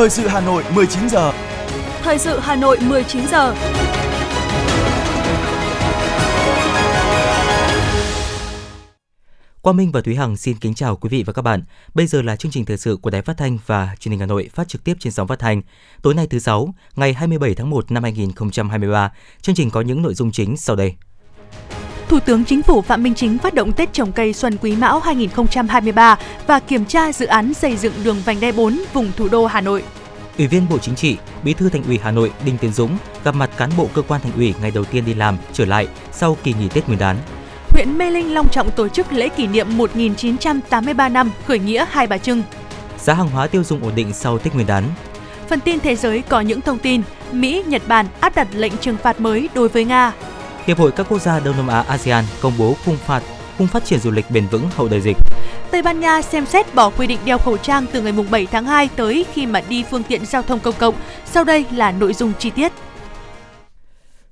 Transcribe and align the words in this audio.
Thời 0.00 0.10
sự 0.10 0.26
Hà 0.26 0.40
Nội 0.40 0.64
19 0.74 1.08
giờ. 1.08 1.32
Thời 2.02 2.18
sự 2.18 2.38
Hà 2.38 2.56
Nội 2.56 2.78
19 2.88 3.26
giờ. 3.26 3.54
Quang 9.62 9.76
Minh 9.76 9.92
và 9.92 10.00
Thúy 10.00 10.14
Hằng 10.14 10.36
xin 10.36 10.56
kính 10.56 10.74
chào 10.74 10.96
quý 10.96 11.08
vị 11.08 11.22
và 11.26 11.32
các 11.32 11.42
bạn. 11.42 11.62
Bây 11.94 12.06
giờ 12.06 12.22
là 12.22 12.36
chương 12.36 12.52
trình 12.52 12.64
thời 12.64 12.76
sự 12.76 12.96
của 13.02 13.10
Đài 13.10 13.22
Phát 13.22 13.36
thanh 13.36 13.58
và 13.66 13.94
Truyền 13.98 14.10
hình 14.10 14.20
Hà 14.20 14.26
Nội 14.26 14.50
phát 14.54 14.68
trực 14.68 14.84
tiếp 14.84 14.96
trên 15.00 15.12
sóng 15.12 15.28
phát 15.28 15.38
thanh. 15.38 15.62
Tối 16.02 16.14
nay 16.14 16.26
thứ 16.26 16.38
sáu, 16.38 16.74
ngày 16.96 17.12
27 17.12 17.54
tháng 17.54 17.70
1 17.70 17.90
năm 17.90 18.02
2023. 18.02 19.12
Chương 19.42 19.54
trình 19.54 19.70
có 19.70 19.80
những 19.80 20.02
nội 20.02 20.14
dung 20.14 20.32
chính 20.32 20.56
sau 20.56 20.76
đây. 20.76 20.94
Thủ 22.10 22.20
tướng 22.20 22.44
Chính 22.44 22.62
phủ 22.62 22.82
Phạm 22.82 23.02
Minh 23.02 23.14
Chính 23.14 23.38
phát 23.38 23.54
động 23.54 23.72
Tết 23.72 23.92
trồng 23.92 24.12
cây 24.12 24.32
Xuân 24.32 24.56
Quý 24.62 24.76
Mão 24.76 25.00
2023 25.00 26.18
và 26.46 26.60
kiểm 26.60 26.84
tra 26.84 27.12
dự 27.12 27.26
án 27.26 27.54
xây 27.54 27.76
dựng 27.76 27.92
đường 28.04 28.16
vành 28.24 28.40
đai 28.40 28.52
4 28.52 28.80
vùng 28.92 29.12
thủ 29.16 29.28
đô 29.28 29.46
Hà 29.46 29.60
Nội. 29.60 29.82
Ủy 30.40 30.46
viên 30.46 30.68
Bộ 30.68 30.78
Chính 30.78 30.94
trị, 30.94 31.16
Bí 31.42 31.54
thư 31.54 31.68
Thành 31.68 31.82
ủy 31.84 31.98
Hà 32.02 32.10
Nội 32.10 32.32
Đinh 32.44 32.58
Tiến 32.58 32.72
Dũng 32.72 32.96
gặp 33.24 33.34
mặt 33.34 33.50
cán 33.56 33.70
bộ 33.76 33.88
cơ 33.94 34.02
quan 34.02 34.20
thành 34.20 34.32
ủy 34.32 34.54
ngày 34.60 34.70
đầu 34.70 34.84
tiên 34.84 35.04
đi 35.04 35.14
làm 35.14 35.36
trở 35.52 35.64
lại 35.64 35.88
sau 36.12 36.36
kỳ 36.42 36.54
nghỉ 36.54 36.68
Tết 36.68 36.86
Nguyên 36.86 36.98
đán. 36.98 37.16
Huyện 37.68 37.98
Mê 37.98 38.10
Linh 38.10 38.34
long 38.34 38.48
trọng 38.48 38.70
tổ 38.70 38.88
chức 38.88 39.12
lễ 39.12 39.28
kỷ 39.28 39.46
niệm 39.46 39.76
1983 39.76 41.08
năm 41.08 41.30
khởi 41.46 41.58
nghĩa 41.58 41.86
Hai 41.90 42.06
Bà 42.06 42.18
Trưng. 42.18 42.42
Giá 42.98 43.14
hàng 43.14 43.28
hóa 43.28 43.46
tiêu 43.46 43.64
dùng 43.64 43.82
ổn 43.82 43.92
định 43.94 44.12
sau 44.12 44.38
Tết 44.38 44.54
Nguyên 44.54 44.66
đán. 44.66 44.84
Phần 45.48 45.60
tin 45.60 45.80
thế 45.80 45.96
giới 45.96 46.22
có 46.22 46.40
những 46.40 46.60
thông 46.60 46.78
tin 46.78 47.02
Mỹ, 47.32 47.64
Nhật 47.66 47.82
Bản 47.88 48.06
áp 48.20 48.34
đặt 48.34 48.48
lệnh 48.52 48.76
trừng 48.76 48.96
phạt 49.02 49.20
mới 49.20 49.48
đối 49.54 49.68
với 49.68 49.84
Nga. 49.84 50.12
Hiệp 50.66 50.78
hội 50.78 50.92
các 50.92 51.06
quốc 51.08 51.22
gia 51.22 51.40
Đông 51.40 51.56
Nam 51.56 51.68
Á 51.68 51.80
ASEAN 51.80 52.24
công 52.40 52.52
bố 52.58 52.76
khung 52.84 52.96
phạt 52.96 53.22
khung 53.60 53.68
phát 53.68 53.84
triển 53.84 54.00
du 54.00 54.10
lịch 54.10 54.30
bền 54.30 54.46
vững 54.46 54.68
hậu 54.76 54.88
đại 54.88 55.00
dịch. 55.00 55.16
Tây 55.70 55.82
Ban 55.82 56.00
Nha 56.00 56.22
xem 56.22 56.46
xét 56.46 56.74
bỏ 56.74 56.90
quy 56.90 57.06
định 57.06 57.18
đeo 57.24 57.38
khẩu 57.38 57.56
trang 57.56 57.86
từ 57.92 58.02
ngày 58.02 58.12
7 58.30 58.46
tháng 58.46 58.64
2 58.64 58.88
tới 58.96 59.24
khi 59.32 59.46
mà 59.46 59.62
đi 59.68 59.84
phương 59.90 60.02
tiện 60.02 60.26
giao 60.26 60.42
thông 60.42 60.60
công 60.60 60.74
cộng. 60.78 60.94
Sau 61.24 61.44
đây 61.44 61.64
là 61.72 61.92
nội 61.92 62.14
dung 62.14 62.32
chi 62.38 62.50
tiết. 62.50 62.72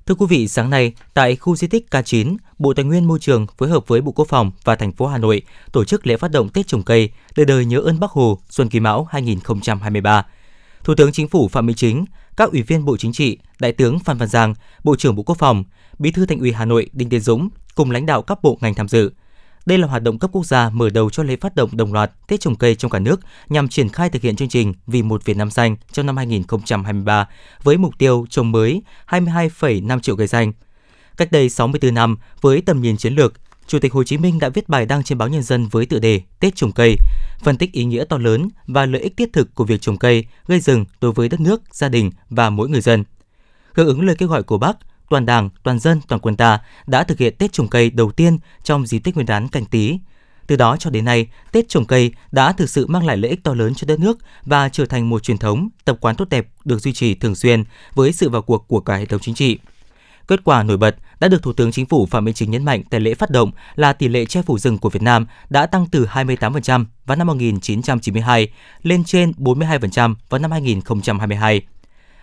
Thưa 0.07 0.15
quý 0.15 0.27
vị, 0.29 0.49
sáng 0.49 0.71
nay 0.71 0.93
tại 1.15 1.37
khu 1.37 1.57
di 1.57 1.67
tích 1.67 1.87
K9, 1.91 2.37
Bộ 2.59 2.75
Tài 2.75 2.85
nguyên 2.85 3.05
Môi 3.05 3.19
trường 3.19 3.47
phối 3.59 3.69
hợp 3.69 3.87
với 3.87 4.01
Bộ 4.01 4.13
Quốc 4.13 4.29
phòng 4.29 4.51
và 4.65 4.77
thành 4.77 4.93
phố 4.93 5.07
Hà 5.07 5.19
Nội 5.19 5.43
tổ 5.73 5.85
chức 5.85 6.07
lễ 6.07 6.17
phát 6.17 6.31
động 6.31 6.49
Tết 6.49 6.67
trồng 6.67 6.83
cây 6.83 7.11
đời 7.37 7.47
đời 7.47 7.65
nhớ 7.65 7.81
ơn 7.81 8.01
Bác 8.01 8.11
Hồ 8.11 8.39
Xuân 8.51 8.69
Quý 8.71 8.81
Mão 8.81 9.09
2023. 9.11 10.27
Thủ 10.85 10.95
tướng 10.95 11.13
Chính 11.13 11.29
phủ 11.29 11.49
Phạm 11.49 11.67
Minh 11.67 11.77
Chính, 11.77 12.05
các 12.37 12.51
ủy 12.51 12.63
viên 12.63 12.85
Bộ 12.85 12.97
Chính 12.97 13.13
trị, 13.13 13.39
Đại 13.59 13.73
tướng 13.73 13.99
Phan 13.99 14.19
Văn 14.19 14.29
Giang, 14.29 14.55
Bộ 14.85 14.97
trưởng 14.97 15.17
Bộ 15.17 15.23
Quốc 15.23 15.39
phòng, 15.39 15.65
Bí 15.99 16.11
thư 16.11 16.27
Thành 16.27 16.41
ủy 16.41 16.53
Hà 16.53 16.65
Nội 16.65 16.91
Đinh 16.93 17.09
Tiến 17.09 17.21
Dũng 17.21 17.49
cùng 17.79 17.91
lãnh 17.91 18.07
đạo 18.07 18.23
các 18.23 18.43
bộ 18.43 18.59
ngành 18.61 18.75
tham 18.75 18.89
dự. 18.89 19.11
Đây 19.67 19.79
là 19.79 19.89
hoạt 19.89 20.03
động 20.03 20.19
cấp 20.19 20.31
quốc 20.33 20.47
gia 20.47 20.71
mở 20.71 20.91
đầu 20.91 21.11
cho 21.11 21.23
lễ 21.23 21.37
phát 21.37 21.57
động 21.57 21.77
đồng 21.77 21.93
loạt 21.93 22.11
Tết 22.29 22.41
trồng 22.41 22.55
cây 22.55 22.75
trong 22.75 22.91
cả 22.91 22.99
nước 22.99 23.21
nhằm 23.49 23.69
triển 23.69 23.89
khai 23.89 24.11
thực 24.11 24.23
hiện 24.23 24.37
chương 24.37 24.49
trình 24.49 24.75
Vì 24.87 25.03
một 25.03 25.25
Việt 25.25 25.37
Nam 25.37 25.51
xanh 25.51 25.77
trong 25.93 26.07
năm 26.07 26.17
2023 26.17 27.29
với 27.63 27.77
mục 27.77 27.99
tiêu 27.99 28.27
trồng 28.31 28.53
mới 28.53 28.83
22,5 29.09 30.01
triệu 30.01 30.17
cây 30.17 30.29
xanh. 30.29 30.53
Cách 31.17 31.33
đây 31.33 31.49
64 31.49 31.95
năm, 31.95 32.17
với 32.41 32.61
tầm 32.61 32.81
nhìn 32.81 32.97
chiến 32.97 33.15
lược, 33.15 33.35
Chủ 33.67 33.79
tịch 33.79 33.93
Hồ 33.93 34.05
Chí 34.05 34.19
Minh 34.19 34.39
đã 34.39 34.49
viết 34.49 34.69
bài 34.69 34.87
đăng 34.87 35.03
trên 35.03 35.19
báo 35.19 35.29
Nhân 35.29 35.43
dân 35.43 35.69
với 35.69 35.87
tựa 35.87 35.99
đề 35.99 36.21
Tết 36.41 36.57
trồng 36.57 36.73
cây, 36.73 36.97
phân 37.43 37.57
tích 37.57 37.73
ý 37.73 37.85
nghĩa 37.85 38.05
to 38.05 38.19
lớn 38.19 38.49
và 38.67 38.87
lợi 38.87 39.03
ích 39.03 39.17
thiết 39.17 39.33
thực 39.33 39.55
của 39.55 39.65
việc 39.65 39.81
trồng 39.81 39.99
cây, 39.99 40.25
gây 40.47 40.61
rừng 40.61 40.85
đối 41.01 41.13
với 41.13 41.29
đất 41.29 41.41
nước, 41.41 41.63
gia 41.73 41.89
đình 41.89 42.11
và 42.31 42.51
mỗi 42.51 42.69
người 42.69 42.81
dân. 42.81 43.05
Hưởng 43.75 43.87
ứng 43.87 44.07
lời 44.07 44.17
kêu 44.19 44.29
gọi 44.29 44.43
của 44.43 44.59
Bác, 44.59 44.77
toàn 45.11 45.27
Đảng, 45.27 45.51
toàn 45.63 45.79
dân, 45.79 46.01
toàn 46.09 46.21
quân 46.21 46.37
ta 46.37 46.59
đã 46.87 47.05
thực 47.05 47.19
hiện 47.19 47.35
Tết 47.39 47.53
trồng 47.53 47.69
cây 47.69 47.91
đầu 47.91 48.13
tiên 48.13 48.39
trong 48.63 48.87
dịp 48.87 48.99
Tết 48.99 49.15
Nguyên 49.15 49.27
đán 49.27 49.49
Canh 49.49 49.65
Tý. 49.65 49.99
Từ 50.47 50.57
đó 50.57 50.77
cho 50.77 50.91
đến 50.91 51.05
nay, 51.05 51.27
Tết 51.53 51.69
trồng 51.69 51.85
cây 51.85 52.13
đã 52.33 52.53
thực 52.53 52.71
sự 52.71 52.87
mang 52.87 53.07
lại 53.07 53.17
lợi 53.17 53.31
ích 53.31 53.45
to 53.45 53.55
lớn 53.55 53.75
cho 53.75 53.85
đất 53.87 54.01
nước 54.01 54.19
và 54.45 54.69
trở 54.69 54.87
thành 54.87 55.09
một 55.09 55.23
truyền 55.23 55.39
thống, 55.39 55.69
tập 55.85 55.97
quán 56.01 56.17
tốt 56.17 56.29
đẹp 56.29 56.49
được 56.65 56.79
duy 56.79 56.93
trì 56.93 57.15
thường 57.15 57.35
xuyên 57.35 57.65
với 57.95 58.13
sự 58.13 58.29
vào 58.29 58.43
cuộc 58.43 58.69
của 58.69 58.81
cả 58.81 58.97
hệ 58.97 59.07
thống 59.07 59.21
chính 59.21 59.35
trị. 59.35 59.59
Kết 60.29 60.45
quả 60.45 60.63
nổi 60.63 60.77
bật 60.77 60.97
đã 61.21 61.29
được 61.29 61.43
Thủ 61.43 61.53
tướng 61.53 61.73
Chính 61.73 61.87
phủ 61.87 62.07
Phạm 62.07 62.25
Minh 62.25 62.35
Chính 62.35 62.51
nhấn 62.51 62.65
mạnh 62.65 62.83
tại 62.91 63.01
lễ 63.01 63.15
phát 63.15 63.31
động 63.31 63.51
là 63.75 63.93
tỷ 63.93 64.09
lệ 64.09 64.25
che 64.25 64.43
phủ 64.43 64.59
rừng 64.59 64.79
của 64.79 64.91
Việt 64.91 65.03
Nam 65.03 65.27
đã 65.51 65.67
tăng 65.67 65.87
từ 65.87 66.07
28% 66.07 66.85
vào 67.07 67.17
năm 67.17 67.27
1992 67.27 68.49
lên 68.83 69.05
trên 69.05 69.33
42% 69.39 70.15
vào 70.29 70.39
năm 70.39 70.51
2022. 70.51 71.63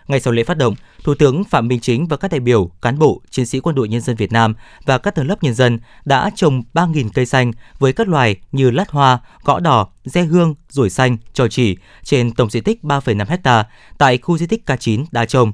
Ngay 0.08 0.20
sau 0.20 0.32
lễ 0.32 0.44
phát 0.44 0.56
động, 0.56 0.74
Thủ 1.04 1.14
tướng 1.14 1.44
Phạm 1.44 1.68
Minh 1.68 1.80
Chính 1.80 2.06
và 2.06 2.16
các 2.16 2.30
đại 2.30 2.40
biểu, 2.40 2.70
cán 2.82 2.98
bộ, 2.98 3.22
chiến 3.30 3.46
sĩ 3.46 3.60
quân 3.60 3.74
đội 3.74 3.88
nhân 3.88 4.00
dân 4.00 4.16
Việt 4.16 4.32
Nam 4.32 4.54
và 4.84 4.98
các 4.98 5.14
tầng 5.14 5.26
lớp 5.26 5.42
nhân 5.42 5.54
dân 5.54 5.78
đã 6.04 6.30
trồng 6.34 6.62
3.000 6.74 7.08
cây 7.14 7.26
xanh 7.26 7.52
với 7.78 7.92
các 7.92 8.08
loài 8.08 8.36
như 8.52 8.70
lát 8.70 8.90
hoa, 8.90 9.18
gõ 9.44 9.60
đỏ, 9.60 9.88
re 10.04 10.22
hương, 10.22 10.54
rủi 10.68 10.90
xanh, 10.90 11.16
trò 11.34 11.48
chỉ 11.48 11.76
trên 12.02 12.30
tổng 12.30 12.50
diện 12.50 12.62
tích 12.62 12.78
3,5 12.82 13.38
ha 13.44 13.64
tại 13.98 14.18
khu 14.18 14.38
di 14.38 14.46
tích 14.46 14.62
K9 14.66 15.04
đa 15.10 15.24
Trồng. 15.24 15.52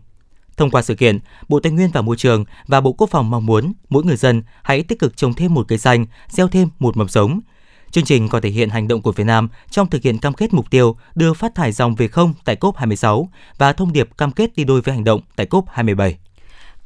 Thông 0.57 0.71
qua 0.71 0.83
sự 0.83 0.95
kiện, 0.95 1.19
Bộ 1.49 1.61
Tài 1.61 1.73
nguyên 1.73 1.91
và 1.93 2.03
Môi 2.03 2.17
trường 2.17 2.45
và 2.67 2.81
Bộ 2.81 2.93
Quốc 2.93 3.11
phòng 3.11 3.31
mong 3.31 3.47
muốn 3.47 3.73
mỗi 3.89 4.05
người 4.05 4.17
dân 4.17 4.43
hãy 4.62 4.83
tích 4.83 4.99
cực 4.99 5.17
trồng 5.17 5.35
thêm 5.35 5.55
một 5.55 5.69
cây 5.69 5.79
xanh, 5.79 6.07
gieo 6.29 6.49
thêm 6.49 6.69
một 6.79 6.97
mầm 6.97 7.09
sống. 7.09 7.41
Chương 7.93 8.05
trình 8.05 8.29
còn 8.29 8.43
thể 8.43 8.49
hiện 8.49 8.71
hành 8.71 8.89
động 8.89 9.03
của 9.03 9.13
Việt 9.13 9.25
Nam 9.25 9.49
trong 9.71 9.91
thực 9.91 10.03
hiện 10.03 10.19
cam 10.19 10.33
kết 10.33 10.55
mục 10.55 10.71
tiêu 10.71 10.97
đưa 11.15 11.33
phát 11.33 11.55
thải 11.55 11.73
dòng 11.73 11.95
về 11.95 12.09
không 12.09 12.35
tại 12.45 12.57
COP26 12.61 13.27
và 13.59 13.73
thông 13.73 13.93
điệp 13.93 14.09
cam 14.19 14.33
kết 14.33 14.57
đi 14.57 14.65
đôi 14.65 14.81
với 14.81 14.95
hành 14.95 15.05
động 15.05 15.21
tại 15.37 15.47
COP27. 15.51 16.13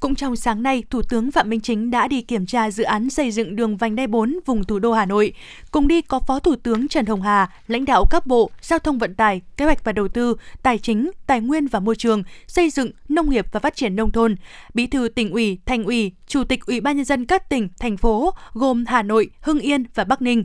Cũng 0.00 0.15
trong 0.15 0.37
sáng 0.37 0.62
nay, 0.62 0.83
Thủ 0.91 1.03
tướng 1.03 1.31
Phạm 1.31 1.50
Minh 1.50 1.61
Chính 1.61 1.91
đã 1.91 2.09
đi 2.09 2.22
kiểm 2.22 2.47
tra 2.47 2.71
dự 2.71 2.84
án 2.84 3.11
xây 3.11 3.31
dựng 3.31 3.56
đường 3.56 3.77
vành 3.77 3.97
đai 3.97 4.06
4 4.06 4.39
vùng 4.47 4.65
thủ 4.65 4.78
đô 4.78 4.93
Hà 4.93 5.06
Nội. 5.06 5.33
Cùng 5.71 5.89
đi 5.89 6.03
có 6.03 6.21
Phó 6.21 6.39
Thủ 6.39 6.56
tướng 6.56 6.89
Trần 6.89 7.06
Hồng 7.06 7.23
Hà, 7.23 7.50
lãnh 7.67 7.84
đạo 7.84 8.05
các 8.11 8.27
bộ 8.27 8.50
Giao 8.61 8.78
thông 8.78 8.99
Vận 8.99 9.15
tải, 9.15 9.41
Kế 9.56 9.65
hoạch 9.65 9.84
và 9.84 9.93
Đầu 9.93 10.09
tư, 10.09 10.37
Tài 10.62 10.78
chính, 10.78 11.11
Tài 11.27 11.41
nguyên 11.41 11.67
và 11.67 11.81
Môi 11.81 11.97
trường, 11.97 12.23
Xây 12.47 12.71
dựng, 12.71 12.91
Nông 13.09 13.31
nghiệp 13.31 13.47
và 13.53 13.61
Phát 13.61 13.77
triển 13.77 13.97
Nông 13.97 14.11
thôn, 14.11 14.37
Bí 14.75 14.87
thư 14.87 15.09
tỉnh 15.09 15.31
ủy, 15.31 15.59
Thành 15.67 15.84
ủy, 15.84 16.12
Chủ 16.27 16.44
tịch 16.44 16.67
Ủy 16.67 16.81
ban 16.81 16.97
Nhân 16.97 17.05
dân 17.05 17.27
các 17.27 17.49
tỉnh, 17.49 17.69
thành 17.78 17.97
phố 17.97 18.34
gồm 18.53 18.84
Hà 18.87 19.03
Nội, 19.03 19.31
Hưng 19.41 19.61
Yên 19.61 19.84
và 19.94 20.05
Bắc 20.05 20.23
Ninh. 20.23 20.44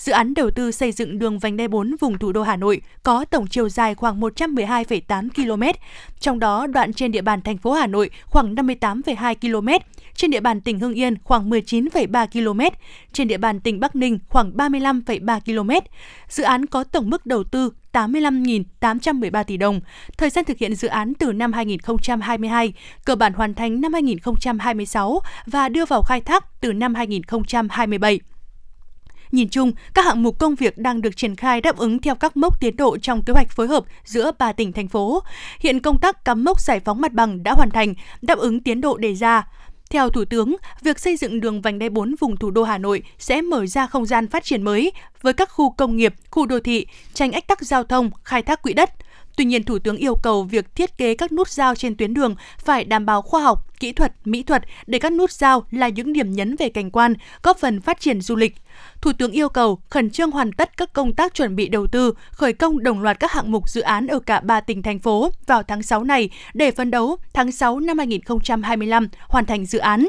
Dự 0.00 0.12
án 0.12 0.34
đầu 0.34 0.50
tư 0.50 0.72
xây 0.72 0.92
dựng 0.92 1.18
đường 1.18 1.38
vành 1.38 1.56
đai 1.56 1.68
4 1.68 1.96
vùng 2.00 2.18
thủ 2.18 2.32
đô 2.32 2.42
Hà 2.42 2.56
Nội 2.56 2.80
có 3.02 3.24
tổng 3.24 3.46
chiều 3.46 3.68
dài 3.68 3.94
khoảng 3.94 4.20
112,8 4.20 5.28
km, 5.30 5.62
trong 6.20 6.38
đó 6.38 6.66
đoạn 6.66 6.92
trên 6.92 7.12
địa 7.12 7.22
bàn 7.22 7.42
thành 7.42 7.58
phố 7.58 7.72
Hà 7.72 7.86
Nội 7.86 8.10
khoảng 8.26 8.54
58,2 8.54 9.34
km, 9.34 9.68
trên 10.14 10.30
địa 10.30 10.40
bàn 10.40 10.60
tỉnh 10.60 10.78
Hưng 10.78 10.94
Yên 10.94 11.14
khoảng 11.24 11.50
19,3 11.50 12.26
km, 12.26 12.76
trên 13.12 13.28
địa 13.28 13.38
bàn 13.38 13.60
tỉnh 13.60 13.80
Bắc 13.80 13.96
Ninh 13.96 14.18
khoảng 14.28 14.52
35,3 14.56 15.40
km. 15.40 15.70
Dự 16.28 16.44
án 16.44 16.66
có 16.66 16.84
tổng 16.84 17.10
mức 17.10 17.26
đầu 17.26 17.44
tư 17.44 17.72
85.813 17.92 19.44
tỷ 19.44 19.56
đồng. 19.56 19.80
Thời 20.18 20.30
gian 20.30 20.44
thực 20.44 20.58
hiện 20.58 20.74
dự 20.74 20.88
án 20.88 21.14
từ 21.14 21.32
năm 21.32 21.52
2022, 21.52 22.72
cơ 23.04 23.14
bản 23.16 23.32
hoàn 23.32 23.54
thành 23.54 23.80
năm 23.80 23.92
2026 23.92 25.20
và 25.46 25.68
đưa 25.68 25.84
vào 25.84 26.02
khai 26.02 26.20
thác 26.20 26.60
từ 26.60 26.72
năm 26.72 26.94
2027. 26.94 28.20
Nhìn 29.32 29.48
chung, 29.48 29.72
các 29.94 30.04
hạng 30.04 30.22
mục 30.22 30.38
công 30.38 30.54
việc 30.54 30.78
đang 30.78 31.00
được 31.00 31.16
triển 31.16 31.36
khai 31.36 31.60
đáp 31.60 31.76
ứng 31.76 31.98
theo 31.98 32.14
các 32.14 32.36
mốc 32.36 32.60
tiến 32.60 32.76
độ 32.76 32.98
trong 32.98 33.22
kế 33.22 33.32
hoạch 33.32 33.50
phối 33.50 33.68
hợp 33.68 33.84
giữa 34.04 34.30
ba 34.38 34.52
tỉnh 34.52 34.72
thành 34.72 34.88
phố. 34.88 35.22
Hiện 35.60 35.80
công 35.80 35.98
tác 35.98 36.24
cắm 36.24 36.44
mốc 36.44 36.60
giải 36.60 36.80
phóng 36.80 37.00
mặt 37.00 37.12
bằng 37.12 37.42
đã 37.42 37.52
hoàn 37.52 37.70
thành, 37.70 37.94
đáp 38.22 38.38
ứng 38.38 38.60
tiến 38.60 38.80
độ 38.80 38.96
đề 38.96 39.14
ra. 39.14 39.48
Theo 39.90 40.08
Thủ 40.08 40.24
tướng, 40.24 40.56
việc 40.82 40.98
xây 40.98 41.16
dựng 41.16 41.40
đường 41.40 41.62
vành 41.62 41.78
đai 41.78 41.90
4 41.90 42.14
vùng 42.20 42.36
thủ 42.36 42.50
đô 42.50 42.62
Hà 42.62 42.78
Nội 42.78 43.02
sẽ 43.18 43.40
mở 43.40 43.66
ra 43.66 43.86
không 43.86 44.06
gian 44.06 44.28
phát 44.28 44.44
triển 44.44 44.62
mới 44.62 44.92
với 45.22 45.32
các 45.32 45.50
khu 45.50 45.70
công 45.70 45.96
nghiệp, 45.96 46.14
khu 46.30 46.46
đô 46.46 46.60
thị, 46.60 46.86
tránh 47.14 47.32
ách 47.32 47.46
tắc 47.46 47.62
giao 47.62 47.84
thông, 47.84 48.10
khai 48.24 48.42
thác 48.42 48.62
quỹ 48.62 48.72
đất. 48.72 48.90
Tuy 49.40 49.44
nhiên, 49.44 49.64
Thủ 49.64 49.78
tướng 49.78 49.96
yêu 49.96 50.14
cầu 50.14 50.42
việc 50.42 50.74
thiết 50.74 50.98
kế 50.98 51.14
các 51.14 51.32
nút 51.32 51.48
giao 51.48 51.74
trên 51.74 51.96
tuyến 51.96 52.14
đường 52.14 52.34
phải 52.58 52.84
đảm 52.84 53.06
bảo 53.06 53.22
khoa 53.22 53.42
học, 53.42 53.78
kỹ 53.80 53.92
thuật, 53.92 54.12
mỹ 54.24 54.42
thuật 54.42 54.62
để 54.86 54.98
các 54.98 55.12
nút 55.12 55.30
giao 55.30 55.64
là 55.70 55.88
những 55.88 56.12
điểm 56.12 56.32
nhấn 56.32 56.56
về 56.56 56.68
cảnh 56.68 56.90
quan, 56.90 57.14
góp 57.42 57.58
phần 57.58 57.80
phát 57.80 58.00
triển 58.00 58.20
du 58.20 58.36
lịch. 58.36 58.54
Thủ 59.00 59.12
tướng 59.12 59.30
yêu 59.30 59.48
cầu 59.48 59.80
khẩn 59.90 60.10
trương 60.10 60.30
hoàn 60.30 60.52
tất 60.52 60.76
các 60.76 60.92
công 60.92 61.14
tác 61.14 61.34
chuẩn 61.34 61.56
bị 61.56 61.68
đầu 61.68 61.86
tư, 61.86 62.14
khởi 62.30 62.52
công 62.52 62.82
đồng 62.82 63.02
loạt 63.02 63.20
các 63.20 63.32
hạng 63.32 63.52
mục 63.52 63.68
dự 63.68 63.80
án 63.80 64.06
ở 64.06 64.18
cả 64.18 64.40
ba 64.40 64.60
tỉnh 64.60 64.82
thành 64.82 64.98
phố 64.98 65.30
vào 65.46 65.62
tháng 65.62 65.82
6 65.82 66.04
này 66.04 66.30
để 66.54 66.70
phấn 66.70 66.90
đấu 66.90 67.16
tháng 67.32 67.52
6 67.52 67.80
năm 67.80 67.98
2025 67.98 69.08
hoàn 69.28 69.46
thành 69.46 69.66
dự 69.66 69.78
án. 69.78 70.08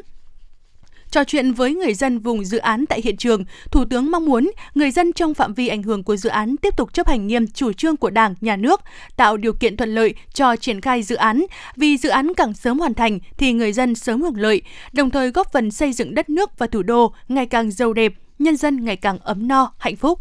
Trò 1.12 1.24
chuyện 1.24 1.54
với 1.54 1.74
người 1.74 1.94
dân 1.94 2.20
vùng 2.20 2.46
dự 2.46 2.58
án 2.58 2.86
tại 2.86 3.02
hiện 3.04 3.18
trường, 3.18 3.44
Thủ 3.72 3.86
tướng 3.86 4.12
mong 4.12 4.26
muốn 4.26 4.52
người 4.76 4.92
dân 4.92 5.14
trong 5.14 5.34
phạm 5.34 5.54
vi 5.54 5.68
ảnh 5.68 5.84
hưởng 5.84 6.04
của 6.04 6.16
dự 6.16 6.30
án 6.30 6.58
tiếp 6.58 6.78
tục 6.78 6.94
chấp 6.94 7.08
hành 7.08 7.28
nghiêm 7.28 7.48
chủ 7.48 7.74
trương 7.74 7.98
của 7.98 8.10
Đảng, 8.10 8.36
Nhà 8.42 8.56
nước, 8.56 8.82
tạo 9.16 9.38
điều 9.38 9.54
kiện 9.54 9.78
thuận 9.78 9.96
lợi 9.96 10.14
cho 10.34 10.56
triển 10.56 10.82
khai 10.82 11.04
dự 11.04 11.16
án, 11.16 11.46
vì 11.76 11.98
dự 11.98 12.10
án 12.10 12.32
càng 12.38 12.54
sớm 12.54 12.80
hoàn 12.80 12.94
thành 12.94 13.20
thì 13.38 13.54
người 13.54 13.74
dân 13.74 13.96
sớm 13.96 14.22
hưởng 14.22 14.38
lợi, 14.38 14.62
đồng 14.94 15.10
thời 15.10 15.32
góp 15.32 15.52
phần 15.52 15.72
xây 15.72 15.94
dựng 15.94 16.16
đất 16.16 16.30
nước 16.30 16.50
và 16.58 16.68
thủ 16.68 16.84
đô 16.84 17.14
ngày 17.28 17.46
càng 17.46 17.72
giàu 17.72 17.94
đẹp, 17.94 18.14
nhân 18.40 18.58
dân 18.58 18.86
ngày 18.86 18.96
càng 18.96 19.20
ấm 19.20 19.48
no, 19.48 19.74
hạnh 19.78 19.96
phúc. 19.96 20.20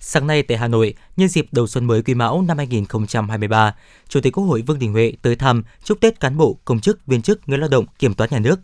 Sáng 0.00 0.26
nay 0.26 0.42
tại 0.42 0.58
Hà 0.58 0.68
Nội, 0.68 0.94
nhân 1.16 1.28
dịp 1.28 1.46
đầu 1.52 1.66
xuân 1.66 1.84
mới 1.84 2.02
Quý 2.02 2.14
Mão 2.14 2.42
năm 2.42 2.58
2023, 2.58 3.74
Chủ 4.08 4.20
tịch 4.20 4.32
Quốc 4.32 4.44
hội 4.44 4.62
Vương 4.62 4.78
Đình 4.78 4.92
Huệ 4.92 5.12
tới 5.22 5.36
thăm, 5.36 5.62
chúc 5.84 6.00
Tết 6.00 6.20
cán 6.20 6.36
bộ, 6.36 6.58
công 6.64 6.80
chức, 6.80 7.06
viên 7.06 7.22
chức, 7.22 7.48
người 7.48 7.58
lao 7.58 7.68
động, 7.68 7.84
kiểm 7.98 8.14
toán 8.14 8.30
nhà 8.32 8.38
nước. 8.38 8.60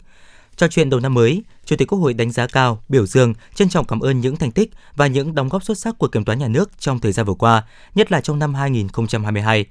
Trò 0.60 0.68
chuyện 0.68 0.90
đầu 0.90 1.00
năm 1.00 1.14
mới, 1.14 1.42
Chủ 1.64 1.76
tịch 1.76 1.88
Quốc 1.88 1.98
hội 1.98 2.14
đánh 2.14 2.30
giá 2.30 2.46
cao, 2.46 2.82
biểu 2.88 3.06
dương, 3.06 3.34
trân 3.54 3.68
trọng 3.68 3.84
cảm 3.84 4.00
ơn 4.00 4.20
những 4.20 4.36
thành 4.36 4.50
tích 4.50 4.70
và 4.96 5.06
những 5.06 5.34
đóng 5.34 5.48
góp 5.48 5.64
xuất 5.64 5.78
sắc 5.78 5.98
của 5.98 6.08
kiểm 6.08 6.24
toán 6.24 6.38
nhà 6.38 6.48
nước 6.48 6.70
trong 6.78 7.00
thời 7.00 7.12
gian 7.12 7.26
vừa 7.26 7.34
qua, 7.34 7.64
nhất 7.94 8.12
là 8.12 8.20
trong 8.20 8.38
năm 8.38 8.54
2022. 8.54 9.66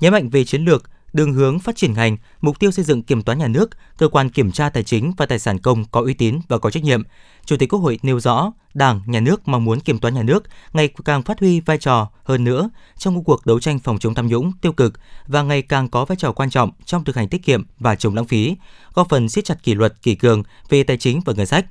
nhấn 0.00 0.12
mạnh 0.12 0.28
về 0.28 0.44
chiến 0.44 0.64
lược, 0.64 0.90
đường 1.12 1.32
hướng 1.32 1.58
phát 1.58 1.76
triển 1.76 1.92
ngành, 1.92 2.16
mục 2.40 2.58
tiêu 2.58 2.70
xây 2.70 2.84
dựng 2.84 3.02
kiểm 3.02 3.22
toán 3.22 3.38
nhà 3.38 3.48
nước, 3.48 3.70
cơ 3.98 4.08
quan 4.08 4.30
kiểm 4.30 4.52
tra 4.52 4.70
tài 4.70 4.82
chính 4.82 5.12
và 5.16 5.26
tài 5.26 5.38
sản 5.38 5.58
công 5.58 5.84
có 5.84 6.00
uy 6.00 6.14
tín 6.14 6.40
và 6.48 6.58
có 6.58 6.70
trách 6.70 6.82
nhiệm. 6.82 7.02
Chủ 7.44 7.56
tịch 7.56 7.68
Quốc 7.72 7.80
hội 7.80 7.98
nêu 8.02 8.20
rõ, 8.20 8.52
Đảng, 8.74 9.00
Nhà 9.06 9.20
nước 9.20 9.48
mong 9.48 9.64
muốn 9.64 9.80
kiểm 9.80 9.98
toán 9.98 10.14
nhà 10.14 10.22
nước 10.22 10.44
ngày 10.72 10.88
càng 11.04 11.22
phát 11.22 11.40
huy 11.40 11.60
vai 11.60 11.78
trò 11.78 12.10
hơn 12.24 12.44
nữa 12.44 12.70
trong 12.98 13.24
cuộc 13.24 13.46
đấu 13.46 13.60
tranh 13.60 13.78
phòng 13.78 13.98
chống 13.98 14.14
tham 14.14 14.26
nhũng 14.26 14.52
tiêu 14.60 14.72
cực 14.72 14.92
và 15.26 15.42
ngày 15.42 15.62
càng 15.62 15.88
có 15.88 16.04
vai 16.04 16.16
trò 16.16 16.32
quan 16.32 16.50
trọng 16.50 16.70
trong 16.84 17.04
thực 17.04 17.16
hành 17.16 17.28
tiết 17.28 17.44
kiệm 17.44 17.64
và 17.78 17.96
chống 17.96 18.14
lãng 18.14 18.26
phí, 18.26 18.56
góp 18.94 19.08
phần 19.08 19.28
siết 19.28 19.44
chặt 19.44 19.62
kỷ 19.62 19.74
luật 19.74 20.02
kỷ 20.02 20.14
cương 20.14 20.42
về 20.68 20.82
tài 20.82 20.96
chính 20.96 21.20
và 21.24 21.32
ngân 21.36 21.46
sách. 21.46 21.66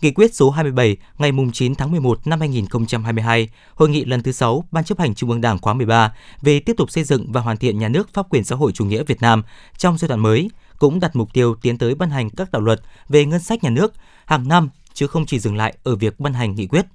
Nghị 0.00 0.10
quyết 0.10 0.34
số 0.34 0.50
27 0.50 0.96
ngày 1.18 1.32
9 1.52 1.74
tháng 1.74 1.90
11 1.90 2.26
năm 2.26 2.40
2022, 2.40 3.48
Hội 3.74 3.88
nghị 3.88 4.04
lần 4.04 4.22
thứ 4.22 4.32
6 4.32 4.64
Ban 4.70 4.84
chấp 4.84 4.98
hành 4.98 5.14
Trung 5.14 5.30
ương 5.30 5.40
Đảng 5.40 5.58
khóa 5.58 5.74
13 5.74 6.12
về 6.42 6.60
tiếp 6.60 6.76
tục 6.76 6.90
xây 6.90 7.04
dựng 7.04 7.32
và 7.32 7.40
hoàn 7.40 7.56
thiện 7.56 7.78
nhà 7.78 7.88
nước 7.88 8.14
pháp 8.14 8.26
quyền 8.30 8.44
xã 8.44 8.56
hội 8.56 8.72
chủ 8.72 8.84
nghĩa 8.84 9.02
Việt 9.02 9.20
Nam 9.20 9.42
trong 9.78 9.98
giai 9.98 10.08
đoạn 10.08 10.20
mới 10.20 10.50
cũng 10.78 11.00
đặt 11.00 11.16
mục 11.16 11.32
tiêu 11.32 11.54
tiến 11.62 11.78
tới 11.78 11.94
ban 11.94 12.10
hành 12.10 12.30
các 12.30 12.52
đạo 12.52 12.62
luật 12.62 12.80
về 13.08 13.24
ngân 13.24 13.40
sách 13.40 13.64
nhà 13.64 13.70
nước 13.70 13.92
hàng 14.26 14.48
năm 14.48 14.68
chứ 14.96 15.06
không 15.06 15.26
chỉ 15.26 15.38
dừng 15.38 15.56
lại 15.56 15.76
ở 15.82 15.96
việc 15.96 16.20
ban 16.20 16.34
hành 16.34 16.54
nghị 16.54 16.66
quyết. 16.66 16.86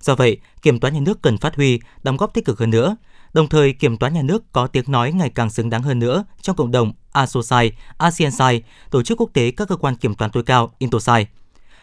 Do 0.00 0.14
vậy, 0.14 0.38
kiểm 0.62 0.80
toán 0.80 0.94
nhà 0.94 1.00
nước 1.00 1.22
cần 1.22 1.38
phát 1.38 1.56
huy, 1.56 1.80
đóng 2.02 2.16
góp 2.16 2.34
tích 2.34 2.44
cực 2.44 2.58
hơn 2.58 2.70
nữa. 2.70 2.96
Đồng 3.32 3.48
thời, 3.48 3.72
kiểm 3.72 3.96
toán 3.96 4.14
nhà 4.14 4.22
nước 4.22 4.52
có 4.52 4.66
tiếng 4.66 4.84
nói 4.86 5.12
ngày 5.12 5.30
càng 5.30 5.50
xứng 5.50 5.70
đáng 5.70 5.82
hơn 5.82 5.98
nữa 5.98 6.24
trong 6.40 6.56
cộng 6.56 6.70
đồng 6.70 6.92
ASOSAI, 7.12 7.72
ASEANSAI, 7.98 8.62
tổ 8.90 9.02
chức 9.02 9.20
quốc 9.20 9.30
tế 9.32 9.50
các 9.50 9.68
cơ 9.68 9.76
quan 9.76 9.96
kiểm 9.96 10.14
toán 10.14 10.30
tối 10.30 10.42
cao 10.42 10.70
Intosai. 10.78 11.26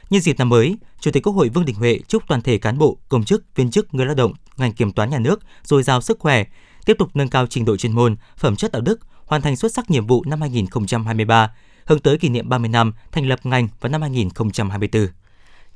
Nhân 0.10 0.22
dịp 0.22 0.40
năm 0.40 0.50
mới, 0.50 0.78
Chủ 1.00 1.12
tịch 1.12 1.24
Quốc 1.24 1.34
hội 1.34 1.50
Vương 1.50 1.66
Đình 1.66 1.76
Huệ 1.76 2.00
chúc 2.08 2.24
toàn 2.28 2.42
thể 2.42 2.58
cán 2.58 2.78
bộ, 2.78 2.98
công 3.10 3.24
chức, 3.24 3.56
viên 3.56 3.72
chức, 3.72 3.94
người 3.94 4.06
lao 4.06 4.16
động, 4.16 4.34
ngành 4.58 4.74
kiểm 4.74 4.92
toán 4.92 5.10
nhà 5.10 5.20
nước 5.20 5.40
dồi 5.64 5.84
dào 5.84 6.02
sức 6.02 6.20
khỏe, 6.20 6.44
tiếp 6.86 6.96
tục 7.00 7.10
nâng 7.14 7.30
cao 7.30 7.48
trình 7.48 7.66
độ 7.66 7.78
chuyên 7.78 7.92
môn, 7.92 8.16
phẩm 8.38 8.56
chất 8.56 8.72
đạo 8.72 8.82
đức, 8.82 9.00
hoàn 9.26 9.42
thành 9.42 9.56
xuất 9.56 9.74
sắc 9.74 9.92
nhiệm 9.92 10.08
vụ 10.08 10.24
năm 10.26 10.42
2023, 10.42 11.52
hướng 11.86 12.00
tới 12.00 12.18
kỷ 12.18 12.30
niệm 12.30 12.50
30 12.50 12.70
năm 12.70 12.94
thành 13.12 13.28
lập 13.28 13.40
ngành 13.44 13.68
vào 13.82 13.90
năm 13.92 14.02
2024. 14.02 15.08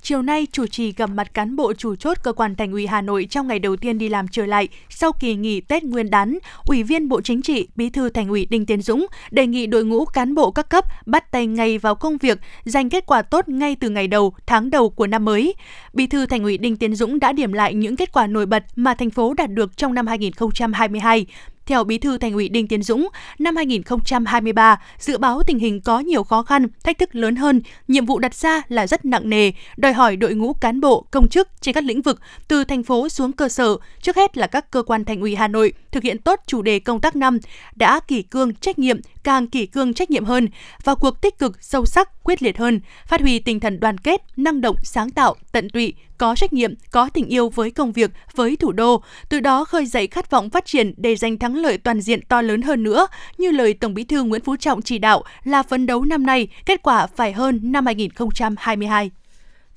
Chiều 0.02 0.22
nay, 0.22 0.48
chủ 0.52 0.68
trì 0.68 0.92
gặp 0.92 1.10
mặt 1.10 1.34
cán 1.34 1.56
bộ 1.56 1.74
chủ 1.74 1.96
chốt 1.96 2.18
cơ 2.24 2.34
quan 2.34 2.56
thành 2.56 2.72
ủy 2.72 2.88
Hà 2.88 3.02
Nội 3.02 3.28
trong 3.30 3.48
ngày 3.48 3.60
đầu 3.60 3.76
tiên 3.76 3.98
đi 3.98 4.10
làm 4.10 4.28
trở 4.28 4.46
lại 4.46 4.68
sau 4.90 5.12
kỳ 5.12 5.36
nghỉ 5.36 5.62
Tết 5.62 5.84
Nguyên 5.84 6.10
đán, 6.10 6.38
Ủy 6.66 6.84
viên 6.84 7.10
Bộ 7.10 7.22
Chính 7.22 7.42
trị, 7.42 7.68
Bí 7.76 7.90
thư 7.90 8.10
Thành 8.10 8.30
ủy 8.30 8.48
Đinh 8.50 8.66
Tiến 8.66 8.82
Dũng 8.82 9.06
đề 9.32 9.48
nghị 9.48 9.68
đội 9.68 9.86
ngũ 9.86 10.06
cán 10.06 10.36
bộ 10.36 10.52
các 10.52 10.70
cấp 10.70 10.86
bắt 11.06 11.32
tay 11.32 11.48
ngay 11.48 11.78
vào 11.78 11.96
công 11.96 12.18
việc, 12.18 12.40
giành 12.64 12.90
kết 12.90 13.06
quả 13.06 13.22
tốt 13.22 13.50
ngay 13.50 13.76
từ 13.76 13.90
ngày 13.90 14.08
đầu, 14.08 14.34
tháng 14.46 14.70
đầu 14.70 14.90
của 14.90 15.08
năm 15.08 15.26
mới. 15.26 15.54
Bí 15.94 16.08
thư 16.08 16.26
Thành 16.26 16.44
ủy 16.44 16.58
Đinh 16.58 16.78
Tiến 16.78 16.96
Dũng 16.96 17.20
đã 17.20 17.34
điểm 17.34 17.54
lại 17.54 17.74
những 17.74 17.96
kết 17.96 18.12
quả 18.12 18.28
nổi 18.28 18.46
bật 18.46 18.64
mà 18.76 18.94
thành 18.94 19.10
phố 19.10 19.34
đạt 19.34 19.50
được 19.52 19.78
trong 19.78 19.94
năm 19.94 20.08
2022, 20.08 21.26
theo 21.70 21.84
Bí 21.84 21.98
thư 21.98 22.18
Thành 22.18 22.34
ủy 22.34 22.50
Đinh 22.50 22.68
Tiến 22.68 22.84
Dũng, 22.84 23.08
năm 23.40 23.56
2023, 23.56 24.82
dự 25.00 25.18
báo 25.18 25.44
tình 25.44 25.60
hình 25.60 25.82
có 25.82 26.00
nhiều 26.00 26.24
khó 26.24 26.44
khăn, 26.44 26.68
thách 26.84 26.98
thức 26.98 27.16
lớn 27.16 27.36
hơn, 27.36 27.62
nhiệm 27.88 28.06
vụ 28.06 28.20
đặt 28.20 28.36
ra 28.36 28.62
là 28.68 28.88
rất 28.88 29.06
nặng 29.06 29.30
nề, 29.30 29.52
đòi 29.78 29.94
hỏi 29.94 30.16
đội 30.16 30.34
ngũ 30.34 30.54
cán 30.54 30.82
bộ, 30.82 31.06
công 31.12 31.28
chức 31.28 31.48
trên 31.62 31.76
các 31.76 31.84
lĩnh 31.84 32.02
vực 32.02 32.20
từ 32.48 32.64
thành 32.64 32.84
phố 32.84 33.10
xuống 33.10 33.32
cơ 33.32 33.50
sở, 33.50 33.78
trước 34.02 34.16
hết 34.16 34.38
là 34.38 34.48
các 34.48 34.72
cơ 34.72 34.84
quan 34.84 35.06
Thành 35.06 35.22
ủy 35.22 35.36
Hà 35.36 35.48
Nội 35.48 35.74
thực 35.92 36.04
hiện 36.04 36.18
tốt 36.18 36.40
chủ 36.48 36.62
đề 36.62 36.80
công 36.80 37.02
tác 37.02 37.16
năm, 37.16 37.38
đã 37.76 38.00
kỷ 38.00 38.22
cương 38.22 38.54
trách 38.54 38.80
nhiệm, 38.80 39.00
càng 39.24 39.48
kỷ 39.48 39.66
cương 39.66 39.94
trách 39.94 40.12
nhiệm 40.12 40.26
hơn, 40.26 40.48
vào 40.84 40.96
cuộc 40.96 41.22
tích 41.22 41.40
cực, 41.40 41.64
sâu 41.64 41.86
sắc, 41.86 42.24
quyết 42.24 42.44
liệt 42.44 42.58
hơn, 42.58 42.80
phát 43.08 43.22
huy 43.22 43.40
tinh 43.40 43.60
thần 43.60 43.80
đoàn 43.80 43.98
kết, 43.98 44.22
năng 44.38 44.62
động, 44.62 44.76
sáng 44.84 45.10
tạo, 45.10 45.36
tận 45.52 45.70
tụy, 45.70 45.94
có 46.20 46.36
trách 46.36 46.54
nhiệm, 46.54 46.74
có 46.92 47.10
tình 47.14 47.28
yêu 47.28 47.50
với 47.50 47.72
công 47.72 47.92
việc, 47.92 48.12
với 48.36 48.56
thủ 48.56 48.72
đô, 48.72 49.04
từ 49.30 49.40
đó 49.40 49.66
khơi 49.66 49.86
dậy 49.86 50.08
khát 50.08 50.32
vọng 50.32 50.50
phát 50.50 50.66
triển 50.66 50.94
để 50.98 51.16
giành 51.16 51.38
thắng 51.38 51.56
lợi 51.56 51.78
toàn 51.78 52.02
diện 52.02 52.22
to 52.22 52.42
lớn 52.42 52.62
hơn 52.62 52.84
nữa, 52.84 53.08
như 53.38 53.52
lời 53.52 53.74
Tổng 53.74 53.94
Bí 53.94 54.04
thư 54.04 54.24
Nguyễn 54.24 54.42
Phú 54.42 54.56
Trọng 54.56 54.82
chỉ 54.82 54.98
đạo 54.98 55.24
là 55.44 55.64
phấn 55.64 55.86
đấu 55.86 56.06
năm 56.06 56.26
nay 56.26 56.48
kết 56.66 56.84
quả 56.84 57.08
phải 57.08 57.34
hơn 57.34 57.60
năm 57.64 57.86
2022. 57.86 59.12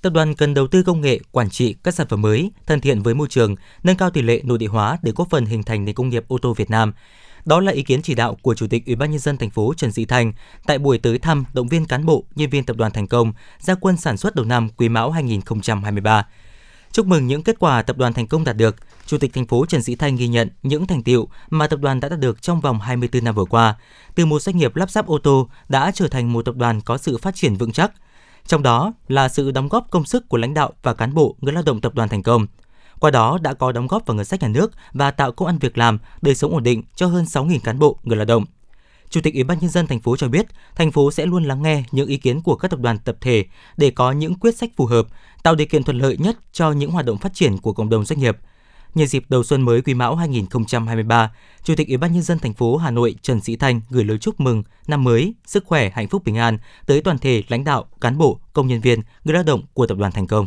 Tập 0.03 0.13
đoàn 0.13 0.35
cần 0.35 0.55
đầu 0.55 0.67
tư 0.67 0.83
công 0.83 1.01
nghệ, 1.01 1.21
quản 1.33 1.51
trị 1.51 1.75
các 1.85 1.95
sản 1.95 2.07
phẩm 2.11 2.23
mới, 2.23 2.51
thân 2.67 2.81
thiện 2.81 3.03
với 3.03 3.15
môi 3.15 3.29
trường, 3.31 3.55
nâng 3.83 3.97
cao 3.97 4.11
tỷ 4.11 4.23
lệ 4.23 4.41
nội 4.45 4.59
địa 4.59 4.67
hóa 4.67 4.99
để 5.03 5.13
góp 5.17 5.31
phần 5.31 5.47
hình 5.47 5.63
thành 5.63 5.85
nền 5.85 5.95
công 5.95 6.09
nghiệp 6.09 6.25
ô 6.29 6.39
tô 6.39 6.55
Việt 6.55 6.71
Nam. 6.71 6.93
Đó 7.45 7.61
là 7.61 7.73
ý 7.73 7.83
kiến 7.83 8.03
chỉ 8.03 8.15
đạo 8.15 8.37
của 8.43 8.55
Chủ 8.55 8.67
tịch 8.67 8.87
Ủy 8.87 8.97
ban 8.97 9.11
nhân 9.11 9.21
dân 9.21 9.37
thành 9.37 9.51
phố 9.51 9.75
Trần 9.77 9.93
Sĩ 9.93 10.05
Thành 10.05 10.33
tại 10.67 10.79
buổi 10.79 10.99
tới 10.99 11.19
thăm 11.19 11.45
động 11.53 11.69
viên 11.69 11.87
cán 11.87 12.07
bộ, 12.07 12.25
nhân 12.35 12.51
viên 12.51 12.65
tập 12.65 12.77
đoàn 12.77 12.93
thành 12.93 13.07
công 13.07 13.33
gia 13.59 13.75
quân 13.75 13.97
sản 13.97 14.17
xuất 14.17 14.35
đầu 14.35 14.45
năm 14.45 14.69
Quý 14.77 14.89
Mão 14.89 15.11
2023. 15.11 16.27
Chúc 16.93 17.07
mừng 17.07 17.27
những 17.27 17.43
kết 17.43 17.57
quả 17.59 17.83
tập 17.83 17.97
đoàn 17.97 18.13
thành 18.13 18.27
công 18.27 18.45
đạt 18.45 18.57
được, 18.57 18.77
Chủ 19.07 19.19
tịch 19.19 19.33
thành 19.33 19.47
phố 19.47 19.67
Trần 19.67 19.83
Sĩ 19.83 19.95
Thanh 19.95 20.17
ghi 20.17 20.29
nhận 20.29 20.49
những 20.63 20.87
thành 20.87 21.03
tiệu 21.03 21.29
mà 21.51 21.67
tập 21.67 21.81
đoàn 21.81 22.01
đã 22.01 22.09
đạt 22.09 22.21
được 22.21 22.43
trong 22.43 22.61
vòng 22.61 22.81
24 22.81 23.25
năm 23.25 23.35
vừa 23.35 23.45
qua, 23.45 23.77
từ 24.15 24.27
một 24.27 24.43
doanh 24.43 24.57
nghiệp 24.57 24.77
lắp 24.77 24.91
ráp 24.91 25.07
ô 25.07 25.19
tô 25.19 25.49
đã 25.69 25.91
trở 25.95 26.09
thành 26.09 26.33
một 26.33 26.45
tập 26.45 26.57
đoàn 26.57 26.81
có 26.81 26.99
sự 26.99 27.19
phát 27.19 27.35
triển 27.35 27.55
vững 27.55 27.73
chắc. 27.73 27.93
Trong 28.47 28.63
đó 28.63 28.93
là 29.09 29.29
sự 29.29 29.51
đóng 29.51 29.69
góp 29.69 29.91
công 29.91 30.05
sức 30.05 30.29
của 30.29 30.37
lãnh 30.37 30.55
đạo 30.55 30.73
và 30.83 30.95
cán 30.95 31.15
bộ 31.15 31.37
người 31.41 31.53
lao 31.53 31.63
động 31.67 31.81
tập 31.81 31.95
đoàn 31.95 32.09
thành 32.09 32.23
công– 32.23 32.47
qua 33.03 33.11
đó 33.11 33.39
đã 33.43 33.55
có 33.55 33.73
đóng 33.73 33.87
góp 33.87 34.07
vào 34.07 34.17
ngân 34.17 34.25
sách 34.25 34.43
nhà 34.43 34.49
nước 34.49 34.73
và 34.93 35.11
tạo 35.11 35.33
công 35.33 35.49
ăn 35.49 35.59
việc 35.59 35.79
làm, 35.79 35.99
đời 36.23 36.35
sống 36.35 36.53
ổn 36.53 36.63
định 36.63 36.83
cho 36.95 37.07
hơn 37.07 37.25
6.000 37.25 37.59
cán 37.65 37.79
bộ, 37.79 37.99
người 38.03 38.17
lao 38.17 38.25
động. 38.25 38.45
Chủ 39.11 39.21
tịch 39.21 39.35
Ủy 39.35 39.45
ban 39.45 39.59
nhân 39.59 39.71
dân 39.71 39.87
thành 39.87 40.01
phố 40.01 40.17
cho 40.17 40.29
biết, 40.29 40.47
thành 40.75 40.93
phố 40.93 41.11
sẽ 41.11 41.27
luôn 41.27 41.45
lắng 41.45 41.63
nghe 41.63 41.85
những 41.93 42.09
ý 42.09 42.17
kiến 42.17 42.41
của 42.43 42.57
các 42.57 42.71
tập 42.71 42.81
đoàn 42.81 42.99
tập 42.99 43.17
thể 43.21 43.45
để 43.77 43.91
có 43.91 44.13
những 44.13 44.35
quyết 44.35 44.59
sách 44.59 44.71
phù 44.77 44.87
hợp, 44.87 45.07
tạo 45.43 45.55
điều 45.55 45.67
kiện 45.67 45.85
thuận 45.85 45.99
lợi 45.99 46.17
nhất 46.17 46.39
cho 46.53 46.73
những 46.73 46.91
hoạt 46.91 47.07
động 47.07 47.19
phát 47.19 47.35
triển 47.35 47.59
của 47.59 47.73
cộng 47.73 47.89
đồng 47.89 48.05
doanh 48.05 48.21
nghiệp. 48.21 48.37
Nhân 48.95 49.09
dịp 49.09 49.25
đầu 49.29 49.45
xuân 49.45 49.63
mới 49.63 49.83
Quý 49.83 49.95
Mão 49.95 50.17
2023, 50.17 51.33
Chủ 51.65 51.75
tịch 51.77 51.89
Ủy 51.89 51.97
ban 51.97 52.13
nhân 52.13 52.23
dân 52.23 52.39
thành 52.39 52.55
phố 52.55 52.77
Hà 52.77 52.91
Nội 52.91 53.15
Trần 53.23 53.41
Sĩ 53.41 53.57
Thanh 53.57 53.81
gửi 53.91 54.05
lời 54.05 54.19
chúc 54.19 54.41
mừng 54.41 54.63
năm 54.87 55.05
mới, 55.05 55.35
sức 55.47 55.65
khỏe, 55.67 55.91
hạnh 55.91 56.09
phúc 56.09 56.25
bình 56.25 56.37
an 56.37 56.59
tới 56.87 57.01
toàn 57.01 57.19
thể 57.19 57.43
lãnh 57.49 57.65
đạo, 57.65 57.85
cán 58.01 58.19
bộ, 58.19 58.41
công 58.53 58.67
nhân 58.67 58.81
viên, 58.81 59.01
người 59.25 59.35
lao 59.35 59.43
động 59.43 59.63
của 59.75 59.87
tập 59.87 59.99
đoàn 59.99 60.13
Thành 60.13 60.27
Công. 60.27 60.47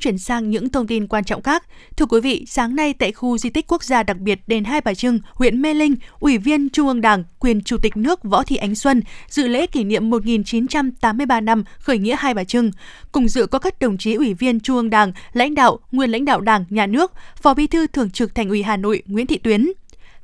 Chuyển 0.00 0.18
sang 0.18 0.50
những 0.50 0.68
thông 0.68 0.86
tin 0.86 1.06
quan 1.06 1.24
trọng 1.24 1.42
khác. 1.42 1.64
Thưa 1.96 2.06
quý 2.06 2.20
vị, 2.20 2.44
sáng 2.48 2.76
nay 2.76 2.92
tại 2.92 3.12
khu 3.12 3.38
di 3.38 3.50
tích 3.50 3.66
quốc 3.68 3.84
gia 3.84 4.02
đặc 4.02 4.18
biệt 4.18 4.38
đền 4.46 4.64
Hai 4.64 4.80
Bà 4.80 4.94
Trưng, 4.94 5.18
huyện 5.34 5.62
Mê 5.62 5.74
Linh, 5.74 5.94
Ủy 6.20 6.38
viên 6.38 6.68
Trung 6.68 6.88
ương 6.88 7.00
Đảng, 7.00 7.24
quyền 7.38 7.62
Chủ 7.62 7.76
tịch 7.78 7.96
nước 7.96 8.22
Võ 8.22 8.42
Thị 8.42 8.56
Ánh 8.56 8.74
Xuân 8.74 9.02
dự 9.28 9.48
lễ 9.48 9.66
kỷ 9.66 9.84
niệm 9.84 10.10
1983 10.10 11.40
năm 11.40 11.64
khởi 11.78 11.98
nghĩa 11.98 12.16
Hai 12.18 12.34
Bà 12.34 12.44
Trưng. 12.44 12.70
Cùng 13.12 13.28
dự 13.28 13.46
có 13.46 13.58
các 13.58 13.80
đồng 13.80 13.98
chí 13.98 14.14
Ủy 14.14 14.34
viên 14.34 14.60
Trung 14.60 14.76
ương 14.76 14.90
Đảng, 14.90 15.12
lãnh 15.32 15.54
đạo, 15.54 15.78
nguyên 15.92 16.10
lãnh 16.10 16.24
đạo 16.24 16.40
Đảng, 16.40 16.64
Nhà 16.70 16.86
nước, 16.86 17.12
Phó 17.42 17.54
Bí 17.54 17.66
thư 17.66 17.86
Thường 17.86 18.10
trực 18.10 18.34
Thành 18.34 18.48
ủy 18.48 18.62
Hà 18.62 18.76
Nội 18.76 19.02
Nguyễn 19.06 19.26
Thị 19.26 19.38
Tuyến. 19.38 19.68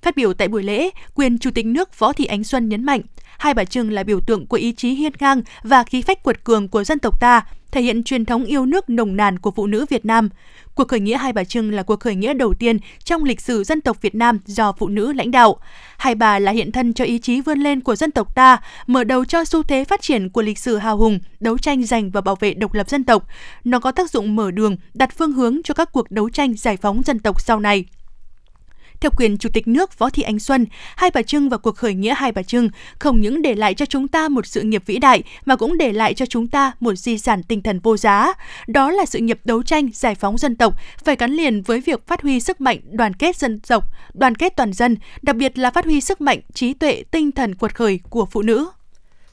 Phát 0.03 0.17
biểu 0.17 0.35
tại 0.35 0.49
buổi 0.49 0.63
lễ, 0.63 0.91
quyền 1.15 1.39
Chủ 1.39 1.51
tịch 1.51 1.67
nước 1.67 1.99
Võ 1.99 2.13
Thị 2.13 2.25
Ánh 2.25 2.45
Xuân 2.45 2.69
nhấn 2.69 2.85
mạnh, 2.85 3.01
Hai 3.39 3.55
Bà 3.55 3.65
Trưng 3.65 3.91
là 3.91 4.03
biểu 4.03 4.21
tượng 4.21 4.47
của 4.47 4.57
ý 4.57 4.73
chí 4.73 4.91
hiên 4.91 5.13
ngang 5.21 5.43
và 5.63 5.85
khí 5.85 6.03
phách 6.03 6.23
quật 6.23 6.45
cường 6.45 6.69
của 6.69 6.85
dân 6.85 6.99
tộc 6.99 7.21
ta, 7.21 7.47
thể 7.77 7.83
hiện 7.83 8.03
truyền 8.03 8.25
thống 8.25 8.45
yêu 8.45 8.67
nước 8.67 8.91
nồng 8.91 9.17
nàn 9.17 9.39
của 9.39 9.51
phụ 9.51 9.67
nữ 9.67 9.87
Việt 9.91 10.05
Nam. 10.05 10.29
Cuộc 10.75 10.89
khởi 10.89 11.01
nghĩa 11.01 11.17
Hai 11.17 11.33
Bà 11.33 11.45
Trưng 11.45 11.71
là 11.71 11.83
cuộc 11.83 12.01
khởi 12.01 12.15
nghĩa 12.15 12.35
đầu 12.35 12.55
tiên 12.55 12.79
trong 13.05 13.25
lịch 13.25 13.41
sử 13.41 13.65
dân 13.65 13.81
tộc 13.81 14.03
Việt 14.03 14.15
Nam 14.15 14.39
do 14.47 14.73
phụ 14.73 14.89
nữ 14.89 15.13
lãnh 15.13 15.31
đạo. 15.31 15.57
Hai 15.99 16.15
bà 16.15 16.39
là 16.39 16.53
hiện 16.53 16.73
thân 16.73 16.95
cho 16.95 17.05
ý 17.05 17.19
chí 17.19 17.41
vươn 17.41 17.59
lên 17.59 17.81
của 17.81 17.97
dân 17.97 18.11
tộc 18.11 18.35
ta, 18.35 18.61
mở 18.87 19.05
đầu 19.05 19.25
cho 19.25 19.45
xu 19.45 19.63
thế 19.63 19.85
phát 19.85 20.03
triển 20.03 20.29
của 20.31 20.43
lịch 20.43 20.59
sử 20.59 20.77
hào 20.77 20.97
hùng, 20.97 21.19
đấu 21.41 21.59
tranh 21.59 21.85
giành 21.85 22.11
và 22.11 22.21
bảo 22.21 22.37
vệ 22.41 22.55
độc 22.55 22.75
lập 22.75 22.91
dân 22.91 23.05
tộc. 23.05 23.27
Nó 23.65 23.79
có 23.79 23.93
tác 23.93 24.11
dụng 24.11 24.37
mở 24.37 24.51
đường, 24.51 24.77
đặt 24.95 25.11
phương 25.19 25.33
hướng 25.33 25.63
cho 25.65 25.75
các 25.75 25.93
cuộc 25.93 26.11
đấu 26.11 26.31
tranh 26.31 26.55
giải 26.55 26.77
phóng 26.77 27.03
dân 27.03 27.19
tộc 27.19 27.41
sau 27.41 27.61
này. 27.61 27.85
Theo 29.01 29.11
quyền 29.17 29.39
Chủ 29.39 29.49
tịch 29.53 29.69
nước 29.69 29.99
Võ 29.99 30.11
Thị 30.11 30.23
Ánh 30.23 30.39
Xuân, 30.39 30.67
Hai 30.97 31.11
Bà 31.15 31.23
Trưng 31.23 31.49
và 31.49 31.57
cuộc 31.57 31.77
khởi 31.77 31.95
nghĩa 31.95 32.15
Hai 32.15 32.33
Bà 32.33 32.43
Trưng 32.43 32.69
không 32.99 33.21
những 33.21 33.43
để 33.43 33.55
lại 33.55 33.75
cho 33.75 33.87
chúng 33.87 34.09
ta 34.09 34.29
một 34.29 34.47
sự 34.47 34.63
nghiệp 34.63 34.83
vĩ 34.87 34.99
đại 34.99 35.23
mà 35.45 35.57
cũng 35.57 35.79
để 35.79 35.93
lại 35.93 36.15
cho 36.15 36.27
chúng 36.27 36.47
ta 36.47 36.73
một 36.81 36.95
di 36.95 37.19
sản 37.19 37.43
tinh 37.43 37.63
thần 37.63 37.81
vô 37.81 37.97
giá. 37.97 38.33
Đó 38.67 38.91
là 38.91 39.07
sự 39.07 39.19
nghiệp 39.19 39.41
đấu 39.45 39.63
tranh 39.63 39.89
giải 39.93 40.15
phóng 40.15 40.39
dân 40.39 40.57
tộc 40.57 40.75
phải 41.05 41.17
gắn 41.17 41.33
liền 41.33 41.63
với 41.63 41.81
việc 41.81 42.07
phát 42.07 42.23
huy 42.23 42.41
sức 42.41 42.61
mạnh 42.61 42.79
đoàn 42.91 43.15
kết 43.15 43.37
dân 43.37 43.61
tộc, 43.61 43.85
đoàn 44.15 44.35
kết 44.35 44.57
toàn 44.57 44.73
dân, 44.73 44.97
đặc 45.23 45.37
biệt 45.37 45.59
là 45.59 45.71
phát 45.71 45.85
huy 45.85 46.01
sức 46.01 46.21
mạnh 46.21 46.41
trí 46.55 46.75
tuệ 46.75 47.05
tinh 47.11 47.33
thần 47.33 47.55
quật 47.55 47.75
khởi 47.75 48.01
của 48.11 48.27
phụ 48.27 48.43
nữ. 48.43 48.67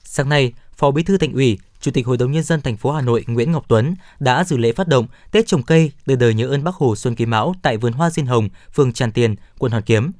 Sáng 0.03 0.29
nay, 0.29 0.53
Phó 0.75 0.91
Bí 0.91 1.03
thư 1.03 1.17
Thành 1.17 1.33
ủy, 1.33 1.57
Chủ 1.83 1.91
tịch 1.91 2.05
Hội 2.05 2.17
đồng 2.17 2.31
nhân 2.31 2.43
dân 2.43 2.61
thành 2.61 2.77
phố 2.77 2.91
Hà 2.91 3.01
Nội 3.01 3.23
Nguyễn 3.27 3.51
Ngọc 3.51 3.65
Tuấn 3.67 3.95
đã 4.19 4.43
dự 4.43 4.57
lễ 4.57 4.71
phát 4.71 4.87
động 4.87 5.07
Tết 5.31 5.47
trồng 5.47 5.63
cây 5.63 5.91
đời 6.05 6.17
đời 6.17 6.33
nhớ 6.33 6.47
ơn 6.47 6.63
Bác 6.63 6.75
Hồ 6.75 6.95
Xuân 6.95 7.15
Quý 7.15 7.25
Mão 7.25 7.55
tại 7.61 7.77
vườn 7.77 7.93
hoa 7.93 8.09
Diên 8.09 8.25
Hồng, 8.25 8.49
phường 8.73 8.93
Tràn 8.93 9.11
Tiền, 9.11 9.35
quận 9.57 9.71
Hoàn 9.71 9.83
Kiếm. 9.83 10.11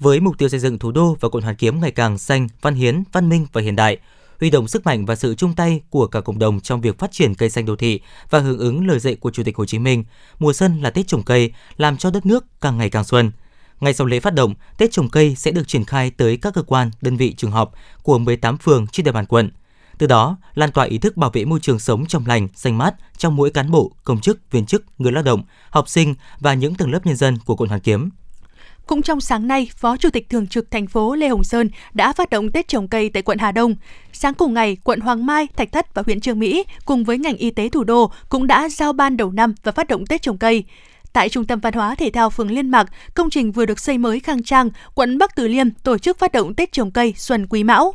với 0.00 0.20
mục 0.20 0.38
tiêu 0.38 0.48
xây 0.48 0.60
dựng 0.60 0.78
thủ 0.78 0.92
đô 0.92 1.16
và 1.20 1.28
quận 1.28 1.44
Hoàn 1.44 1.56
Kiếm 1.56 1.80
ngày 1.80 1.90
càng 1.90 2.18
xanh, 2.18 2.48
văn 2.62 2.74
hiến, 2.74 3.02
văn 3.12 3.28
minh 3.28 3.46
và 3.52 3.62
hiện 3.62 3.76
đại, 3.76 3.98
huy 4.40 4.50
động 4.50 4.68
sức 4.68 4.86
mạnh 4.86 5.06
và 5.06 5.16
sự 5.16 5.34
chung 5.34 5.54
tay 5.54 5.80
của 5.90 6.06
cả 6.06 6.20
cộng 6.20 6.38
đồng 6.38 6.60
trong 6.60 6.80
việc 6.80 6.98
phát 6.98 7.12
triển 7.12 7.34
cây 7.34 7.50
xanh 7.50 7.66
đô 7.66 7.76
thị 7.76 8.00
và 8.30 8.38
hưởng 8.38 8.58
ứng 8.58 8.86
lời 8.86 8.98
dạy 8.98 9.14
của 9.14 9.30
Chủ 9.30 9.42
tịch 9.42 9.56
Hồ 9.56 9.64
Chí 9.64 9.78
Minh, 9.78 10.04
mùa 10.38 10.52
xuân 10.52 10.80
là 10.80 10.90
Tết 10.90 11.06
trồng 11.06 11.22
cây, 11.22 11.52
làm 11.76 11.96
cho 11.96 12.10
đất 12.10 12.26
nước 12.26 12.44
càng 12.60 12.78
ngày 12.78 12.90
càng 12.90 13.04
xuân. 13.04 13.32
Ngay 13.80 13.94
sau 13.94 14.06
lễ 14.06 14.20
phát 14.20 14.34
động, 14.34 14.54
Tết 14.78 14.92
trồng 14.92 15.08
cây 15.08 15.34
sẽ 15.34 15.50
được 15.50 15.68
triển 15.68 15.84
khai 15.84 16.10
tới 16.10 16.36
các 16.36 16.54
cơ 16.54 16.62
quan, 16.62 16.90
đơn 17.00 17.16
vị 17.16 17.34
trường 17.36 17.50
học 17.50 17.72
của 18.02 18.18
18 18.18 18.58
phường 18.58 18.86
trên 18.86 19.04
địa 19.04 19.12
bàn 19.12 19.26
quận. 19.26 19.50
Từ 19.98 20.06
đó, 20.06 20.36
lan 20.54 20.72
tỏa 20.72 20.84
ý 20.84 20.98
thức 20.98 21.16
bảo 21.16 21.30
vệ 21.30 21.44
môi 21.44 21.60
trường 21.60 21.78
sống 21.78 22.06
trong 22.06 22.26
lành, 22.26 22.48
xanh 22.54 22.78
mát 22.78 22.94
trong 23.16 23.36
mỗi 23.36 23.50
cán 23.50 23.70
bộ, 23.70 23.92
công 24.04 24.20
chức, 24.20 24.50
viên 24.50 24.66
chức, 24.66 24.84
người 24.98 25.12
lao 25.12 25.22
động, 25.22 25.42
học 25.70 25.88
sinh 25.88 26.14
và 26.40 26.54
những 26.54 26.74
tầng 26.74 26.92
lớp 26.92 27.06
nhân 27.06 27.16
dân 27.16 27.38
của 27.44 27.56
quận 27.56 27.68
Hoàn 27.68 27.80
Kiếm. 27.80 28.10
Cũng 28.86 29.02
trong 29.02 29.20
sáng 29.20 29.48
nay, 29.48 29.68
Phó 29.76 29.96
Chủ 29.96 30.10
tịch 30.10 30.28
Thường 30.28 30.46
trực 30.46 30.70
thành 30.70 30.86
phố 30.86 31.14
Lê 31.14 31.28
Hồng 31.28 31.44
Sơn 31.44 31.70
đã 31.94 32.12
phát 32.12 32.30
động 32.30 32.52
Tết 32.52 32.68
trồng 32.68 32.88
cây 32.88 33.10
tại 33.10 33.22
quận 33.22 33.38
Hà 33.38 33.52
Đông. 33.52 33.74
Sáng 34.12 34.34
cùng 34.34 34.54
ngày, 34.54 34.76
quận 34.84 35.00
Hoàng 35.00 35.26
Mai, 35.26 35.46
Thạch 35.56 35.72
Thất 35.72 35.94
và 35.94 36.02
huyện 36.06 36.20
Trương 36.20 36.38
Mỹ 36.38 36.64
cùng 36.84 37.04
với 37.04 37.18
ngành 37.18 37.36
y 37.36 37.50
tế 37.50 37.68
thủ 37.68 37.84
đô 37.84 38.10
cũng 38.28 38.46
đã 38.46 38.68
giao 38.68 38.92
ban 38.92 39.16
đầu 39.16 39.32
năm 39.32 39.54
và 39.62 39.72
phát 39.72 39.88
động 39.88 40.06
Tết 40.06 40.22
trồng 40.22 40.38
cây. 40.38 40.64
Tại 41.12 41.28
Trung 41.28 41.44
tâm 41.44 41.60
Văn 41.60 41.74
hóa 41.74 41.94
Thể 41.94 42.10
thao 42.10 42.30
phường 42.30 42.50
Liên 42.50 42.70
Mạc, 42.70 42.86
công 43.14 43.30
trình 43.30 43.52
vừa 43.52 43.66
được 43.66 43.80
xây 43.80 43.98
mới 43.98 44.20
khang 44.20 44.42
trang, 44.42 44.70
quận 44.94 45.18
Bắc 45.18 45.36
Từ 45.36 45.48
Liêm 45.48 45.70
tổ 45.70 45.98
chức 45.98 46.18
phát 46.18 46.32
động 46.32 46.54
Tết 46.54 46.72
trồng 46.72 46.90
cây 46.90 47.14
Xuân 47.16 47.46
Quý 47.46 47.64
Mão. 47.64 47.94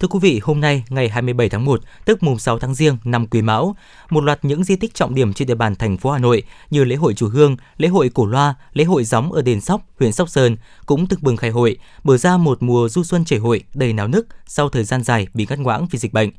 Thưa 0.00 0.08
quý 0.08 0.18
vị, 0.22 0.40
hôm 0.42 0.60
nay 0.60 0.84
ngày 0.88 1.08
27 1.08 1.48
tháng 1.48 1.64
1, 1.64 1.80
tức 2.04 2.22
mùng 2.22 2.38
6 2.38 2.58
tháng 2.58 2.74
Giêng 2.74 2.96
năm 3.04 3.26
Quý 3.26 3.42
Mão, 3.42 3.76
một 4.10 4.24
loạt 4.24 4.44
những 4.44 4.64
di 4.64 4.76
tích 4.76 4.94
trọng 4.94 5.14
điểm 5.14 5.32
trên 5.32 5.48
địa 5.48 5.54
bàn 5.54 5.76
thành 5.76 5.96
phố 5.96 6.10
Hà 6.10 6.18
Nội 6.18 6.42
như 6.70 6.84
lễ 6.84 6.96
hội 6.96 7.14
Chùa 7.14 7.28
Hương, 7.28 7.56
lễ 7.76 7.88
hội 7.88 8.10
Cổ 8.14 8.26
Loa, 8.26 8.54
lễ 8.72 8.84
hội 8.84 9.04
gióng 9.04 9.32
ở 9.32 9.42
đền 9.42 9.60
Sóc, 9.60 9.82
huyện 9.98 10.12
Sóc 10.12 10.28
Sơn 10.28 10.56
cũng 10.86 11.06
thực 11.06 11.22
bừng 11.22 11.36
khai 11.36 11.50
hội, 11.50 11.76
mở 12.02 12.16
ra 12.16 12.36
một 12.36 12.62
mùa 12.62 12.88
du 12.88 13.04
xuân 13.04 13.24
chảy 13.24 13.38
hội 13.38 13.62
đầy 13.74 13.92
náo 13.92 14.08
nức 14.08 14.26
sau 14.46 14.68
thời 14.68 14.84
gian 14.84 15.02
dài 15.02 15.26
bị 15.34 15.46
ngắt 15.50 15.58
ngoãng 15.58 15.86
vì 15.90 15.98
dịch 15.98 16.12
bệnh. 16.12 16.30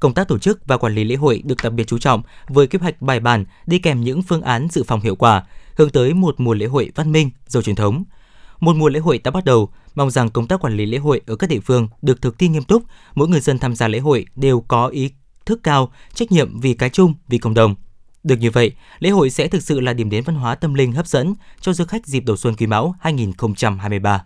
Công 0.00 0.14
tác 0.14 0.28
tổ 0.28 0.38
chức 0.38 0.66
và 0.66 0.76
quản 0.76 0.94
lý 0.94 1.04
lễ 1.04 1.14
hội 1.14 1.42
được 1.44 1.56
đặc 1.62 1.72
biệt 1.72 1.86
chú 1.86 1.98
trọng 1.98 2.22
với 2.48 2.66
kế 2.66 2.78
hoạch 2.78 3.02
bài 3.02 3.20
bản 3.20 3.44
đi 3.66 3.78
kèm 3.78 4.00
những 4.00 4.22
phương 4.22 4.42
án 4.42 4.68
dự 4.70 4.82
phòng 4.82 5.00
hiệu 5.00 5.16
quả, 5.16 5.42
hướng 5.76 5.90
tới 5.90 6.14
một 6.14 6.34
mùa 6.40 6.54
lễ 6.54 6.66
hội 6.66 6.90
văn 6.94 7.12
minh, 7.12 7.30
giàu 7.46 7.62
truyền 7.62 7.76
thống. 7.76 8.04
Một 8.60 8.76
mùa 8.76 8.88
lễ 8.88 9.00
hội 9.00 9.18
đã 9.24 9.30
bắt 9.30 9.44
đầu, 9.44 9.68
mong 9.94 10.10
rằng 10.10 10.30
công 10.30 10.46
tác 10.46 10.60
quản 10.60 10.76
lý 10.76 10.86
lễ 10.86 10.98
hội 10.98 11.20
ở 11.26 11.36
các 11.36 11.50
địa 11.50 11.60
phương 11.60 11.88
được 12.02 12.22
thực 12.22 12.38
thi 12.38 12.48
nghiêm 12.48 12.62
túc, 12.62 12.82
mỗi 13.14 13.28
người 13.28 13.40
dân 13.40 13.58
tham 13.58 13.74
gia 13.74 13.88
lễ 13.88 13.98
hội 13.98 14.26
đều 14.36 14.60
có 14.60 14.86
ý 14.86 15.10
thức 15.46 15.60
cao, 15.62 15.92
trách 16.14 16.32
nhiệm 16.32 16.60
vì 16.60 16.74
cái 16.74 16.90
chung, 16.90 17.14
vì 17.28 17.38
cộng 17.38 17.54
đồng. 17.54 17.74
Được 18.22 18.36
như 18.40 18.50
vậy, 18.50 18.72
lễ 18.98 19.10
hội 19.10 19.30
sẽ 19.30 19.48
thực 19.48 19.62
sự 19.62 19.80
là 19.80 19.92
điểm 19.92 20.10
đến 20.10 20.24
văn 20.24 20.36
hóa 20.36 20.54
tâm 20.54 20.74
linh 20.74 20.92
hấp 20.92 21.06
dẫn 21.06 21.34
cho 21.60 21.72
du 21.72 21.84
khách 21.84 22.06
dịp 22.06 22.24
đầu 22.26 22.36
xuân 22.36 22.54
Quý 22.56 22.66
Mão 22.66 22.94
2023. 23.00 24.24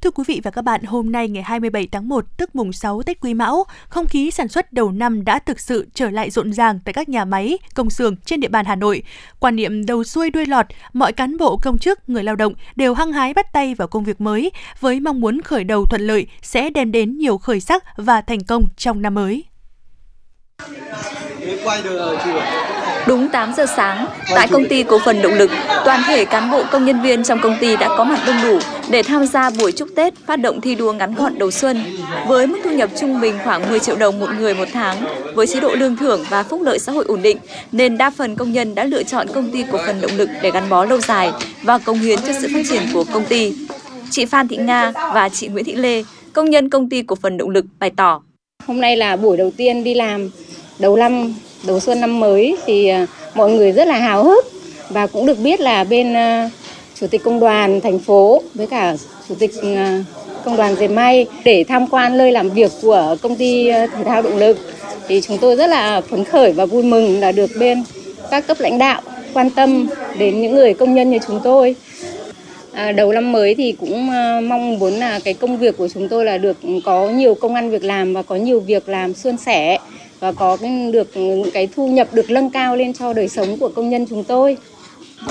Thưa 0.00 0.10
quý 0.10 0.24
vị 0.26 0.40
và 0.44 0.50
các 0.50 0.62
bạn, 0.62 0.82
hôm 0.82 1.12
nay 1.12 1.28
ngày 1.28 1.42
27 1.42 1.88
tháng 1.92 2.08
1, 2.08 2.24
tức 2.36 2.54
mùng 2.54 2.72
6 2.72 3.02
Tết 3.02 3.20
Quý 3.20 3.34
Mão, 3.34 3.64
không 3.88 4.06
khí 4.06 4.30
sản 4.30 4.48
xuất 4.48 4.72
đầu 4.72 4.92
năm 4.92 5.24
đã 5.24 5.38
thực 5.38 5.60
sự 5.60 5.88
trở 5.94 6.10
lại 6.10 6.30
rộn 6.30 6.52
ràng 6.52 6.78
tại 6.84 6.92
các 6.92 7.08
nhà 7.08 7.24
máy, 7.24 7.58
công 7.74 7.90
xưởng 7.90 8.16
trên 8.16 8.40
địa 8.40 8.48
bàn 8.48 8.64
Hà 8.64 8.76
Nội. 8.76 9.02
Quan 9.40 9.56
niệm 9.56 9.86
đầu 9.86 10.04
xuôi 10.04 10.30
đuôi 10.30 10.46
lọt, 10.46 10.66
mọi 10.92 11.12
cán 11.12 11.36
bộ 11.36 11.56
công 11.56 11.78
chức, 11.78 12.08
người 12.08 12.24
lao 12.24 12.36
động 12.36 12.54
đều 12.76 12.94
hăng 12.94 13.12
hái 13.12 13.34
bắt 13.34 13.52
tay 13.52 13.74
vào 13.74 13.88
công 13.88 14.04
việc 14.04 14.20
mới 14.20 14.50
với 14.80 15.00
mong 15.00 15.20
muốn 15.20 15.40
khởi 15.40 15.64
đầu 15.64 15.86
thuận 15.86 16.00
lợi 16.00 16.26
sẽ 16.42 16.70
đem 16.70 16.92
đến 16.92 17.18
nhiều 17.18 17.38
khởi 17.38 17.60
sắc 17.60 17.84
và 17.96 18.20
thành 18.20 18.40
công 18.44 18.66
trong 18.76 19.02
năm 19.02 19.14
mới. 19.14 19.44
Quay 21.64 21.82
được 21.82 22.18
chưa? 22.24 22.87
Đúng 23.08 23.28
8 23.28 23.52
giờ 23.56 23.66
sáng, 23.76 24.06
tại 24.34 24.48
công 24.48 24.68
ty 24.68 24.82
cổ 24.82 24.98
phần 25.04 25.22
động 25.22 25.34
lực, 25.34 25.50
toàn 25.84 26.00
thể 26.06 26.24
cán 26.24 26.50
bộ 26.50 26.62
công 26.72 26.84
nhân 26.84 27.02
viên 27.02 27.24
trong 27.24 27.40
công 27.42 27.56
ty 27.60 27.76
đã 27.76 27.88
có 27.88 28.04
mặt 28.04 28.20
đông 28.26 28.36
đủ 28.42 28.58
để 28.90 29.02
tham 29.02 29.26
gia 29.26 29.50
buổi 29.50 29.72
chúc 29.72 29.88
Tết 29.96 30.14
phát 30.26 30.36
động 30.36 30.60
thi 30.60 30.74
đua 30.74 30.92
ngắn 30.92 31.14
gọn 31.14 31.38
đầu 31.38 31.50
xuân. 31.50 31.84
Với 32.26 32.46
mức 32.46 32.58
thu 32.64 32.70
nhập 32.70 32.90
trung 33.00 33.20
bình 33.20 33.34
khoảng 33.44 33.68
10 33.68 33.80
triệu 33.80 33.96
đồng 33.96 34.20
một 34.20 34.26
người 34.38 34.54
một 34.54 34.68
tháng, 34.72 34.96
với 35.34 35.46
chế 35.46 35.60
độ 35.60 35.74
lương 35.74 35.96
thưởng 35.96 36.24
và 36.28 36.42
phúc 36.42 36.62
lợi 36.62 36.78
xã 36.78 36.92
hội 36.92 37.04
ổn 37.08 37.22
định, 37.22 37.38
nên 37.72 37.98
đa 37.98 38.10
phần 38.10 38.36
công 38.36 38.52
nhân 38.52 38.74
đã 38.74 38.84
lựa 38.84 39.02
chọn 39.02 39.26
công 39.34 39.50
ty 39.50 39.64
cổ 39.72 39.78
phần 39.86 40.00
động 40.00 40.16
lực 40.16 40.30
để 40.42 40.50
gắn 40.50 40.68
bó 40.68 40.84
lâu 40.84 41.00
dài 41.00 41.32
và 41.62 41.78
công 41.78 41.98
hiến 41.98 42.18
cho 42.26 42.32
sự 42.40 42.48
phát 42.54 42.62
triển 42.70 42.82
của 42.94 43.04
công 43.12 43.24
ty. 43.24 43.54
Chị 44.10 44.24
Phan 44.26 44.48
Thị 44.48 44.56
Nga 44.56 44.92
và 45.14 45.28
chị 45.28 45.48
Nguyễn 45.48 45.64
Thị 45.64 45.74
Lê, 45.74 46.02
công 46.32 46.50
nhân 46.50 46.70
công 46.70 46.88
ty 46.88 47.02
cổ 47.02 47.16
phần 47.22 47.36
động 47.36 47.50
lực 47.50 47.64
bày 47.78 47.90
tỏ. 47.96 48.22
Hôm 48.66 48.80
nay 48.80 48.96
là 48.96 49.16
buổi 49.16 49.36
đầu 49.36 49.50
tiên 49.56 49.84
đi 49.84 49.94
làm 49.94 50.30
đầu 50.78 50.96
năm 50.96 51.34
đầu 51.66 51.80
xuân 51.80 52.00
năm 52.00 52.20
mới 52.20 52.56
thì 52.66 52.88
à, 52.88 53.06
mọi 53.34 53.50
người 53.50 53.72
rất 53.72 53.88
là 53.88 53.98
hào 53.98 54.24
hức 54.24 54.44
và 54.90 55.06
cũng 55.06 55.26
được 55.26 55.38
biết 55.38 55.60
là 55.60 55.84
bên 55.84 56.14
à, 56.14 56.50
chủ 56.94 57.06
tịch 57.06 57.24
công 57.24 57.40
đoàn 57.40 57.80
thành 57.80 57.98
phố 57.98 58.42
với 58.54 58.66
cả 58.66 58.96
chủ 59.28 59.34
tịch 59.34 59.50
à, 59.76 60.04
công 60.44 60.56
đoàn 60.56 60.76
dệt 60.76 60.88
may 60.88 61.26
để 61.44 61.64
tham 61.68 61.86
quan 61.86 62.18
nơi 62.18 62.32
làm 62.32 62.50
việc 62.50 62.72
của 62.82 63.16
công 63.22 63.36
ty 63.36 63.70
thể 63.72 64.04
thao 64.04 64.22
động 64.22 64.36
lực 64.36 64.58
thì 65.08 65.20
chúng 65.20 65.38
tôi 65.38 65.56
rất 65.56 65.66
là 65.66 66.00
phấn 66.00 66.24
khởi 66.24 66.52
và 66.52 66.66
vui 66.66 66.82
mừng 66.82 67.20
là 67.20 67.32
được 67.32 67.50
bên 67.58 67.84
các 68.30 68.46
cấp 68.46 68.56
lãnh 68.60 68.78
đạo 68.78 69.02
quan 69.34 69.50
tâm 69.50 69.88
đến 70.18 70.42
những 70.42 70.54
người 70.54 70.74
công 70.74 70.94
nhân 70.94 71.10
như 71.10 71.18
chúng 71.26 71.40
tôi. 71.44 71.76
À, 72.72 72.92
đầu 72.92 73.12
năm 73.12 73.32
mới 73.32 73.54
thì 73.54 73.72
cũng 73.80 74.06
mong 74.48 74.78
muốn 74.78 74.92
là 74.92 75.20
cái 75.24 75.34
công 75.34 75.58
việc 75.58 75.76
của 75.76 75.88
chúng 75.88 76.08
tôi 76.08 76.24
là 76.24 76.38
được 76.38 76.56
có 76.84 77.08
nhiều 77.08 77.34
công 77.34 77.54
ăn 77.54 77.70
việc 77.70 77.84
làm 77.84 78.14
và 78.14 78.22
có 78.22 78.36
nhiều 78.36 78.60
việc 78.60 78.88
làm 78.88 79.14
suôn 79.14 79.36
sẻ 79.36 79.78
và 80.20 80.32
có 80.32 80.56
cái, 80.56 80.90
được 80.92 81.08
cái 81.52 81.68
thu 81.76 81.86
nhập 81.86 82.08
được 82.12 82.30
nâng 82.30 82.50
cao 82.50 82.76
lên 82.76 82.92
cho 82.92 83.12
đời 83.12 83.28
sống 83.28 83.56
của 83.58 83.68
công 83.68 83.90
nhân 83.90 84.06
chúng 84.10 84.24
tôi. 84.24 84.56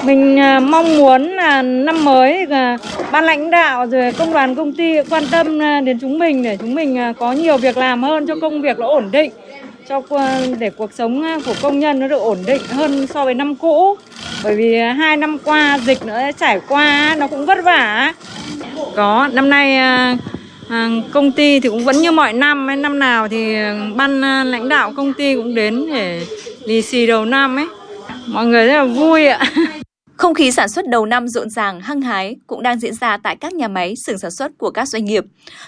Mình 0.03 0.39
à, 0.39 0.59
mong 0.59 0.97
muốn 0.97 1.31
là 1.31 1.61
năm 1.61 2.05
mới 2.05 2.45
à, 2.51 2.77
ban 3.11 3.23
lãnh 3.23 3.51
đạo 3.51 3.85
rồi 3.85 4.11
công 4.11 4.33
đoàn 4.33 4.55
công 4.55 4.73
ty 4.73 5.01
quan 5.09 5.23
tâm 5.31 5.61
à, 5.61 5.81
đến 5.81 5.99
chúng 5.99 6.19
mình 6.19 6.43
để 6.43 6.57
chúng 6.57 6.75
mình 6.75 6.97
có 7.19 7.31
nhiều 7.31 7.57
việc 7.57 7.77
làm 7.77 8.03
hơn 8.03 8.27
cho 8.27 8.35
công 8.41 8.61
việc 8.61 8.79
nó 8.79 8.87
ổn 8.87 9.11
định 9.11 9.31
cho 9.89 10.01
để 10.59 10.69
cuộc 10.69 10.93
sống 10.93 11.23
của 11.45 11.53
công 11.61 11.79
nhân 11.79 11.99
nó 11.99 12.07
được 12.07 12.21
ổn 12.21 12.37
định 12.47 12.61
hơn 12.69 13.07
so 13.07 13.25
với 13.25 13.33
năm 13.33 13.55
cũ 13.55 13.97
bởi 14.43 14.55
vì 14.55 14.77
hai 14.77 15.17
năm 15.17 15.37
qua 15.43 15.79
dịch 15.85 16.05
nữa 16.05 16.19
trải 16.39 16.59
qua 16.67 17.15
nó 17.17 17.27
cũng 17.27 17.45
vất 17.45 17.63
vả 17.63 18.13
có 18.95 19.29
năm 19.33 19.49
nay 19.49 19.77
À, 20.69 20.89
công 21.11 21.31
ty 21.31 21.59
thì 21.59 21.69
cũng 21.69 21.85
vẫn 21.85 22.01
như 22.01 22.11
mọi 22.11 22.33
năm 22.33 22.69
ấy, 22.69 22.75
năm 22.75 22.99
nào 22.99 23.27
thì 23.27 23.55
ờ, 23.55 23.75
ban 23.95 24.21
à, 24.21 24.43
lãnh 24.43 24.69
đạo 24.69 24.93
công 24.95 25.13
ty 25.13 25.35
cũng 25.35 25.55
đến 25.55 25.85
để 25.93 26.25
lì 26.65 26.81
xì 26.81 27.07
đầu 27.07 27.25
năm 27.25 27.55
ấy. 27.55 27.67
Mọi 28.25 28.45
người 28.45 28.67
rất 28.67 28.73
là 28.73 28.83
vui 28.83 29.27
ạ. 29.27 29.51
Không 30.17 30.33
khí 30.33 30.51
sản 30.51 30.69
xuất 30.69 30.87
đầu 30.89 31.05
năm 31.05 31.27
rộn 31.27 31.49
ràng, 31.49 31.81
hăng 31.81 32.01
hái 32.01 32.35
cũng 32.47 32.63
đang 32.63 32.79
diễn 32.79 32.93
ra 32.93 33.17
tại 33.17 33.35
các 33.35 33.53
nhà 33.53 33.67
máy, 33.67 33.93
xưởng 34.05 34.17
sản 34.17 34.31
xuất 34.31 34.51
của 34.57 34.71
các 34.71 34.87
doanh 34.87 35.05
nghiệp. 35.05 35.23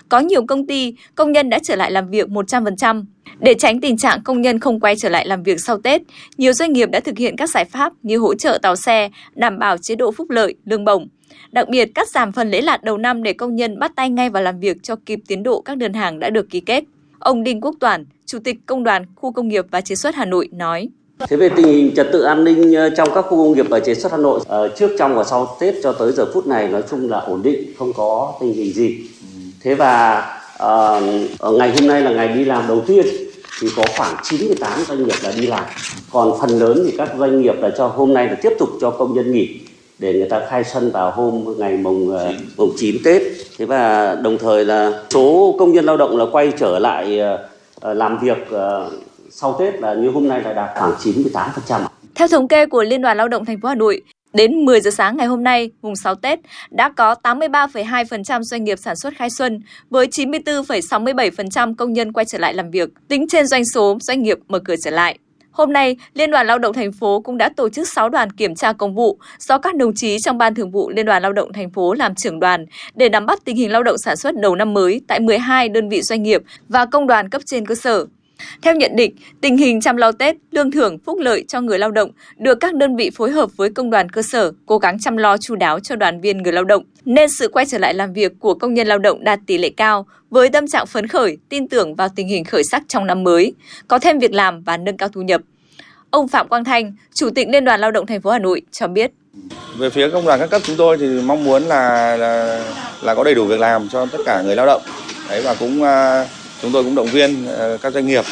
Có 0.09 0.19
nhiều 0.19 0.45
công 0.45 0.67
ty, 0.67 0.93
công 1.15 1.31
nhân 1.31 1.49
đã 1.49 1.59
trở 1.63 1.75
lại 1.75 1.91
làm 1.91 2.09
việc 2.09 2.27
100%. 2.27 3.03
Để 3.39 3.53
tránh 3.53 3.81
tình 3.81 3.97
trạng 3.97 4.23
công 4.23 4.41
nhân 4.41 4.59
không 4.59 4.79
quay 4.79 4.95
trở 4.95 5.09
lại 5.09 5.27
làm 5.27 5.43
việc 5.43 5.61
sau 5.61 5.81
Tết, 5.81 6.01
nhiều 6.37 6.53
doanh 6.53 6.73
nghiệp 6.73 6.89
đã 6.91 6.99
thực 6.99 7.17
hiện 7.17 7.35
các 7.37 7.49
giải 7.49 7.65
pháp 7.65 7.93
như 8.03 8.17
hỗ 8.17 8.35
trợ 8.35 8.59
tàu 8.61 8.75
xe, 8.75 9.09
đảm 9.35 9.59
bảo 9.59 9.77
chế 9.77 9.95
độ 9.95 10.11
phúc 10.11 10.29
lợi, 10.29 10.55
lương 10.65 10.85
bổng. 10.85 11.07
Đặc 11.51 11.69
biệt, 11.69 11.85
cắt 11.95 12.07
giảm 12.09 12.31
phần 12.31 12.49
lễ 12.49 12.61
lạt 12.61 12.83
đầu 12.83 12.97
năm 12.97 13.23
để 13.23 13.33
công 13.33 13.55
nhân 13.55 13.79
bắt 13.79 13.91
tay 13.95 14.09
ngay 14.09 14.29
vào 14.29 14.43
làm 14.43 14.59
việc 14.59 14.77
cho 14.83 14.95
kịp 15.05 15.19
tiến 15.27 15.43
độ 15.43 15.61
các 15.61 15.77
đơn 15.77 15.93
hàng 15.93 16.19
đã 16.19 16.29
được 16.29 16.49
ký 16.49 16.59
kết. 16.59 16.83
Ông 17.19 17.43
Đinh 17.43 17.61
Quốc 17.61 17.75
Toản, 17.79 18.05
Chủ 18.25 18.39
tịch 18.43 18.57
Công 18.65 18.83
đoàn 18.83 19.05
Khu 19.15 19.31
công 19.31 19.47
nghiệp 19.47 19.65
và 19.71 19.81
Chế 19.81 19.95
xuất 19.95 20.15
Hà 20.15 20.25
Nội 20.25 20.49
nói. 20.51 20.89
Thế 21.27 21.37
về 21.37 21.49
tình 21.49 21.67
hình 21.67 21.95
trật 21.95 22.07
tự 22.11 22.21
an 22.21 22.43
ninh 22.43 22.73
ờ, 22.73 22.89
trong 22.89 23.09
các 23.15 23.21
khu 23.21 23.37
công 23.37 23.53
nghiệp 23.53 23.65
và 23.69 23.79
chế 23.79 23.95
xuất 23.95 24.11
Hà 24.11 24.17
Nội 24.17 24.39
ờ, 24.47 24.67
trước 24.67 24.91
trong 24.99 25.15
và 25.15 25.23
sau 25.23 25.57
Tết 25.59 25.75
cho 25.83 25.91
tới 25.91 26.11
giờ 26.11 26.25
phút 26.33 26.47
này 26.47 26.67
nói 26.67 26.83
chung 26.89 27.09
là 27.09 27.19
ổn 27.19 27.41
định, 27.43 27.73
không 27.79 27.93
có 27.93 28.33
tình 28.39 28.53
hình 28.53 28.73
gì. 28.73 28.97
Thế 29.63 29.75
và 29.75 30.19
uh, 30.63 31.53
ngày 31.53 31.73
hôm 31.79 31.87
nay 31.87 32.01
là 32.01 32.11
ngày 32.11 32.27
đi 32.27 32.45
làm 32.45 32.67
đầu 32.67 32.81
tiên 32.87 33.05
thì 33.61 33.67
có 33.75 33.83
khoảng 33.97 34.15
98 34.23 34.83
doanh 34.87 35.03
nghiệp 35.03 35.15
là 35.23 35.31
đi 35.37 35.47
làm. 35.47 35.63
Còn 36.11 36.33
phần 36.41 36.49
lớn 36.49 36.83
thì 36.85 36.97
các 36.97 37.09
doanh 37.17 37.41
nghiệp 37.41 37.55
là 37.61 37.69
cho 37.77 37.87
hôm 37.87 38.13
nay 38.13 38.27
là 38.27 38.35
tiếp 38.41 38.53
tục 38.59 38.69
cho 38.81 38.91
công 38.91 39.13
nhân 39.13 39.31
nghỉ 39.31 39.59
để 39.99 40.13
người 40.13 40.29
ta 40.29 40.41
khai 40.49 40.63
xuân 40.63 40.91
vào 40.91 41.11
hôm 41.11 41.55
ngày 41.57 41.77
mùng 41.77 42.17
mùng 42.57 42.73
9 42.77 42.95
Tết. 43.05 43.21
Thế 43.57 43.65
và 43.65 44.15
đồng 44.15 44.37
thời 44.37 44.65
là 44.65 45.03
số 45.09 45.55
công 45.59 45.73
nhân 45.73 45.85
lao 45.85 45.97
động 45.97 46.17
là 46.17 46.25
quay 46.31 46.51
trở 46.59 46.79
lại 46.79 47.19
làm 47.81 48.19
việc 48.19 48.37
sau 49.31 49.55
Tết 49.59 49.81
là 49.81 49.93
như 49.93 50.09
hôm 50.09 50.27
nay 50.27 50.41
là 50.43 50.53
đạt 50.53 50.69
khoảng 50.77 50.93
98%. 50.93 51.81
Theo 52.15 52.27
thống 52.27 52.47
kê 52.47 52.65
của 52.65 52.83
Liên 52.83 53.01
đoàn 53.01 53.17
Lao 53.17 53.27
động 53.27 53.45
thành 53.45 53.61
phố 53.61 53.69
Hà 53.69 53.75
Nội, 53.75 54.01
Đến 54.33 54.65
10 54.65 54.81
giờ 54.81 54.91
sáng 54.91 55.17
ngày 55.17 55.27
hôm 55.27 55.43
nay, 55.43 55.71
mùng 55.81 55.95
6 55.95 56.15
Tết, 56.15 56.39
đã 56.71 56.89
có 56.89 57.15
83,2% 57.23 58.43
doanh 58.43 58.63
nghiệp 58.63 58.79
sản 58.79 58.95
xuất 58.95 59.13
khai 59.17 59.29
xuân, 59.37 59.61
với 59.89 60.07
94,67% 60.07 61.75
công 61.75 61.93
nhân 61.93 62.13
quay 62.13 62.25
trở 62.25 62.37
lại 62.37 62.53
làm 62.53 62.71
việc, 62.71 62.89
tính 63.07 63.25
trên 63.29 63.47
doanh 63.47 63.63
số 63.73 63.97
doanh 64.01 64.21
nghiệp 64.21 64.37
mở 64.47 64.59
cửa 64.59 64.75
trở 64.83 64.91
lại. 64.91 65.17
Hôm 65.51 65.73
nay, 65.73 65.97
Liên 66.13 66.31
đoàn 66.31 66.47
Lao 66.47 66.59
động 66.59 66.73
thành 66.73 66.91
phố 66.91 67.21
cũng 67.21 67.37
đã 67.37 67.49
tổ 67.49 67.69
chức 67.69 67.87
6 67.87 68.09
đoàn 68.09 68.31
kiểm 68.31 68.55
tra 68.55 68.73
công 68.73 68.95
vụ 68.95 69.17
do 69.39 69.57
các 69.57 69.75
đồng 69.75 69.95
chí 69.95 70.17
trong 70.19 70.37
Ban 70.37 70.55
Thường 70.55 70.71
vụ 70.71 70.89
Liên 70.89 71.05
đoàn 71.05 71.21
Lao 71.21 71.33
động 71.33 71.53
thành 71.53 71.69
phố 71.69 71.93
làm 71.93 72.15
trưởng 72.15 72.39
đoàn 72.39 72.65
để 72.95 73.09
nắm 73.09 73.25
bắt 73.25 73.39
tình 73.45 73.55
hình 73.55 73.71
lao 73.71 73.83
động 73.83 73.97
sản 73.97 74.15
xuất 74.17 74.35
đầu 74.35 74.55
năm 74.55 74.73
mới 74.73 75.01
tại 75.07 75.19
12 75.19 75.69
đơn 75.69 75.89
vị 75.89 76.01
doanh 76.01 76.23
nghiệp 76.23 76.41
và 76.67 76.85
công 76.85 77.07
đoàn 77.07 77.29
cấp 77.29 77.41
trên 77.45 77.65
cơ 77.65 77.75
sở. 77.75 78.05
Theo 78.61 78.75
nhận 78.75 78.95
định, 78.95 79.15
tình 79.41 79.57
hình 79.57 79.81
chăm 79.81 79.97
lo 79.97 80.11
Tết, 80.11 80.35
lương 80.51 80.71
thưởng, 80.71 80.97
phúc 81.05 81.19
lợi 81.19 81.45
cho 81.47 81.61
người 81.61 81.79
lao 81.79 81.91
động 81.91 82.11
được 82.37 82.59
các 82.59 82.75
đơn 82.75 82.95
vị 82.95 83.09
phối 83.15 83.31
hợp 83.31 83.49
với 83.57 83.69
công 83.69 83.89
đoàn 83.89 84.09
cơ 84.09 84.21
sở 84.21 84.51
cố 84.65 84.77
gắng 84.77 84.99
chăm 84.99 85.17
lo 85.17 85.37
chu 85.37 85.55
đáo 85.55 85.79
cho 85.79 85.95
đoàn 85.95 86.21
viên 86.21 86.37
người 86.37 86.53
lao 86.53 86.63
động, 86.63 86.83
nên 87.05 87.29
sự 87.39 87.47
quay 87.47 87.65
trở 87.65 87.77
lại 87.77 87.93
làm 87.93 88.13
việc 88.13 88.31
của 88.39 88.53
công 88.53 88.73
nhân 88.73 88.87
lao 88.87 88.99
động 88.99 89.23
đạt 89.23 89.39
tỷ 89.47 89.57
lệ 89.57 89.69
cao 89.69 90.05
với 90.29 90.49
tâm 90.49 90.67
trạng 90.67 90.85
phấn 90.85 91.07
khởi, 91.07 91.37
tin 91.49 91.67
tưởng 91.67 91.95
vào 91.95 92.09
tình 92.15 92.27
hình 92.27 92.43
khởi 92.43 92.63
sắc 92.63 92.83
trong 92.87 93.07
năm 93.07 93.23
mới, 93.23 93.53
có 93.87 93.99
thêm 93.99 94.19
việc 94.19 94.33
làm 94.33 94.63
và 94.63 94.77
nâng 94.77 94.97
cao 94.97 95.09
thu 95.09 95.21
nhập. 95.21 95.41
Ông 96.09 96.27
Phạm 96.27 96.47
Quang 96.47 96.63
Thanh, 96.63 96.93
Chủ 97.13 97.29
tịch 97.29 97.47
Liên 97.49 97.65
đoàn 97.65 97.81
Lao 97.81 97.91
động 97.91 98.05
thành 98.05 98.21
phố 98.21 98.29
Hà 98.29 98.39
Nội 98.39 98.61
cho 98.71 98.87
biết. 98.87 99.11
Về 99.77 99.89
phía 99.89 100.09
công 100.09 100.25
đoàn 100.25 100.39
các 100.39 100.49
cấp 100.49 100.61
chúng 100.65 100.75
tôi 100.75 100.97
thì 100.97 101.07
mong 101.25 101.43
muốn 101.43 101.63
là 101.63 102.17
là, 102.17 102.63
là 103.01 103.15
có 103.15 103.23
đầy 103.23 103.35
đủ 103.35 103.45
việc 103.45 103.59
làm 103.59 103.89
cho 103.89 104.05
tất 104.05 104.17
cả 104.25 104.41
người 104.41 104.55
lao 104.55 104.65
động. 104.65 104.81
Đấy 105.29 105.41
và 105.41 105.55
cũng 105.59 105.81
uh, 105.81 105.87
chúng 106.61 106.71
tôi 106.71 106.83
cũng 106.83 106.95
động 106.95 107.07
viên 107.07 107.47
ờ, 107.47 107.77
các 107.81 107.93
doanh 107.93 108.07
nghiệp 108.07 108.23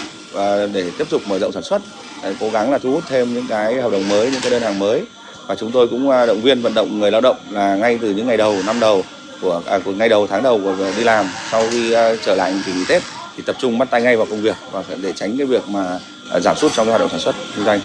để 0.74 0.92
tiếp 0.98 1.08
tục 1.10 1.22
mở 1.28 1.40
rộng 1.40 1.52
sản 1.52 1.64
xuất, 1.64 1.82
ờ, 2.22 2.34
cố 2.40 2.50
gắng 2.50 2.72
là 2.72 2.78
thu 2.78 2.92
hút 2.92 3.04
thêm 3.10 3.34
những 3.34 3.46
cái 3.50 3.82
hợp 3.82 3.92
đồng 3.92 4.10
mới, 4.10 4.32
những 4.32 4.42
cái 4.42 4.52
đơn 4.52 4.62
hàng 4.62 4.80
mới 4.80 5.04
và 5.48 5.56
chúng 5.56 5.72
tôi 5.72 5.88
cũng 5.88 6.10
ờ, 6.10 6.26
động 6.26 6.42
viên 6.42 6.62
vận 6.62 6.74
động 6.74 7.00
người 7.00 7.12
lao 7.12 7.22
động 7.22 7.38
là 7.52 7.76
ngay 7.76 8.00
từ 8.02 8.12
những 8.12 8.28
ngày 8.28 8.38
đầu 8.38 8.56
năm 8.66 8.80
đầu 8.80 9.04
của 9.42 9.62
à, 9.66 9.80
của 9.86 9.92
ngày 9.92 10.10
đầu 10.10 10.28
tháng 10.28 10.44
đầu 10.44 10.62
của 10.64 10.76
đi 10.98 11.04
làm 11.04 11.26
sau 11.52 11.64
khi 11.72 11.96
uh, 11.96 12.20
trở 12.26 12.36
lại 12.36 12.54
kỳ 12.66 12.74
nghỉ 12.74 12.86
Tết 12.90 13.02
thì 13.38 13.44
tập 13.46 13.56
trung 13.60 13.78
bắt 13.78 13.88
tay 13.92 14.02
ngay 14.02 14.18
vào 14.18 14.26
công 14.30 14.42
việc 14.42 14.56
và 14.72 14.84
để 15.02 15.14
tránh 15.16 15.38
cái 15.38 15.48
việc 15.48 15.70
mà 15.70 16.00
uh, 16.36 16.42
giảm 16.42 16.56
sút 16.56 16.72
trong 16.74 16.86
cái 16.86 16.92
hoạt 16.92 17.02
động 17.02 17.10
sản 17.10 17.20
xuất 17.20 17.36
kinh 17.56 17.66
doanh. 17.66 17.80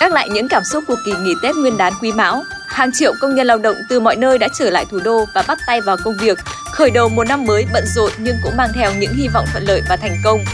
Gác 0.00 0.12
lại 0.12 0.28
những 0.28 0.48
cảm 0.48 0.62
xúc 0.64 0.84
của 0.86 0.96
kỳ 1.04 1.12
nghỉ 1.20 1.34
Tết 1.42 1.56
Nguyên 1.56 1.76
đán 1.76 1.92
Quý 2.00 2.12
Mão, 2.12 2.42
hàng 2.66 2.90
triệu 2.94 3.12
công 3.20 3.34
nhân 3.34 3.46
lao 3.46 3.58
động 3.58 3.76
từ 3.88 4.00
mọi 4.00 4.16
nơi 4.16 4.38
đã 4.38 4.48
trở 4.58 4.70
lại 4.70 4.86
thủ 4.90 5.00
đô 5.04 5.24
và 5.34 5.42
bắt 5.48 5.58
tay 5.66 5.80
vào 5.80 5.96
công 6.04 6.16
việc, 6.20 6.38
khởi 6.78 6.90
đầu 6.90 7.08
một 7.08 7.28
năm 7.28 7.44
mới 7.44 7.66
bận 7.72 7.84
rộn 7.86 8.10
nhưng 8.18 8.36
cũng 8.42 8.56
mang 8.56 8.70
theo 8.74 8.92
những 8.94 9.14
hy 9.14 9.28
vọng 9.28 9.46
thuận 9.52 9.64
lợi 9.64 9.82
và 9.88 9.96
thành 9.96 10.16
công. 10.24 10.44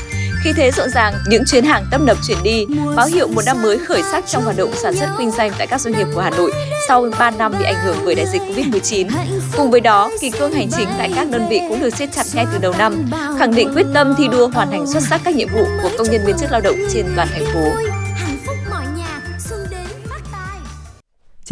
Khi 0.45 0.53
thế 0.53 0.71
rộn 0.71 0.91
ràng, 0.91 1.15
những 1.27 1.45
chuyến 1.47 1.65
hàng 1.65 1.87
tấp 1.91 2.01
nập 2.01 2.17
chuyển 2.27 2.39
đi, 2.43 2.67
báo 2.97 3.07
hiệu 3.07 3.29
một 3.29 3.43
năm 3.47 3.63
mới 3.63 3.79
khởi 3.79 4.03
sắc 4.03 4.27
trong 4.27 4.45
hoạt 4.45 4.57
động 4.57 4.73
sản 4.83 4.95
xuất 4.95 5.09
kinh 5.19 5.31
doanh 5.31 5.53
tại 5.59 5.67
các 5.67 5.81
doanh 5.81 5.95
nghiệp 5.95 6.07
của 6.15 6.21
Hà 6.21 6.31
Nội 6.31 6.53
sau 6.89 7.07
3 7.19 7.31
năm 7.31 7.53
bị 7.59 7.65
ảnh 7.65 7.85
hưởng 7.85 7.97
bởi 8.05 8.15
đại 8.15 8.27
dịch 8.33 8.43
Covid-19. 8.43 9.09
Cùng 9.57 9.71
với 9.71 9.81
đó, 9.81 10.11
kỳ 10.21 10.31
cương 10.31 10.53
hành 10.53 10.69
chính 10.77 10.89
tại 10.99 11.13
các 11.17 11.31
đơn 11.31 11.49
vị 11.51 11.61
cũng 11.69 11.81
được 11.81 11.97
siết 11.97 12.13
chặt 12.13 12.27
ngay 12.35 12.47
từ 12.53 12.59
đầu 12.59 12.75
năm, 12.79 13.07
khẳng 13.39 13.55
định 13.55 13.73
quyết 13.75 13.87
tâm 13.95 14.15
thi 14.19 14.29
đua 14.29 14.49
hoàn 14.49 14.71
thành 14.71 14.87
xuất 14.87 15.03
sắc 15.03 15.21
các 15.25 15.35
nhiệm 15.35 15.49
vụ 15.49 15.65
của 15.83 15.91
công 15.99 16.11
nhân 16.11 16.25
viên 16.27 16.37
chức 16.37 16.53
lao 16.53 16.61
động 16.61 16.77
trên 16.93 17.07
toàn 17.17 17.29
thành 17.33 17.47
phố. 17.55 17.94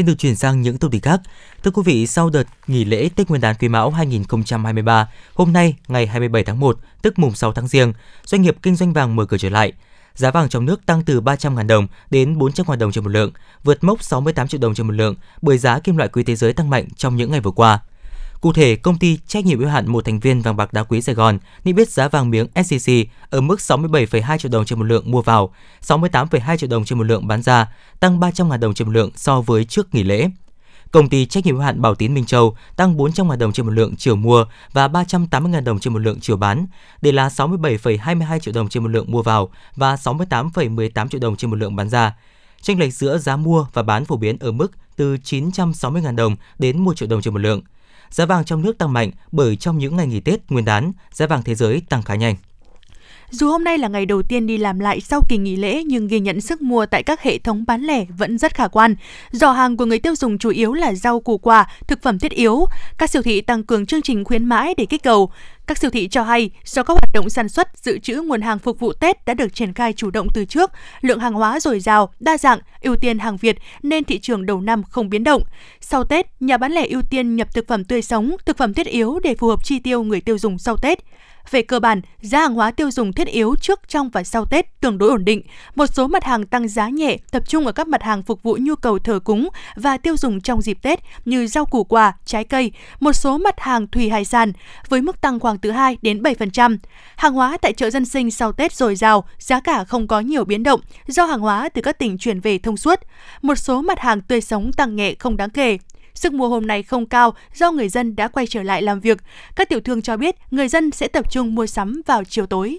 Xin 0.02 0.06
được 0.06 0.18
chuyển 0.18 0.36
sang 0.36 0.62
những 0.62 0.78
thông 0.78 0.90
tin 0.90 1.00
khác. 1.00 1.20
Thưa 1.62 1.70
quý 1.70 1.82
vị, 1.84 2.06
sau 2.06 2.30
đợt 2.30 2.44
nghỉ 2.66 2.84
lễ 2.84 3.08
Tết 3.16 3.28
Nguyên 3.28 3.40
đán 3.40 3.56
Quý 3.60 3.68
Mão 3.68 3.90
2023, 3.90 5.08
hôm 5.34 5.52
nay 5.52 5.74
ngày 5.88 6.06
27 6.06 6.44
tháng 6.44 6.60
1, 6.60 6.78
tức 7.02 7.18
mùng 7.18 7.34
6 7.34 7.52
tháng 7.52 7.68
Giêng, 7.68 7.92
doanh 8.24 8.42
nghiệp 8.42 8.56
kinh 8.62 8.76
doanh 8.76 8.92
vàng 8.92 9.16
mở 9.16 9.24
cửa 9.24 9.38
trở 9.38 9.48
lại. 9.48 9.72
Giá 10.14 10.30
vàng 10.30 10.48
trong 10.48 10.64
nước 10.64 10.86
tăng 10.86 11.02
từ 11.02 11.20
300.000 11.20 11.66
đồng 11.66 11.86
đến 12.10 12.38
400.000 12.38 12.76
đồng 12.76 12.92
trên 12.92 13.04
một 13.04 13.10
lượng, 13.10 13.32
vượt 13.64 13.84
mốc 13.84 14.02
68 14.02 14.48
triệu 14.48 14.60
đồng 14.60 14.74
trên 14.74 14.86
một 14.86 14.92
lượng 14.92 15.14
bởi 15.42 15.58
giá 15.58 15.78
kim 15.78 15.96
loại 15.96 16.08
quý 16.08 16.24
thế 16.24 16.36
giới 16.36 16.52
tăng 16.52 16.70
mạnh 16.70 16.88
trong 16.96 17.16
những 17.16 17.30
ngày 17.30 17.40
vừa 17.40 17.50
qua. 17.50 17.80
Cụ 18.42 18.52
thể, 18.52 18.76
công 18.76 18.98
ty 18.98 19.18
trách 19.26 19.46
nhiệm 19.46 19.58
hữu 19.58 19.68
hạn 19.68 19.88
một 19.88 20.04
thành 20.04 20.20
viên 20.20 20.42
vàng 20.42 20.56
bạc 20.56 20.72
đá 20.72 20.82
quý 20.82 21.02
Sài 21.02 21.14
Gòn 21.14 21.38
niêm 21.64 21.76
yết 21.76 21.90
giá 21.90 22.08
vàng 22.08 22.30
miếng 22.30 22.46
SJC 22.54 23.04
ở 23.30 23.40
mức 23.40 23.60
67,2 23.60 24.38
triệu 24.38 24.50
đồng 24.50 24.64
trên 24.64 24.78
một 24.78 24.84
lượng 24.84 25.10
mua 25.10 25.22
vào, 25.22 25.54
68,2 25.82 26.56
triệu 26.56 26.70
đồng 26.70 26.84
trên 26.84 26.98
một 26.98 27.04
lượng 27.04 27.26
bán 27.26 27.42
ra, 27.42 27.72
tăng 28.00 28.20
300.000 28.20 28.58
đồng 28.58 28.74
trên 28.74 28.88
một 28.88 28.92
lượng 28.94 29.10
so 29.16 29.40
với 29.40 29.64
trước 29.64 29.94
nghỉ 29.94 30.02
lễ. 30.02 30.30
Công 30.90 31.08
ty 31.08 31.26
trách 31.26 31.46
nhiệm 31.46 31.54
hữu 31.54 31.64
hạn 31.64 31.82
Bảo 31.82 31.94
Tín 31.94 32.14
Minh 32.14 32.24
Châu 32.24 32.56
tăng 32.76 32.96
400.000 32.96 33.38
đồng 33.38 33.52
trên 33.52 33.66
một 33.66 33.72
lượng 33.72 33.96
chiều 33.96 34.16
mua 34.16 34.44
và 34.72 34.88
380.000 34.88 35.64
đồng 35.64 35.78
trên 35.78 35.92
một 35.92 35.98
lượng 35.98 36.20
chiều 36.20 36.36
bán, 36.36 36.66
để 37.02 37.12
là 37.12 37.28
67,22 37.28 38.38
triệu 38.38 38.54
đồng 38.54 38.68
trên 38.68 38.82
một 38.82 38.88
lượng 38.88 39.10
mua 39.10 39.22
vào 39.22 39.50
và 39.76 39.94
68,18 39.94 41.08
triệu 41.08 41.20
đồng 41.20 41.36
trên 41.36 41.50
một 41.50 41.56
lượng 41.56 41.76
bán 41.76 41.88
ra. 41.88 42.14
Chênh 42.62 42.78
lệch 42.78 42.94
giữa 42.94 43.18
giá 43.18 43.36
mua 43.36 43.66
và 43.72 43.82
bán 43.82 44.04
phổ 44.04 44.16
biến 44.16 44.36
ở 44.40 44.52
mức 44.52 44.72
từ 44.96 45.16
960.000 45.16 46.16
đồng 46.16 46.36
đến 46.58 46.78
1 46.78 46.96
triệu 46.96 47.08
đồng 47.08 47.22
trên 47.22 47.34
một 47.34 47.40
lượng. 47.40 47.60
Giá 48.12 48.26
vàng 48.26 48.44
trong 48.44 48.62
nước 48.62 48.78
tăng 48.78 48.92
mạnh 48.92 49.10
bởi 49.32 49.56
trong 49.56 49.78
những 49.78 49.96
ngày 49.96 50.06
nghỉ 50.06 50.20
Tết 50.20 50.40
Nguyên 50.50 50.64
đán, 50.64 50.92
giá 51.12 51.26
vàng 51.26 51.42
thế 51.42 51.54
giới 51.54 51.82
tăng 51.88 52.02
khá 52.02 52.14
nhanh. 52.14 52.36
Dù 53.32 53.48
hôm 53.48 53.64
nay 53.64 53.78
là 53.78 53.88
ngày 53.88 54.06
đầu 54.06 54.22
tiên 54.22 54.46
đi 54.46 54.58
làm 54.58 54.78
lại 54.78 55.00
sau 55.00 55.20
kỳ 55.28 55.36
nghỉ 55.36 55.56
lễ 55.56 55.82
nhưng 55.86 56.08
ghi 56.08 56.20
nhận 56.20 56.40
sức 56.40 56.62
mua 56.62 56.86
tại 56.86 57.02
các 57.02 57.22
hệ 57.22 57.38
thống 57.38 57.64
bán 57.66 57.82
lẻ 57.82 58.04
vẫn 58.18 58.38
rất 58.38 58.54
khả 58.54 58.68
quan. 58.68 58.96
Giỏ 59.30 59.52
hàng 59.52 59.76
của 59.76 59.84
người 59.84 59.98
tiêu 59.98 60.16
dùng 60.16 60.38
chủ 60.38 60.50
yếu 60.50 60.72
là 60.72 60.94
rau 60.94 61.20
củ 61.20 61.38
quả, 61.38 61.66
thực 61.86 62.02
phẩm 62.02 62.18
thiết 62.18 62.32
yếu. 62.32 62.66
Các 62.98 63.10
siêu 63.10 63.22
thị 63.22 63.40
tăng 63.40 63.62
cường 63.62 63.86
chương 63.86 64.02
trình 64.02 64.24
khuyến 64.24 64.44
mãi 64.44 64.74
để 64.76 64.86
kích 64.86 65.02
cầu. 65.02 65.30
Các 65.66 65.78
siêu 65.78 65.90
thị 65.90 66.08
cho 66.08 66.22
hay, 66.22 66.50
do 66.64 66.82
các 66.82 66.94
hoạt 66.94 67.12
động 67.14 67.30
sản 67.30 67.48
xuất, 67.48 67.68
dự 67.78 67.98
trữ 67.98 68.14
nguồn 68.14 68.40
hàng 68.40 68.58
phục 68.58 68.80
vụ 68.80 68.92
Tết 68.92 69.24
đã 69.26 69.34
được 69.34 69.54
triển 69.54 69.74
khai 69.74 69.92
chủ 69.92 70.10
động 70.10 70.28
từ 70.34 70.44
trước, 70.44 70.70
lượng 71.00 71.20
hàng 71.20 71.34
hóa 71.34 71.60
dồi 71.60 71.80
dào, 71.80 72.12
đa 72.20 72.38
dạng, 72.38 72.58
ưu 72.80 72.96
tiên 72.96 73.18
hàng 73.18 73.36
Việt 73.36 73.56
nên 73.82 74.04
thị 74.04 74.18
trường 74.18 74.46
đầu 74.46 74.60
năm 74.60 74.82
không 74.82 75.10
biến 75.10 75.24
động. 75.24 75.42
Sau 75.80 76.04
Tết, 76.04 76.26
nhà 76.40 76.56
bán 76.56 76.72
lẻ 76.72 76.86
ưu 76.86 77.02
tiên 77.02 77.36
nhập 77.36 77.54
thực 77.54 77.68
phẩm 77.68 77.84
tươi 77.84 78.02
sống, 78.02 78.36
thực 78.46 78.56
phẩm 78.56 78.74
thiết 78.74 78.86
yếu 78.86 79.18
để 79.22 79.34
phù 79.34 79.48
hợp 79.48 79.64
chi 79.64 79.78
tiêu 79.78 80.02
người 80.02 80.20
tiêu 80.20 80.38
dùng 80.38 80.58
sau 80.58 80.76
Tết. 80.76 80.98
Về 81.50 81.62
cơ 81.62 81.80
bản, 81.80 82.00
giá 82.20 82.40
hàng 82.40 82.54
hóa 82.54 82.70
tiêu 82.70 82.90
dùng 82.90 83.12
thiết 83.12 83.28
yếu 83.28 83.54
trước, 83.60 83.80
trong 83.88 84.10
và 84.10 84.24
sau 84.24 84.44
Tết 84.44 84.80
tương 84.80 84.98
đối 84.98 85.10
ổn 85.10 85.24
định. 85.24 85.42
Một 85.74 85.86
số 85.86 86.06
mặt 86.06 86.24
hàng 86.24 86.46
tăng 86.46 86.68
giá 86.68 86.88
nhẹ, 86.88 87.16
tập 87.30 87.42
trung 87.48 87.66
ở 87.66 87.72
các 87.72 87.88
mặt 87.88 88.02
hàng 88.02 88.22
phục 88.22 88.42
vụ 88.42 88.58
nhu 88.60 88.74
cầu 88.74 88.98
thờ 88.98 89.20
cúng 89.24 89.48
và 89.76 89.96
tiêu 89.96 90.16
dùng 90.16 90.40
trong 90.40 90.62
dịp 90.62 90.78
Tết 90.82 91.00
như 91.24 91.46
rau 91.46 91.66
củ 91.66 91.84
quả, 91.84 92.12
trái 92.24 92.44
cây, 92.44 92.72
một 93.00 93.12
số 93.12 93.38
mặt 93.38 93.60
hàng 93.60 93.86
thủy 93.86 94.10
hải 94.10 94.24
sản 94.24 94.52
với 94.88 95.02
mức 95.02 95.20
tăng 95.20 95.40
khoảng 95.40 95.58
từ 95.58 95.70
2 95.70 95.96
đến 96.02 96.22
7%. 96.22 96.78
Hàng 97.16 97.34
hóa 97.34 97.56
tại 97.62 97.72
chợ 97.72 97.90
dân 97.90 98.04
sinh 98.04 98.30
sau 98.30 98.52
Tết 98.52 98.72
dồi 98.72 98.96
dào, 98.96 99.24
giá 99.38 99.60
cả 99.60 99.84
không 99.84 100.08
có 100.08 100.20
nhiều 100.20 100.44
biến 100.44 100.62
động 100.62 100.80
do 101.06 101.24
hàng 101.24 101.40
hóa 101.40 101.68
từ 101.68 101.82
các 101.82 101.98
tỉnh 101.98 102.18
chuyển 102.18 102.40
về 102.40 102.58
thông 102.58 102.76
suốt. 102.76 103.00
Một 103.42 103.54
số 103.54 103.82
mặt 103.82 103.98
hàng 103.98 104.20
tươi 104.20 104.40
sống 104.40 104.72
tăng 104.72 104.96
nhẹ 104.96 105.14
không 105.18 105.36
đáng 105.36 105.50
kể, 105.50 105.78
Sức 106.22 106.32
mua 106.32 106.48
hôm 106.48 106.66
nay 106.66 106.82
không 106.82 107.06
cao 107.06 107.34
do 107.54 107.70
người 107.70 107.88
dân 107.88 108.16
đã 108.16 108.28
quay 108.28 108.46
trở 108.46 108.62
lại 108.62 108.82
làm 108.82 109.00
việc. 109.00 109.18
Các 109.56 109.68
tiểu 109.68 109.80
thương 109.80 110.02
cho 110.02 110.16
biết 110.16 110.36
người 110.50 110.68
dân 110.68 110.90
sẽ 110.90 111.08
tập 111.08 111.30
trung 111.30 111.54
mua 111.54 111.66
sắm 111.66 112.02
vào 112.06 112.24
chiều 112.24 112.46
tối. 112.46 112.78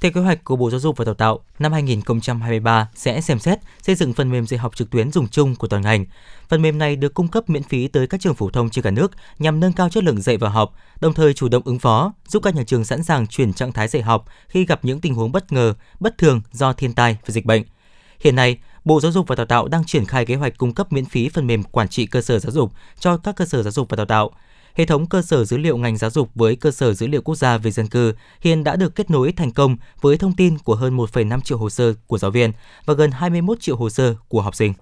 Theo 0.00 0.12
kế 0.12 0.20
hoạch 0.20 0.44
của 0.44 0.56
Bộ 0.56 0.70
Giáo 0.70 0.80
dục 0.80 0.96
và 0.96 1.04
Đào 1.04 1.14
tạo, 1.14 1.40
năm 1.58 1.72
2023 1.72 2.88
sẽ 2.94 3.20
xem 3.20 3.38
xét 3.38 3.58
xây 3.82 3.94
dựng 3.94 4.12
phần 4.12 4.30
mềm 4.30 4.46
dạy 4.46 4.58
học 4.58 4.76
trực 4.76 4.90
tuyến 4.90 5.12
dùng 5.12 5.28
chung 5.28 5.54
của 5.54 5.68
toàn 5.68 5.82
ngành. 5.82 6.06
Phần 6.48 6.62
mềm 6.62 6.78
này 6.78 6.96
được 6.96 7.14
cung 7.14 7.28
cấp 7.28 7.50
miễn 7.50 7.62
phí 7.62 7.88
tới 7.88 8.06
các 8.06 8.20
trường 8.20 8.34
phổ 8.34 8.50
thông 8.50 8.70
trên 8.70 8.84
cả 8.84 8.90
nước 8.90 9.12
nhằm 9.38 9.60
nâng 9.60 9.72
cao 9.72 9.88
chất 9.88 10.04
lượng 10.04 10.20
dạy 10.20 10.36
và 10.36 10.48
học, 10.48 10.74
đồng 11.00 11.14
thời 11.14 11.34
chủ 11.34 11.48
động 11.48 11.62
ứng 11.64 11.78
phó, 11.78 12.12
giúp 12.28 12.42
các 12.42 12.54
nhà 12.54 12.62
trường 12.66 12.84
sẵn 12.84 13.02
sàng 13.02 13.26
chuyển 13.26 13.52
trạng 13.52 13.72
thái 13.72 13.88
dạy 13.88 14.02
học 14.02 14.24
khi 14.48 14.66
gặp 14.66 14.84
những 14.84 15.00
tình 15.00 15.14
huống 15.14 15.32
bất 15.32 15.52
ngờ, 15.52 15.74
bất 16.00 16.18
thường 16.18 16.40
do 16.52 16.72
thiên 16.72 16.94
tai 16.94 17.16
và 17.26 17.32
dịch 17.32 17.44
bệnh. 17.44 17.62
Hiện 18.20 18.36
nay, 18.36 18.58
Bộ 18.84 19.00
Giáo 19.00 19.12
dục 19.12 19.28
và 19.28 19.36
Đào 19.36 19.46
tạo 19.46 19.68
đang 19.68 19.84
triển 19.84 20.04
khai 20.04 20.26
kế 20.26 20.34
hoạch 20.34 20.58
cung 20.58 20.74
cấp 20.74 20.92
miễn 20.92 21.04
phí 21.04 21.28
phần 21.28 21.46
mềm 21.46 21.62
quản 21.62 21.88
trị 21.88 22.06
cơ 22.06 22.20
sở 22.20 22.38
giáo 22.38 22.52
dục 22.52 22.72
cho 22.98 23.16
các 23.16 23.36
cơ 23.36 23.44
sở 23.44 23.62
giáo 23.62 23.70
dục 23.70 23.88
và 23.90 23.96
đào 23.96 24.06
tạo. 24.06 24.30
Hệ 24.74 24.84
thống 24.84 25.06
cơ 25.06 25.22
sở 25.22 25.44
dữ 25.44 25.56
liệu 25.58 25.76
ngành 25.76 25.96
giáo 25.96 26.10
dục 26.10 26.30
với 26.34 26.56
cơ 26.56 26.70
sở 26.70 26.92
dữ 26.92 27.06
liệu 27.06 27.22
quốc 27.22 27.34
gia 27.34 27.58
về 27.58 27.70
dân 27.70 27.86
cư 27.86 28.14
hiện 28.40 28.64
đã 28.64 28.76
được 28.76 28.94
kết 28.94 29.10
nối 29.10 29.32
thành 29.32 29.50
công 29.50 29.76
với 30.00 30.16
thông 30.16 30.32
tin 30.36 30.58
của 30.58 30.74
hơn 30.74 30.96
1,5 30.96 31.40
triệu 31.40 31.58
hồ 31.58 31.70
sơ 31.70 31.94
của 32.06 32.18
giáo 32.18 32.30
viên 32.30 32.52
và 32.86 32.94
gần 32.94 33.10
21 33.10 33.60
triệu 33.60 33.76
hồ 33.76 33.90
sơ 33.90 34.14
của 34.28 34.42
học 34.42 34.54
sinh. 34.54 34.72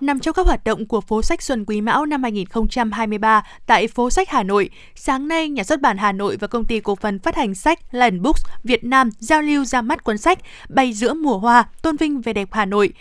Nằm 0.00 0.20
trong 0.20 0.34
các 0.34 0.46
hoạt 0.46 0.64
động 0.64 0.86
của 0.86 1.00
phố 1.00 1.22
sách 1.22 1.42
Xuân 1.42 1.64
Quý 1.64 1.80
Mão 1.80 2.06
năm 2.06 2.22
2023 2.22 3.42
tại 3.66 3.88
phố 3.88 4.10
sách 4.10 4.28
Hà 4.30 4.42
Nội, 4.42 4.70
sáng 4.94 5.28
nay 5.28 5.48
nhà 5.48 5.64
xuất 5.64 5.80
bản 5.80 5.98
Hà 5.98 6.12
Nội 6.12 6.36
và 6.36 6.46
công 6.46 6.64
ty 6.64 6.80
cổ 6.80 6.94
phần 6.94 7.18
phát 7.18 7.36
hành 7.36 7.54
sách 7.54 7.78
Land 7.90 8.20
Books 8.20 8.42
Việt 8.64 8.84
Nam 8.84 9.10
giao 9.18 9.42
lưu 9.42 9.64
ra 9.64 9.82
mắt 9.82 10.04
cuốn 10.04 10.18
sách 10.18 10.38
Bay 10.68 10.92
giữa 10.92 11.14
mùa 11.14 11.38
hoa, 11.38 11.64
tôn 11.82 11.96
vinh 11.96 12.20
vẻ 12.20 12.32
đẹp 12.32 12.48
Hà 12.52 12.64
Nội. 12.64 12.92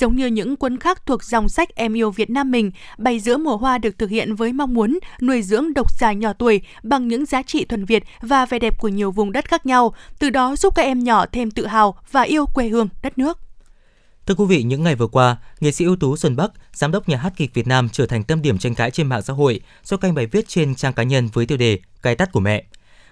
Giống 0.00 0.16
như 0.16 0.26
những 0.26 0.56
cuốn 0.56 0.78
khác 0.78 1.06
thuộc 1.06 1.24
dòng 1.24 1.48
sách 1.48 1.74
Em 1.74 1.94
yêu 1.94 2.10
Việt 2.10 2.30
Nam 2.30 2.50
mình, 2.50 2.70
Bay 2.98 3.20
giữa 3.20 3.36
mùa 3.36 3.56
hoa 3.56 3.78
được 3.78 3.98
thực 3.98 4.10
hiện 4.10 4.34
với 4.34 4.52
mong 4.52 4.74
muốn 4.74 4.98
nuôi 5.20 5.42
dưỡng 5.42 5.74
độc 5.74 5.90
giả 5.98 6.12
nhỏ 6.12 6.32
tuổi 6.32 6.60
bằng 6.82 7.08
những 7.08 7.26
giá 7.26 7.42
trị 7.42 7.64
thuần 7.64 7.84
Việt 7.84 8.02
và 8.20 8.46
vẻ 8.46 8.58
đẹp 8.58 8.80
của 8.80 8.88
nhiều 8.88 9.10
vùng 9.10 9.32
đất 9.32 9.48
khác 9.48 9.66
nhau, 9.66 9.94
từ 10.18 10.30
đó 10.30 10.56
giúp 10.56 10.74
các 10.74 10.82
em 10.82 11.04
nhỏ 11.04 11.26
thêm 11.26 11.50
tự 11.50 11.66
hào 11.66 11.94
và 12.10 12.22
yêu 12.22 12.46
quê 12.46 12.68
hương 12.68 12.88
đất 13.02 13.18
nước. 13.18 13.38
Thưa 14.26 14.34
quý 14.34 14.44
vị, 14.48 14.62
những 14.62 14.82
ngày 14.82 14.94
vừa 14.94 15.06
qua, 15.06 15.36
nghệ 15.60 15.72
sĩ 15.72 15.84
ưu 15.84 15.96
tú 15.96 16.16
Xuân 16.16 16.36
Bắc, 16.36 16.50
giám 16.72 16.92
đốc 16.92 17.08
nhà 17.08 17.16
hát 17.16 17.32
kịch 17.36 17.54
Việt 17.54 17.66
Nam 17.66 17.88
trở 17.88 18.06
thành 18.06 18.24
tâm 18.24 18.42
điểm 18.42 18.58
tranh 18.58 18.74
cãi 18.74 18.90
trên 18.90 19.06
mạng 19.06 19.22
xã 19.22 19.32
hội 19.32 19.60
do 19.84 19.96
canh 19.96 20.14
bài 20.14 20.26
viết 20.26 20.48
trên 20.48 20.74
trang 20.74 20.92
cá 20.92 21.02
nhân 21.02 21.28
với 21.32 21.46
tiêu 21.46 21.58
đề 21.58 21.78
Cái 22.02 22.14
tắt 22.14 22.32
của 22.32 22.40
mẹ. 22.40 22.64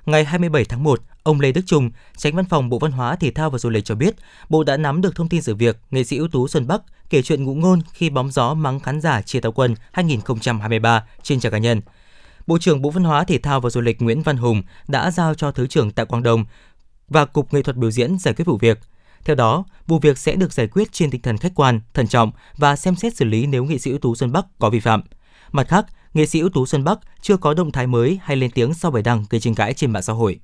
Ngày 0.07 0.25
27 0.25 0.65
tháng 0.65 0.85
1, 0.85 1.01
ông 1.29 1.41
Lê 1.41 1.53
Đức 1.53 1.61
Trung, 1.67 1.91
tránh 2.17 2.37
văn 2.37 2.45
phòng 2.45 2.69
Bộ 2.69 2.79
Văn 2.79 2.93
hóa, 2.93 3.17
Thể 3.17 3.31
thao 3.31 3.51
và 3.51 3.59
Du 3.59 3.71
lịch 3.71 3.85
cho 3.85 3.95
biết, 3.95 4.17
Bộ 4.49 4.65
đã 4.65 4.77
nắm 4.77 5.01
được 5.01 5.17
thông 5.17 5.29
tin 5.29 5.43
sự 5.43 5.55
việc 5.55 5.77
nghệ 5.91 6.05
sĩ 6.05 6.17
ưu 6.17 6.29
tú 6.29 6.49
Xuân 6.49 6.67
Bắc 6.67 6.83
kể 7.11 7.23
chuyện 7.23 7.45
ngụ 7.45 7.55
ngôn 7.55 7.81
khi 7.93 8.11
bóng 8.11 8.31
gió 8.31 8.55
mắng 8.55 8.81
khán 8.81 9.01
giả 9.01 9.23
chia 9.23 9.41
táo 9.41 9.53
quân 9.53 9.75
2023 9.93 11.05
trên 11.23 11.41
trang 11.41 11.53
cá 11.53 11.59
nhân. 11.59 11.81
Bộ 12.47 12.59
trưởng 12.59 12.83
Bộ 12.83 12.91
Văn 12.91 13.05
hóa, 13.05 13.25
Thể 13.25 13.39
thao 13.39 13.61
và 13.61 13.71
Du 13.71 13.81
lịch 13.81 14.03
Nguyễn 14.03 14.23
Văn 14.23 14.37
Hùng 14.37 14.63
đã 14.89 15.11
giao 15.11 15.35
cho 15.35 15.51
Thứ 15.51 15.67
trưởng 15.67 15.91
Tạ 15.91 16.05
Quang 16.05 16.23
Đông 16.23 16.45
và 17.09 17.25
Cục 17.25 17.55
Nghệ 17.55 17.63
thuật 17.63 17.77
biểu 17.77 17.91
diễn 17.91 18.19
giải 18.19 18.35
quyết 18.35 18.45
vụ 18.45 18.57
việc. 18.57 18.79
Theo 19.25 19.37
đó, 19.37 19.65
vụ 19.87 19.99
việc 19.99 20.19
sẽ 20.19 20.35
được 20.35 20.53
giải 20.53 20.67
quyết 20.67 20.93
trên 20.93 21.11
tinh 21.11 21.23
thần 21.23 21.39
khách 21.39 21.53
quan, 21.55 21.81
thận 21.95 22.09
trọng 22.09 22.33
và 22.57 22.77
xem 22.77 22.97
xét 22.97 23.17
xử 23.17 23.25
lý 23.25 23.47
nếu 23.47 23.65
nghệ 23.65 23.79
sĩ 23.79 23.91
ưu 23.91 23.99
tú 23.99 24.15
Xuân 24.15 24.33
Bắc 24.33 24.47
có 24.59 24.71
vi 24.71 24.81
phạm. 24.81 25.03
Mặt 25.53 25.69
khác, 25.69 25.87
nghệ 26.15 26.27
sĩ 26.27 26.41
ưu 26.41 26.51
tú 26.51 26.67
Xuân 26.67 26.85
Bắc 26.85 26.99
chưa 27.21 27.37
có 27.37 27.55
động 27.55 27.73
thái 27.73 27.87
mới 27.87 28.21
hay 28.23 28.37
lên 28.37 28.51
tiếng 28.51 28.75
sau 28.75 28.91
bài 28.91 29.03
đăng 29.03 29.25
gây 29.31 29.41
tranh 29.41 29.55
cãi 29.55 29.75
trên 29.75 29.91
mạng 29.91 30.03
xã 30.03 30.13
hội. 30.13 30.41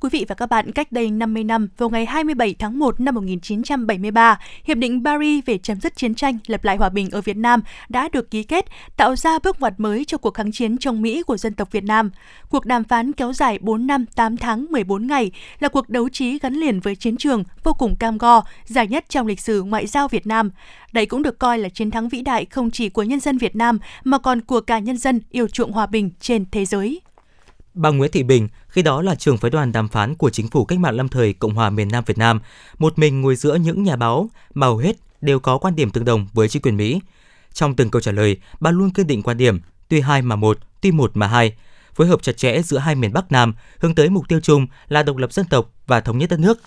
Quý 0.00 0.08
vị 0.12 0.24
và 0.28 0.34
các 0.34 0.46
bạn, 0.46 0.72
cách 0.72 0.92
đây 0.92 1.10
50 1.10 1.44
năm, 1.44 1.68
vào 1.76 1.88
ngày 1.88 2.06
27 2.06 2.54
tháng 2.58 2.78
1 2.78 3.00
năm 3.00 3.14
1973, 3.14 4.38
Hiệp 4.64 4.76
định 4.76 5.04
Paris 5.04 5.44
về 5.46 5.58
chấm 5.58 5.80
dứt 5.80 5.96
chiến 5.96 6.14
tranh, 6.14 6.38
lập 6.46 6.64
lại 6.64 6.76
hòa 6.76 6.88
bình 6.88 7.10
ở 7.10 7.20
Việt 7.20 7.36
Nam 7.36 7.62
đã 7.88 8.08
được 8.12 8.30
ký 8.30 8.42
kết, 8.42 8.64
tạo 8.96 9.16
ra 9.16 9.38
bước 9.38 9.60
ngoặt 9.60 9.74
mới 9.78 10.04
cho 10.04 10.18
cuộc 10.18 10.34
kháng 10.34 10.52
chiến 10.52 10.78
chống 10.78 11.02
Mỹ 11.02 11.22
của 11.22 11.36
dân 11.36 11.54
tộc 11.54 11.72
Việt 11.72 11.84
Nam. 11.84 12.10
Cuộc 12.48 12.66
đàm 12.66 12.84
phán 12.84 13.12
kéo 13.12 13.32
dài 13.32 13.58
4 13.60 13.86
năm 13.86 14.06
8 14.06 14.36
tháng 14.36 14.66
14 14.70 15.06
ngày 15.06 15.30
là 15.60 15.68
cuộc 15.68 15.88
đấu 15.88 16.08
trí 16.08 16.38
gắn 16.38 16.54
liền 16.54 16.80
với 16.80 16.96
chiến 16.96 17.16
trường 17.16 17.44
vô 17.64 17.72
cùng 17.72 17.96
cam 17.96 18.18
go, 18.18 18.42
dài 18.64 18.86
nhất 18.86 19.04
trong 19.08 19.26
lịch 19.26 19.40
sử 19.40 19.62
ngoại 19.62 19.86
giao 19.86 20.08
Việt 20.08 20.26
Nam. 20.26 20.50
Đây 20.92 21.06
cũng 21.06 21.22
được 21.22 21.38
coi 21.38 21.58
là 21.58 21.68
chiến 21.68 21.90
thắng 21.90 22.08
vĩ 22.08 22.22
đại 22.22 22.44
không 22.44 22.70
chỉ 22.70 22.88
của 22.88 23.02
nhân 23.02 23.20
dân 23.20 23.38
Việt 23.38 23.56
Nam 23.56 23.78
mà 24.04 24.18
còn 24.18 24.40
của 24.40 24.60
cả 24.60 24.78
nhân 24.78 24.96
dân 24.96 25.20
yêu 25.30 25.48
chuộng 25.48 25.72
hòa 25.72 25.86
bình 25.86 26.10
trên 26.20 26.44
thế 26.50 26.64
giới. 26.64 27.00
Bà 27.74 27.90
Nguyễn 27.90 28.10
Thị 28.10 28.22
Bình, 28.22 28.48
khi 28.78 28.82
đó 28.82 29.02
là 29.02 29.14
trưởng 29.14 29.38
phái 29.38 29.50
đoàn 29.50 29.72
đàm 29.72 29.88
phán 29.88 30.14
của 30.14 30.30
chính 30.30 30.48
phủ 30.48 30.64
cách 30.64 30.78
mạng 30.78 30.94
lâm 30.94 31.08
thời 31.08 31.32
Cộng 31.32 31.54
hòa 31.54 31.70
miền 31.70 31.88
Nam 31.88 32.04
Việt 32.06 32.18
Nam, 32.18 32.40
một 32.78 32.98
mình 32.98 33.20
ngồi 33.20 33.36
giữa 33.36 33.54
những 33.54 33.82
nhà 33.82 33.96
báo 33.96 34.30
mà 34.54 34.66
hầu 34.66 34.76
hết 34.76 34.96
đều 35.20 35.40
có 35.40 35.58
quan 35.58 35.76
điểm 35.76 35.90
tương 35.90 36.04
đồng 36.04 36.26
với 36.32 36.48
chính 36.48 36.62
quyền 36.62 36.76
Mỹ. 36.76 37.00
Trong 37.52 37.76
từng 37.76 37.90
câu 37.90 38.00
trả 38.00 38.12
lời, 38.12 38.36
bà 38.60 38.70
luôn 38.70 38.90
kiên 38.90 39.06
định 39.06 39.22
quan 39.22 39.36
điểm 39.36 39.60
tuy 39.88 40.00
hai 40.00 40.22
mà 40.22 40.36
một, 40.36 40.58
tuy 40.80 40.92
một 40.92 41.10
mà 41.14 41.26
hai, 41.26 41.56
phối 41.94 42.06
hợp 42.06 42.22
chặt 42.22 42.36
chẽ 42.36 42.62
giữa 42.62 42.78
hai 42.78 42.94
miền 42.94 43.12
Bắc 43.12 43.32
Nam 43.32 43.54
hướng 43.78 43.94
tới 43.94 44.08
mục 44.08 44.28
tiêu 44.28 44.40
chung 44.42 44.66
là 44.88 45.02
độc 45.02 45.16
lập 45.16 45.32
dân 45.32 45.46
tộc 45.46 45.70
và 45.86 46.00
thống 46.00 46.18
nhất 46.18 46.30
đất 46.30 46.40
nước. 46.40 46.58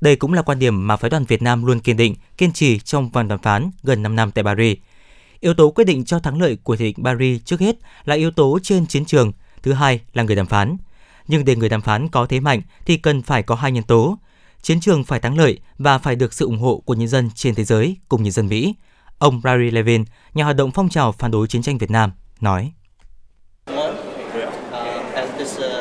Đây 0.00 0.16
cũng 0.16 0.32
là 0.32 0.42
quan 0.42 0.58
điểm 0.58 0.86
mà 0.86 0.96
phái 0.96 1.10
đoàn 1.10 1.24
Việt 1.24 1.42
Nam 1.42 1.64
luôn 1.64 1.80
kiên 1.80 1.96
định, 1.96 2.14
kiên 2.36 2.52
trì 2.52 2.78
trong 2.78 3.10
vòng 3.10 3.28
đàm 3.28 3.38
phán 3.38 3.70
gần 3.82 4.02
5 4.02 4.16
năm 4.16 4.30
tại 4.30 4.44
Paris. 4.44 4.78
Yếu 5.40 5.54
tố 5.54 5.70
quyết 5.70 5.84
định 5.84 6.04
cho 6.04 6.18
thắng 6.18 6.40
lợi 6.40 6.58
của 6.62 6.72
Hiệp 6.72 6.80
định 6.80 7.04
Paris 7.04 7.40
trước 7.44 7.60
hết 7.60 7.76
là 8.04 8.14
yếu 8.14 8.30
tố 8.30 8.58
trên 8.62 8.86
chiến 8.86 9.04
trường, 9.04 9.32
thứ 9.62 9.72
hai 9.72 10.00
là 10.12 10.22
người 10.22 10.36
đàm 10.36 10.46
phán. 10.46 10.76
Nhưng 11.28 11.44
để 11.44 11.56
người 11.56 11.68
đàm 11.68 11.82
phán 11.82 12.08
có 12.08 12.26
thế 12.26 12.40
mạnh 12.40 12.62
thì 12.86 12.96
cần 12.96 13.22
phải 13.22 13.42
có 13.42 13.54
hai 13.54 13.72
nhân 13.72 13.84
tố. 13.84 14.18
Chiến 14.62 14.80
trường 14.80 15.04
phải 15.04 15.20
thắng 15.20 15.38
lợi 15.38 15.60
và 15.78 15.98
phải 15.98 16.16
được 16.16 16.32
sự 16.32 16.44
ủng 16.44 16.58
hộ 16.58 16.82
của 16.84 16.94
nhân 16.94 17.08
dân 17.08 17.30
trên 17.34 17.54
thế 17.54 17.64
giới 17.64 17.96
cùng 18.08 18.22
nhân 18.22 18.32
dân 18.32 18.48
Mỹ. 18.48 18.74
Ông 19.18 19.40
Barry 19.44 19.70
Levin, 19.70 20.04
nhà 20.34 20.44
hoạt 20.44 20.56
động 20.56 20.70
phong 20.70 20.88
trào 20.88 21.12
phản 21.12 21.30
đối 21.30 21.46
chiến 21.46 21.62
tranh 21.62 21.78
Việt 21.78 21.90
Nam, 21.90 22.12
nói. 22.40 22.72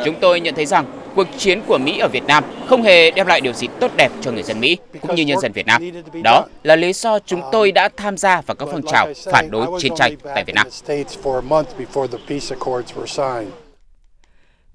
Chúng 0.05 0.15
tôi 0.21 0.39
nhận 0.39 0.55
thấy 0.55 0.65
rằng 0.65 0.85
cuộc 1.15 1.27
chiến 1.37 1.61
của 1.67 1.77
Mỹ 1.77 1.99
ở 1.99 2.07
Việt 2.07 2.23
Nam 2.23 2.43
không 2.67 2.83
hề 2.83 3.11
đem 3.11 3.27
lại 3.27 3.41
điều 3.41 3.53
gì 3.53 3.67
tốt 3.79 3.91
đẹp 3.97 4.11
cho 4.21 4.31
người 4.31 4.43
dân 4.43 4.59
Mỹ 4.59 4.77
cũng 5.01 5.15
như 5.15 5.25
nhân 5.25 5.39
dân 5.39 5.51
Việt 5.51 5.65
Nam. 5.65 5.81
Đó 6.23 6.45
là 6.63 6.75
lý 6.75 6.93
do 6.93 7.19
chúng 7.19 7.41
tôi 7.51 7.71
đã 7.71 7.89
tham 7.97 8.17
gia 8.17 8.41
vào 8.41 8.55
các 8.55 8.69
phong 8.71 8.81
trào 8.91 9.07
phản 9.31 9.51
đối 9.51 9.81
chiến 9.81 9.93
tranh 9.95 10.15
tại 10.23 10.43
Việt 10.43 10.53
Nam. 10.55 10.67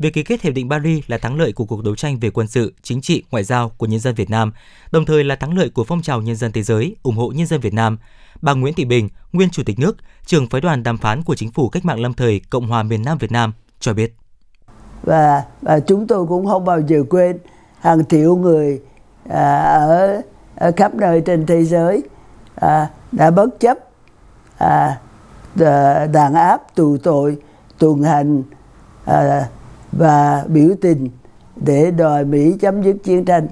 Việc 0.02 0.14
ký 0.14 0.22
kết 0.22 0.42
Hiệp 0.42 0.54
định 0.54 0.70
Paris 0.70 1.04
là 1.06 1.18
thắng 1.18 1.38
lợi 1.38 1.52
của 1.52 1.64
cuộc 1.64 1.84
đấu 1.84 1.96
tranh 1.96 2.18
về 2.18 2.30
quân 2.30 2.46
sự, 2.46 2.74
chính 2.82 3.00
trị, 3.00 3.22
ngoại 3.30 3.44
giao 3.44 3.68
của 3.68 3.86
nhân 3.86 4.00
dân 4.00 4.14
Việt 4.14 4.30
Nam, 4.30 4.52
đồng 4.92 5.04
thời 5.04 5.24
là 5.24 5.36
thắng 5.36 5.56
lợi 5.58 5.70
của 5.70 5.84
phong 5.84 6.02
trào 6.02 6.22
nhân 6.22 6.36
dân 6.36 6.52
thế 6.52 6.62
giới 6.62 6.96
ủng 7.02 7.16
hộ 7.16 7.32
nhân 7.34 7.46
dân 7.46 7.60
Việt 7.60 7.74
Nam. 7.74 7.98
Bà 8.40 8.52
Nguyễn 8.52 8.74
Thị 8.74 8.84
Bình, 8.84 9.08
nguyên 9.32 9.50
Chủ 9.50 9.62
tịch 9.66 9.78
nước, 9.78 9.96
trưởng 10.26 10.48
phái 10.48 10.60
đoàn 10.60 10.82
đàm 10.82 10.98
phán 10.98 11.22
của 11.22 11.34
Chính 11.34 11.50
phủ 11.50 11.68
Cách 11.68 11.84
mạng 11.84 12.00
lâm 12.00 12.14
thời 12.14 12.40
Cộng 12.50 12.68
hòa 12.68 12.82
miền 12.82 13.02
Nam 13.04 13.18
Việt 13.18 13.32
Nam 13.32 13.52
cho 13.80 13.94
biết. 13.94 14.14
Và, 15.02 15.42
và 15.62 15.80
chúng 15.80 16.06
tôi 16.06 16.26
cũng 16.26 16.46
không 16.46 16.64
bao 16.64 16.80
giờ 16.80 17.02
quên 17.10 17.38
hàng 17.80 18.04
triệu 18.04 18.36
người 18.36 18.80
à, 19.28 19.62
ở, 19.62 20.20
ở 20.54 20.72
khắp 20.76 20.94
nơi 20.94 21.22
trên 21.26 21.46
thế 21.46 21.64
giới 21.64 22.02
à, 22.54 22.90
đã 23.12 23.30
bất 23.30 23.60
chấp 23.60 23.78
à, 24.58 24.98
đàn 26.12 26.34
áp 26.34 26.74
tù 26.74 26.96
tội 26.96 27.36
tuần 27.78 28.02
hành 28.02 28.42
à, 29.04 29.48
và 29.92 30.44
biểu 30.48 30.68
tình 30.80 31.08
để 31.56 31.90
đòi 31.90 32.24
Mỹ 32.24 32.54
chấm 32.60 32.82
dứt 32.82 32.96
chiến 33.04 33.24
tranh. 33.24 33.48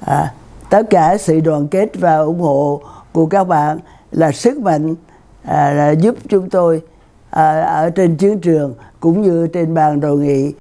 À, 0.00 0.34
tất 0.70 0.82
cả 0.90 1.16
sự 1.18 1.40
đoàn 1.40 1.68
kết 1.68 1.90
và 1.94 2.16
ủng 2.16 2.40
hộ 2.40 2.82
của 3.12 3.26
các 3.26 3.44
bạn 3.44 3.78
là 4.10 4.32
sức 4.32 4.58
mạnh 4.58 4.94
à, 5.42 5.70
là 5.70 5.90
giúp 5.90 6.14
chúng 6.28 6.50
tôi 6.50 6.82
à, 7.30 7.62
ở 7.62 7.90
trên 7.90 8.16
chiến 8.16 8.40
trường 8.40 8.74
cũng 9.00 9.22
như 9.22 9.46
trên 9.52 9.74
bàn 9.74 10.00
hội 10.00 10.18
nghị. 10.18 10.52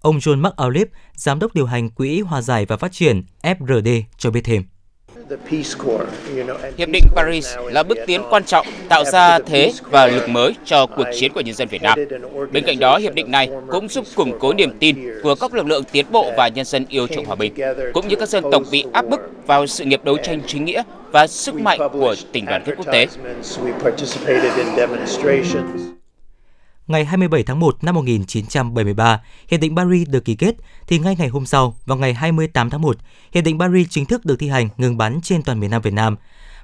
Ông 0.00 0.18
John 0.18 0.42
McAuliffe, 0.42 0.86
giám 1.14 1.38
đốc 1.38 1.54
điều 1.54 1.66
hành 1.66 1.90
Quỹ 1.90 2.20
Hòa 2.20 2.42
giải 2.42 2.66
và 2.66 2.76
Phát 2.76 2.92
triển 2.92 3.22
FRD 3.42 4.02
cho 4.18 4.30
biết 4.30 4.40
thêm. 4.44 4.62
Hiệp 6.76 6.88
định 6.88 7.04
Paris 7.16 7.56
là 7.70 7.82
bước 7.82 7.98
tiến 8.06 8.22
quan 8.30 8.44
trọng 8.44 8.66
tạo 8.88 9.04
ra 9.04 9.38
thế 9.38 9.72
và 9.90 10.06
lực 10.06 10.28
mới 10.28 10.54
cho 10.64 10.86
cuộc 10.86 11.04
chiến 11.18 11.32
của 11.32 11.40
nhân 11.40 11.54
dân 11.54 11.68
Việt 11.68 11.82
Nam. 11.82 11.98
Bên 12.52 12.64
cạnh 12.64 12.78
đó, 12.78 12.98
hiệp 12.98 13.14
định 13.14 13.30
này 13.30 13.50
cũng 13.70 13.88
giúp 13.88 14.04
củng 14.14 14.38
cố 14.38 14.52
niềm 14.52 14.70
tin 14.78 14.96
của 15.22 15.34
các 15.34 15.54
lực 15.54 15.66
lượng 15.66 15.84
tiến 15.92 16.06
bộ 16.10 16.32
và 16.36 16.48
nhân 16.48 16.64
dân 16.64 16.86
yêu 16.88 17.06
chuộng 17.06 17.24
hòa 17.24 17.36
bình, 17.36 17.54
cũng 17.92 18.08
như 18.08 18.16
các 18.16 18.28
dân 18.28 18.44
tộc 18.52 18.62
bị 18.70 18.84
áp 18.92 19.06
bức 19.08 19.20
vào 19.46 19.66
sự 19.66 19.84
nghiệp 19.84 20.04
đấu 20.04 20.16
tranh 20.16 20.40
chính 20.46 20.64
nghĩa 20.64 20.82
và 21.12 21.26
sức 21.26 21.54
mạnh 21.54 21.78
của 21.92 22.14
tình 22.32 22.46
đoàn 22.46 22.62
kết 22.66 22.72
quốc 22.76 22.86
tế. 22.92 23.06
Ngày 26.88 27.04
27 27.04 27.42
tháng 27.42 27.60
1 27.60 27.84
năm 27.84 27.94
1973, 27.94 29.20
Hiệp 29.48 29.60
định 29.60 29.76
Paris 29.76 30.08
được 30.08 30.24
ký 30.24 30.34
kết, 30.34 30.56
thì 30.86 30.98
ngay 30.98 31.16
ngày 31.18 31.28
hôm 31.28 31.46
sau, 31.46 31.76
vào 31.86 31.98
ngày 31.98 32.14
28 32.14 32.70
tháng 32.70 32.82
1, 32.82 32.96
Hiệp 33.32 33.44
định 33.44 33.58
Paris 33.58 33.86
chính 33.90 34.06
thức 34.06 34.24
được 34.24 34.36
thi 34.38 34.48
hành 34.48 34.68
ngừng 34.76 34.96
bắn 34.96 35.20
trên 35.22 35.42
toàn 35.42 35.60
miền 35.60 35.70
Nam 35.70 35.82
Việt 35.82 35.92
Nam. 35.92 36.16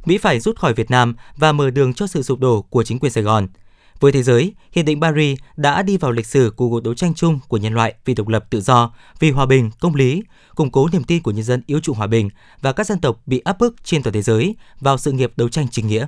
Mỹ 0.04 0.18
phải 0.18 0.40
rút 0.40 0.58
khỏi 0.58 0.74
Việt 0.74 0.90
Nam 0.90 1.16
và 1.36 1.52
mở 1.52 1.70
đường 1.70 1.94
cho 1.94 2.06
sự 2.06 2.22
sụp 2.22 2.38
đổ 2.38 2.62
của 2.62 2.82
chính 2.82 2.98
quyền 2.98 3.12
Sài 3.12 3.24
Gòn. 3.24 3.48
Với 4.00 4.12
thế 4.12 4.22
giới, 4.22 4.52
Hiệp 4.72 4.86
định 4.86 5.00
Paris 5.00 5.38
đã 5.56 5.82
đi 5.82 5.96
vào 5.96 6.12
lịch 6.12 6.26
sử 6.26 6.52
của 6.56 6.68
cuộc 6.68 6.82
đấu 6.82 6.94
tranh 6.94 7.14
chung 7.14 7.38
của 7.48 7.56
nhân 7.56 7.74
loại 7.74 7.94
vì 8.04 8.14
độc 8.14 8.28
lập 8.28 8.46
tự 8.50 8.60
do, 8.60 8.90
vì 9.20 9.30
hòa 9.30 9.46
bình, 9.46 9.70
công 9.80 9.94
lý, 9.94 10.22
củng 10.54 10.70
cố 10.70 10.88
niềm 10.92 11.04
tin 11.04 11.22
của 11.22 11.30
nhân 11.30 11.44
dân 11.44 11.62
yêu 11.66 11.80
trụ 11.80 11.92
hòa 11.92 12.06
bình 12.06 12.30
và 12.60 12.72
các 12.72 12.86
dân 12.86 13.00
tộc 13.00 13.20
bị 13.26 13.38
áp 13.38 13.58
bức 13.58 13.84
trên 13.84 14.02
toàn 14.02 14.14
thế 14.14 14.22
giới 14.22 14.56
vào 14.80 14.98
sự 14.98 15.12
nghiệp 15.12 15.32
đấu 15.36 15.48
tranh 15.48 15.66
chính 15.70 15.86
nghĩa. 15.86 16.06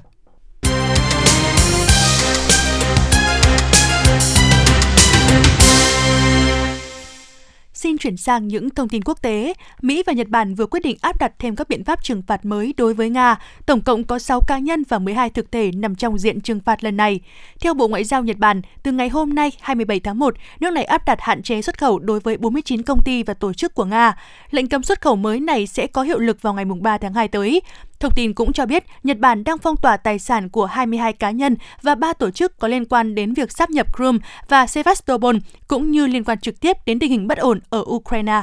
Xin 7.77 7.99
chuyển 7.99 8.17
sang 8.17 8.49
những 8.49 8.71
thông 8.71 8.89
tin 8.89 9.03
quốc 9.05 9.23
tế. 9.23 9.55
Mỹ 9.83 10.03
và 10.07 10.13
Nhật 10.13 10.29
Bản 10.29 10.55
vừa 10.55 10.67
quyết 10.67 10.81
định 10.83 10.97
áp 11.01 11.19
đặt 11.19 11.33
thêm 11.39 11.57
các 11.57 11.69
biện 11.69 11.85
pháp 11.85 12.05
trừng 12.05 12.23
phạt 12.27 12.45
mới 12.45 12.75
đối 12.77 12.95
với 12.95 13.11
Nga. 13.11 13.37
Tổng 13.67 13.81
cộng 13.81 14.05
có 14.05 14.19
6 14.19 14.41
cá 14.41 14.59
nhân 14.59 14.83
và 14.89 14.99
12 14.99 15.31
thực 15.31 15.53
thể 15.53 15.71
nằm 15.75 15.95
trong 15.95 16.19
diện 16.19 16.41
trừng 16.41 16.61
phạt 16.61 16.85
lần 16.85 16.97
này. 16.97 17.21
Theo 17.61 17.75
Bộ 17.75 17.89
Ngoại 17.89 18.05
giao 18.05 18.23
Nhật 18.23 18.37
Bản, 18.37 18.63
từ 18.83 18.93
ngày 18.93 19.09
hôm 19.09 19.35
nay 19.35 19.53
27 19.61 20.01
tháng 20.01 20.19
1, 20.19 20.35
nước 20.61 20.71
này 20.71 20.85
áp 20.85 21.07
đặt 21.07 21.21
hạn 21.21 21.43
chế 21.43 21.63
xuất 21.63 21.79
khẩu 21.79 21.99
đối 21.99 22.21
với 22.21 22.37
49 22.37 22.83
công 22.83 23.03
ty 23.05 23.23
và 23.23 23.35
tổ 23.35 23.53
chức 23.53 23.75
của 23.75 23.85
Nga. 23.85 24.17
Lệnh 24.51 24.69
cấm 24.69 24.83
xuất 24.83 25.01
khẩu 25.01 25.17
mới 25.17 25.41
này 25.41 25.67
sẽ 25.67 25.87
có 25.87 26.03
hiệu 26.03 26.19
lực 26.19 26.43
vào 26.43 26.55
ngày 26.55 26.65
3 26.65 26.99
tháng 26.99 27.15
2 27.15 27.29
tới. 27.29 27.61
Thông 28.01 28.13
tin 28.15 28.35
cũng 28.35 28.53
cho 28.53 28.67
biết 28.67 28.85
Nhật 29.03 29.19
Bản 29.19 29.45
đang 29.45 29.59
phong 29.59 29.77
tỏa 29.77 29.97
tài 29.97 30.19
sản 30.19 30.49
của 30.49 30.67
22 30.67 31.13
cá 31.13 31.31
nhân 31.31 31.57
và 31.83 31.95
3 31.95 32.13
tổ 32.13 32.31
chức 32.31 32.59
có 32.59 32.69
liên 32.69 32.85
quan 32.85 33.15
đến 33.15 33.35
việc 33.35 33.53
sáp 33.53 33.71
nhập 33.71 33.87
Crimea 33.97 34.29
và 34.49 34.67
Sevastopol, 34.67 35.37
cũng 35.69 35.91
như 35.91 36.07
liên 36.07 36.25
quan 36.25 36.41
trực 36.41 36.61
tiếp 36.61 36.77
đến 36.87 36.99
tình 36.99 37.11
hình 37.11 37.27
bất 37.27 37.39
ổn 37.39 37.61
ở 37.71 37.85
Ukraine. 37.87 38.43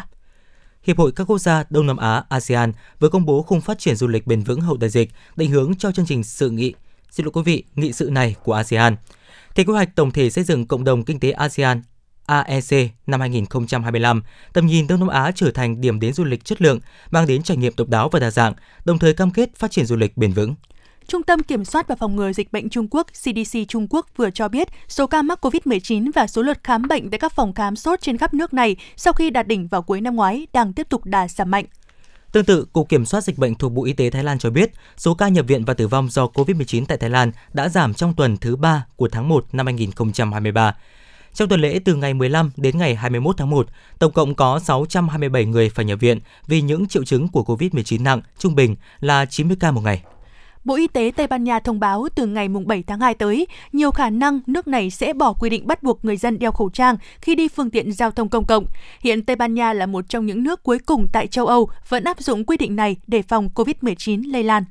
Hiệp 0.83 0.97
hội 0.97 1.11
các 1.15 1.23
quốc 1.23 1.39
gia 1.39 1.63
Đông 1.69 1.87
Nam 1.87 1.97
Á 1.97 2.23
ASEAN 2.29 2.71
vừa 2.99 3.09
công 3.09 3.25
bố 3.25 3.41
khung 3.41 3.61
phát 3.61 3.79
triển 3.79 3.95
du 3.95 4.07
lịch 4.07 4.27
bền 4.27 4.41
vững 4.43 4.61
hậu 4.61 4.77
đại 4.77 4.89
dịch, 4.89 5.11
định 5.35 5.51
hướng 5.51 5.75
cho 5.75 5.91
chương 5.91 6.05
trình 6.05 6.23
sự 6.23 6.49
nghị, 6.49 6.73
xin 7.11 7.25
lỗi 7.25 7.31
quý 7.33 7.41
vị, 7.45 7.63
nghị 7.75 7.93
sự 7.93 8.09
này 8.09 8.35
của 8.43 8.53
ASEAN. 8.53 8.95
Theo 9.55 9.65
kế 9.65 9.73
hoạch 9.73 9.95
tổng 9.95 10.11
thể 10.11 10.29
xây 10.29 10.43
dựng 10.43 10.67
cộng 10.67 10.83
đồng 10.83 11.03
kinh 11.03 11.19
tế 11.19 11.31
ASEAN 11.31 11.81
AEC 12.25 12.89
năm 13.07 13.19
2025, 13.19 14.23
tầm 14.53 14.65
nhìn 14.65 14.87
Đông 14.87 14.99
Nam 14.99 15.09
Á 15.09 15.31
trở 15.35 15.51
thành 15.51 15.81
điểm 15.81 15.99
đến 15.99 16.13
du 16.13 16.23
lịch 16.23 16.45
chất 16.45 16.61
lượng, 16.61 16.79
mang 17.11 17.27
đến 17.27 17.43
trải 17.43 17.57
nghiệm 17.57 17.73
độc 17.77 17.87
đáo 17.87 18.09
và 18.09 18.19
đa 18.19 18.31
dạng, 18.31 18.53
đồng 18.85 18.99
thời 18.99 19.13
cam 19.13 19.31
kết 19.31 19.55
phát 19.55 19.71
triển 19.71 19.85
du 19.85 19.95
lịch 19.95 20.17
bền 20.17 20.33
vững. 20.33 20.55
Trung 21.07 21.23
tâm 21.23 21.43
Kiểm 21.43 21.65
soát 21.65 21.87
và 21.87 21.95
Phòng 21.95 22.15
ngừa 22.15 22.33
Dịch 22.33 22.51
bệnh 22.51 22.69
Trung 22.69 22.87
Quốc 22.91 23.07
CDC 23.07 23.59
Trung 23.67 23.87
Quốc 23.89 24.07
vừa 24.17 24.29
cho 24.29 24.47
biết 24.47 24.67
số 24.87 25.07
ca 25.07 25.21
mắc 25.21 25.45
COVID-19 25.45 26.11
và 26.15 26.27
số 26.27 26.41
lượt 26.41 26.57
khám 26.63 26.87
bệnh 26.87 27.09
tại 27.09 27.19
các 27.19 27.33
phòng 27.33 27.53
khám 27.53 27.75
sốt 27.75 28.01
trên 28.01 28.17
khắp 28.17 28.33
nước 28.33 28.53
này 28.53 28.75
sau 28.95 29.13
khi 29.13 29.29
đạt 29.29 29.47
đỉnh 29.47 29.67
vào 29.67 29.81
cuối 29.81 30.01
năm 30.01 30.15
ngoái 30.15 30.47
đang 30.53 30.73
tiếp 30.73 30.89
tục 30.89 31.05
đà 31.05 31.27
giảm 31.27 31.51
mạnh. 31.51 31.65
Tương 32.31 32.45
tự, 32.45 32.65
Cục 32.73 32.89
Kiểm 32.89 33.05
soát 33.05 33.21
Dịch 33.21 33.37
bệnh 33.37 33.55
thuộc 33.55 33.71
Bộ 33.71 33.85
Y 33.85 33.93
tế 33.93 34.09
Thái 34.09 34.23
Lan 34.23 34.39
cho 34.39 34.49
biết, 34.49 34.71
số 34.97 35.13
ca 35.13 35.27
nhập 35.27 35.45
viện 35.47 35.65
và 35.65 35.73
tử 35.73 35.87
vong 35.87 36.09
do 36.09 36.25
COVID-19 36.25 36.85
tại 36.85 36.97
Thái 36.97 37.09
Lan 37.09 37.31
đã 37.53 37.69
giảm 37.69 37.93
trong 37.93 38.13
tuần 38.13 38.37
thứ 38.37 38.55
3 38.55 38.85
của 38.95 39.09
tháng 39.11 39.29
1 39.29 39.45
năm 39.51 39.65
2023. 39.65 40.75
Trong 41.33 41.49
tuần 41.49 41.61
lễ 41.61 41.79
từ 41.85 41.95
ngày 41.95 42.13
15 42.13 42.51
đến 42.57 42.77
ngày 42.77 42.95
21 42.95 43.37
tháng 43.37 43.49
1, 43.49 43.67
tổng 43.99 44.11
cộng 44.11 44.35
có 44.35 44.59
627 44.59 45.45
người 45.45 45.69
phải 45.69 45.85
nhập 45.85 45.99
viện 45.99 46.19
vì 46.47 46.61
những 46.61 46.87
triệu 46.87 47.03
chứng 47.03 47.27
của 47.27 47.43
COVID-19 47.43 48.03
nặng, 48.03 48.21
trung 48.37 48.55
bình 48.55 48.75
là 48.99 49.25
90 49.25 49.57
ca 49.59 49.71
một 49.71 49.81
ngày. 49.83 50.03
Bộ 50.63 50.75
Y 50.75 50.87
tế 50.87 51.11
Tây 51.15 51.27
Ban 51.27 51.43
Nha 51.43 51.59
thông 51.59 51.79
báo 51.79 52.07
từ 52.15 52.25
ngày 52.25 52.47
7 52.65 52.83
tháng 52.83 52.99
2 52.99 53.13
tới, 53.13 53.47
nhiều 53.71 53.91
khả 53.91 54.09
năng 54.09 54.39
nước 54.47 54.67
này 54.67 54.89
sẽ 54.89 55.13
bỏ 55.13 55.33
quy 55.33 55.49
định 55.49 55.67
bắt 55.67 55.83
buộc 55.83 56.05
người 56.05 56.17
dân 56.17 56.39
đeo 56.39 56.51
khẩu 56.51 56.69
trang 56.69 56.97
khi 57.21 57.35
đi 57.35 57.47
phương 57.47 57.69
tiện 57.69 57.91
giao 57.91 58.11
thông 58.11 58.29
công 58.29 58.45
cộng. 58.45 58.65
Hiện 59.01 59.25
Tây 59.25 59.35
Ban 59.35 59.53
Nha 59.53 59.73
là 59.73 59.85
một 59.85 60.09
trong 60.09 60.25
những 60.25 60.43
nước 60.43 60.63
cuối 60.63 60.79
cùng 60.79 61.07
tại 61.13 61.27
châu 61.27 61.45
Âu 61.45 61.69
vẫn 61.89 62.03
áp 62.03 62.19
dụng 62.19 62.45
quy 62.45 62.57
định 62.57 62.75
này 62.75 62.97
để 63.07 63.21
phòng 63.21 63.49
COVID-19 63.55 64.31
lây 64.31 64.43
lan. 64.43 64.63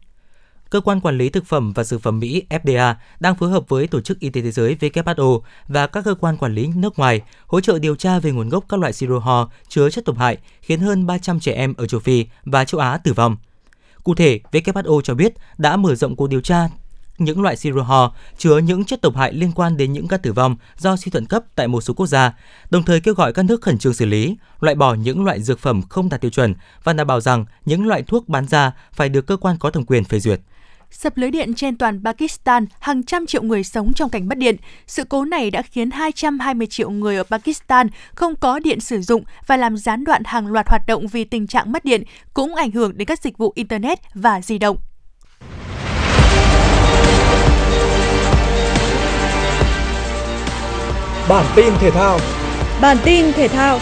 Cơ 0.72 0.80
quan 0.80 1.00
Quản 1.00 1.18
lý 1.18 1.28
Thực 1.28 1.46
phẩm 1.46 1.72
và 1.72 1.84
Dược 1.84 2.02
phẩm 2.02 2.18
Mỹ 2.18 2.42
FDA 2.50 2.94
đang 3.20 3.34
phối 3.34 3.50
hợp 3.50 3.68
với 3.68 3.86
Tổ 3.86 4.00
chức 4.00 4.20
Y 4.20 4.30
tế 4.30 4.42
Thế 4.42 4.50
giới 4.50 4.76
WHO 4.80 5.40
và 5.68 5.86
các 5.86 6.04
cơ 6.04 6.14
quan 6.14 6.36
quản 6.36 6.54
lý 6.54 6.66
nước 6.76 6.98
ngoài 6.98 7.20
hỗ 7.46 7.60
trợ 7.60 7.78
điều 7.78 7.96
tra 7.96 8.18
về 8.18 8.30
nguồn 8.32 8.48
gốc 8.48 8.64
các 8.68 8.80
loại 8.80 8.92
siro 8.92 9.18
ho 9.18 9.50
chứa 9.68 9.90
chất 9.90 10.04
độc 10.04 10.18
hại 10.18 10.38
khiến 10.60 10.80
hơn 10.80 11.06
300 11.06 11.40
trẻ 11.40 11.52
em 11.52 11.74
ở 11.74 11.86
châu 11.86 12.00
Phi 12.00 12.26
và 12.44 12.64
châu 12.64 12.80
Á 12.80 12.98
tử 12.98 13.12
vong. 13.12 13.36
Cụ 14.04 14.14
thể, 14.14 14.40
WHO 14.52 15.00
cho 15.00 15.14
biết 15.14 15.32
đã 15.58 15.76
mở 15.76 15.94
rộng 15.94 16.16
cuộc 16.16 16.26
điều 16.26 16.40
tra 16.40 16.68
những 17.18 17.42
loại 17.42 17.56
siro 17.56 17.82
ho 17.82 18.14
chứa 18.38 18.58
những 18.58 18.84
chất 18.84 19.00
độc 19.00 19.16
hại 19.16 19.32
liên 19.32 19.52
quan 19.52 19.76
đến 19.76 19.92
những 19.92 20.08
ca 20.08 20.16
tử 20.16 20.32
vong 20.32 20.56
do 20.78 20.96
suy 20.96 21.10
thận 21.10 21.26
cấp 21.26 21.44
tại 21.54 21.68
một 21.68 21.80
số 21.80 21.94
quốc 21.94 22.06
gia, 22.06 22.32
đồng 22.70 22.82
thời 22.82 23.00
kêu 23.00 23.14
gọi 23.14 23.32
các 23.32 23.42
nước 23.42 23.62
khẩn 23.62 23.78
trương 23.78 23.94
xử 23.94 24.06
lý, 24.06 24.36
loại 24.60 24.74
bỏ 24.74 24.94
những 24.94 25.24
loại 25.24 25.42
dược 25.42 25.58
phẩm 25.58 25.82
không 25.82 26.08
đạt 26.08 26.20
tiêu 26.20 26.30
chuẩn 26.30 26.54
và 26.84 26.92
đảm 26.92 27.06
bảo 27.06 27.20
rằng 27.20 27.44
những 27.64 27.86
loại 27.86 28.02
thuốc 28.02 28.28
bán 28.28 28.48
ra 28.48 28.72
phải 28.92 29.08
được 29.08 29.26
cơ 29.26 29.36
quan 29.36 29.56
có 29.58 29.70
thẩm 29.70 29.86
quyền 29.86 30.04
phê 30.04 30.20
duyệt. 30.20 30.40
Sập 30.92 31.16
lưới 31.16 31.30
điện 31.30 31.54
trên 31.54 31.76
toàn 31.76 32.00
Pakistan, 32.04 32.66
hàng 32.80 33.02
trăm 33.02 33.26
triệu 33.26 33.42
người 33.42 33.64
sống 33.64 33.92
trong 33.92 34.10
cảnh 34.10 34.28
mất 34.28 34.38
điện. 34.38 34.56
Sự 34.86 35.04
cố 35.04 35.24
này 35.24 35.50
đã 35.50 35.62
khiến 35.62 35.90
220 35.90 36.66
triệu 36.66 36.90
người 36.90 37.16
ở 37.16 37.22
Pakistan 37.22 37.88
không 38.14 38.36
có 38.36 38.58
điện 38.58 38.80
sử 38.80 39.00
dụng 39.00 39.24
và 39.46 39.56
làm 39.56 39.76
gián 39.76 40.04
đoạn 40.04 40.22
hàng 40.24 40.46
loạt 40.46 40.68
hoạt 40.68 40.82
động 40.86 41.06
vì 41.06 41.24
tình 41.24 41.46
trạng 41.46 41.72
mất 41.72 41.84
điện, 41.84 42.02
cũng 42.34 42.54
ảnh 42.54 42.70
hưởng 42.70 42.96
đến 42.96 43.06
các 43.06 43.22
dịch 43.22 43.38
vụ 43.38 43.52
Internet 43.54 43.98
và 44.14 44.40
di 44.40 44.58
động. 44.58 44.76
Bản 51.28 51.46
tin 51.56 51.72
thể 51.80 51.90
thao 51.90 52.18
Bản 52.80 52.96
tin 53.04 53.32
thể 53.32 53.48
thao 53.48 53.78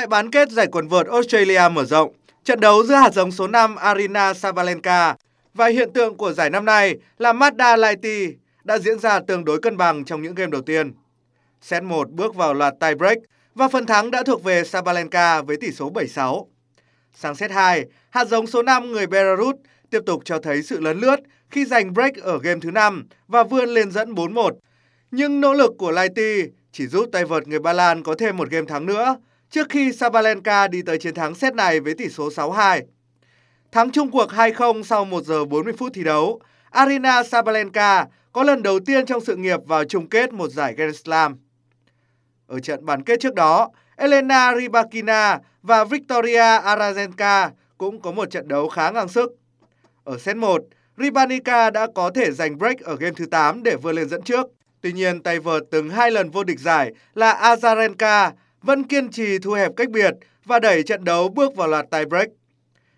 Tại 0.00 0.06
bán 0.06 0.30
kết 0.30 0.50
giải 0.50 0.66
quần 0.72 0.88
vợt 0.88 1.06
Australia 1.06 1.60
mở 1.72 1.84
rộng, 1.84 2.12
trận 2.44 2.60
đấu 2.60 2.84
giữa 2.84 2.94
hạt 2.94 3.10
giống 3.14 3.32
số 3.32 3.46
5 3.46 3.76
Arina 3.76 4.34
Sabalenka 4.34 5.16
và 5.54 5.66
hiện 5.66 5.92
tượng 5.92 6.16
của 6.16 6.32
giải 6.32 6.50
năm 6.50 6.64
nay 6.64 6.98
là 7.18 7.32
Mazda 7.32 7.76
Lighty 7.76 8.36
đã 8.64 8.78
diễn 8.78 8.98
ra 8.98 9.20
tương 9.20 9.44
đối 9.44 9.60
cân 9.60 9.76
bằng 9.76 10.04
trong 10.04 10.22
những 10.22 10.34
game 10.34 10.50
đầu 10.50 10.62
tiên. 10.62 10.92
Set 11.60 11.82
1 11.82 12.10
bước 12.10 12.34
vào 12.34 12.54
loạt 12.54 12.74
tie 12.80 12.94
break 12.94 13.18
và 13.54 13.68
phần 13.68 13.86
thắng 13.86 14.10
đã 14.10 14.22
thuộc 14.22 14.44
về 14.44 14.64
Sabalenka 14.64 15.42
với 15.42 15.56
tỷ 15.56 15.72
số 15.72 15.92
7-6. 15.92 16.46
Sang 17.14 17.34
set 17.34 17.50
2, 17.50 17.84
hạt 18.10 18.24
giống 18.24 18.46
số 18.46 18.62
5 18.62 18.92
người 18.92 19.06
Belarus 19.06 19.56
tiếp 19.90 20.00
tục 20.06 20.22
cho 20.24 20.38
thấy 20.38 20.62
sự 20.62 20.80
lấn 20.80 21.00
lướt 21.00 21.16
khi 21.50 21.64
giành 21.64 21.94
break 21.94 22.16
ở 22.16 22.38
game 22.38 22.60
thứ 22.62 22.70
5 22.70 23.04
và 23.28 23.42
vươn 23.42 23.68
lên 23.68 23.90
dẫn 23.90 24.14
4-1. 24.14 24.50
Nhưng 25.10 25.40
nỗ 25.40 25.54
lực 25.54 25.72
của 25.78 25.90
Lighty 25.90 26.50
chỉ 26.72 26.86
giúp 26.86 27.08
tay 27.12 27.24
vợt 27.24 27.48
người 27.48 27.60
Ba 27.60 27.72
Lan 27.72 28.02
có 28.02 28.14
thêm 28.18 28.36
một 28.36 28.50
game 28.50 28.66
thắng 28.66 28.86
nữa 28.86 29.16
trước 29.50 29.66
khi 29.70 29.92
Sabalenka 29.92 30.68
đi 30.68 30.82
tới 30.82 30.98
chiến 30.98 31.14
thắng 31.14 31.34
set 31.34 31.54
này 31.54 31.80
với 31.80 31.94
tỷ 31.94 32.08
số 32.08 32.28
6-2. 32.28 32.82
Thắng 33.72 33.90
chung 33.90 34.10
cuộc 34.10 34.30
2-0 34.30 34.82
sau 34.82 35.04
1 35.04 35.24
giờ 35.24 35.44
40 35.44 35.72
phút 35.78 35.92
thi 35.94 36.04
đấu, 36.04 36.40
Arina 36.70 37.22
Sabalenka 37.22 38.06
có 38.32 38.42
lần 38.42 38.62
đầu 38.62 38.80
tiên 38.80 39.06
trong 39.06 39.24
sự 39.24 39.36
nghiệp 39.36 39.60
vào 39.66 39.84
chung 39.84 40.08
kết 40.08 40.32
một 40.32 40.48
giải 40.48 40.74
Grand 40.74 40.96
Slam. 40.96 41.36
Ở 42.46 42.60
trận 42.60 42.84
bán 42.86 43.02
kết 43.02 43.20
trước 43.20 43.34
đó, 43.34 43.70
Elena 43.96 44.54
Rybakina 44.56 45.38
và 45.62 45.84
Victoria 45.84 46.58
Azarenka 46.58 47.50
cũng 47.78 48.00
có 48.00 48.12
một 48.12 48.30
trận 48.30 48.48
đấu 48.48 48.68
khá 48.68 48.90
ngang 48.90 49.08
sức. 49.08 49.36
Ở 50.04 50.18
set 50.18 50.36
1, 50.36 50.62
Rybakina 50.98 51.70
đã 51.70 51.86
có 51.94 52.10
thể 52.14 52.30
giành 52.30 52.58
break 52.58 52.78
ở 52.78 52.96
game 52.96 53.14
thứ 53.16 53.26
8 53.26 53.62
để 53.62 53.76
vươn 53.76 53.94
lên 53.96 54.08
dẫn 54.08 54.22
trước. 54.22 54.46
Tuy 54.80 54.92
nhiên, 54.92 55.22
tay 55.22 55.38
vợt 55.38 55.62
từng 55.70 55.90
hai 55.90 56.10
lần 56.10 56.30
vô 56.30 56.44
địch 56.44 56.60
giải 56.60 56.92
là 57.14 57.54
Azarenka 57.54 58.30
vẫn 58.62 58.82
kiên 58.82 59.10
trì 59.10 59.38
thu 59.38 59.52
hẹp 59.52 59.72
cách 59.76 59.90
biệt 59.90 60.14
và 60.44 60.58
đẩy 60.58 60.82
trận 60.82 61.04
đấu 61.04 61.28
bước 61.28 61.56
vào 61.56 61.68
loạt 61.68 61.86
tie 61.90 62.04
break. 62.04 62.28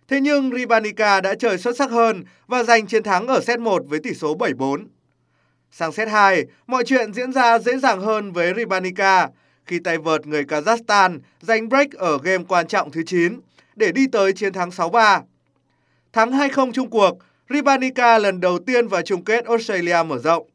Thế 0.09 0.21
nhưng 0.21 0.51
Ribanica 0.51 1.21
đã 1.21 1.35
chơi 1.35 1.59
xuất 1.59 1.77
sắc 1.77 1.91
hơn 1.91 2.25
và 2.47 2.63
giành 2.63 2.87
chiến 2.87 3.03
thắng 3.03 3.27
ở 3.27 3.41
set 3.41 3.59
1 3.59 3.83
với 3.87 4.01
tỷ 4.01 4.15
số 4.15 4.37
7-4. 4.37 4.87
Sang 5.71 5.93
set 5.93 6.09
2, 6.09 6.45
mọi 6.67 6.85
chuyện 6.85 7.13
diễn 7.13 7.33
ra 7.33 7.59
dễ 7.59 7.77
dàng 7.79 8.01
hơn 8.01 8.33
với 8.33 8.53
Ribanica 8.57 9.29
khi 9.67 9.79
tay 9.79 9.99
vợt 9.99 10.27
người 10.27 10.45
Kazakhstan 10.45 11.19
giành 11.41 11.69
break 11.69 11.91
ở 11.91 12.19
game 12.23 12.45
quan 12.49 12.67
trọng 12.67 12.91
thứ 12.91 13.03
9 13.07 13.41
để 13.77 13.93
đi 13.93 14.07
tới 14.07 14.33
chiến 14.33 14.53
thắng 14.53 14.71
6-3. 14.71 15.23
Thắng 16.13 16.31
2-0 16.31 16.73
chung 16.73 16.91
cuộc, 16.91 17.19
Ribanica 17.51 18.19
lần 18.19 18.41
đầu 18.41 18.59
tiên 18.59 18.89
vào 18.89 19.03
chung 19.03 19.25
kết 19.25 19.45
Australia 19.45 20.03
mở 20.07 20.19
rộng. 20.19 20.47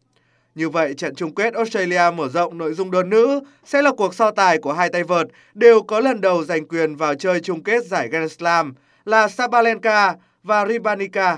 Như 0.58 0.70
vậy, 0.70 0.93
trận 0.93 1.15
chung 1.15 1.36
kết 1.36 1.54
Australia 1.54 2.02
mở 2.15 2.30
rộng 2.30 2.58
nội 2.58 2.74
dung 2.74 2.91
đơn 2.91 3.10
nữ 3.10 3.41
sẽ 3.65 3.82
là 3.82 3.91
cuộc 3.98 4.15
so 4.15 4.32
tài 4.32 4.58
của 4.58 4.74
hai 4.74 4.89
tay 4.89 5.04
vợt 5.04 5.28
đều 5.54 5.82
có 5.82 6.00
lần 6.00 6.22
đầu 6.22 6.43
giành 6.43 6.67
quyền 6.67 6.96
vào 6.96 7.15
chơi 7.15 7.39
chung 7.39 7.63
kết 7.63 7.86
giải 7.86 8.08
Grand 8.08 8.32
Slam 8.32 8.74
là 9.06 9.28
Sabalenka 9.28 10.15
và 10.43 10.65
Ribanika. 10.65 11.38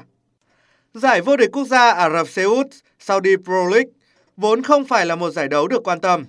Giải 0.94 1.22
vô 1.22 1.38
địch 1.38 1.50
quốc 1.54 1.68
gia 1.68 1.92
Ả 1.92 2.10
Rập 2.10 2.28
Xê 2.28 2.44
Út 2.44 2.68
Saudi 3.00 3.36
Pro 3.46 3.70
League 3.72 3.92
vốn 4.38 4.64
không 4.64 4.86
phải 4.86 5.06
là 5.06 5.16
một 5.16 5.30
giải 5.30 5.48
đấu 5.48 5.68
được 5.68 5.84
quan 5.84 6.00
tâm. 6.00 6.26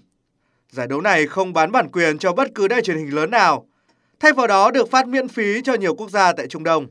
Giải 0.71 0.87
đấu 0.87 1.01
này 1.01 1.27
không 1.27 1.53
bán 1.53 1.73
bản 1.73 1.89
quyền 1.93 2.19
cho 2.19 2.33
bất 2.33 2.49
cứ 2.55 2.69
đài 2.69 2.83
truyền 2.83 2.97
hình 2.97 3.15
lớn 3.15 3.31
nào, 3.31 3.67
thay 4.21 4.33
vào 4.33 4.47
đó 4.47 4.71
được 4.71 4.91
phát 4.91 5.09
miễn 5.09 5.29
phí 5.29 5.61
cho 5.65 5.75
nhiều 5.75 5.95
quốc 5.95 6.11
gia 6.11 6.33
tại 6.33 6.47
Trung 6.47 6.65
Đông. 6.65 6.87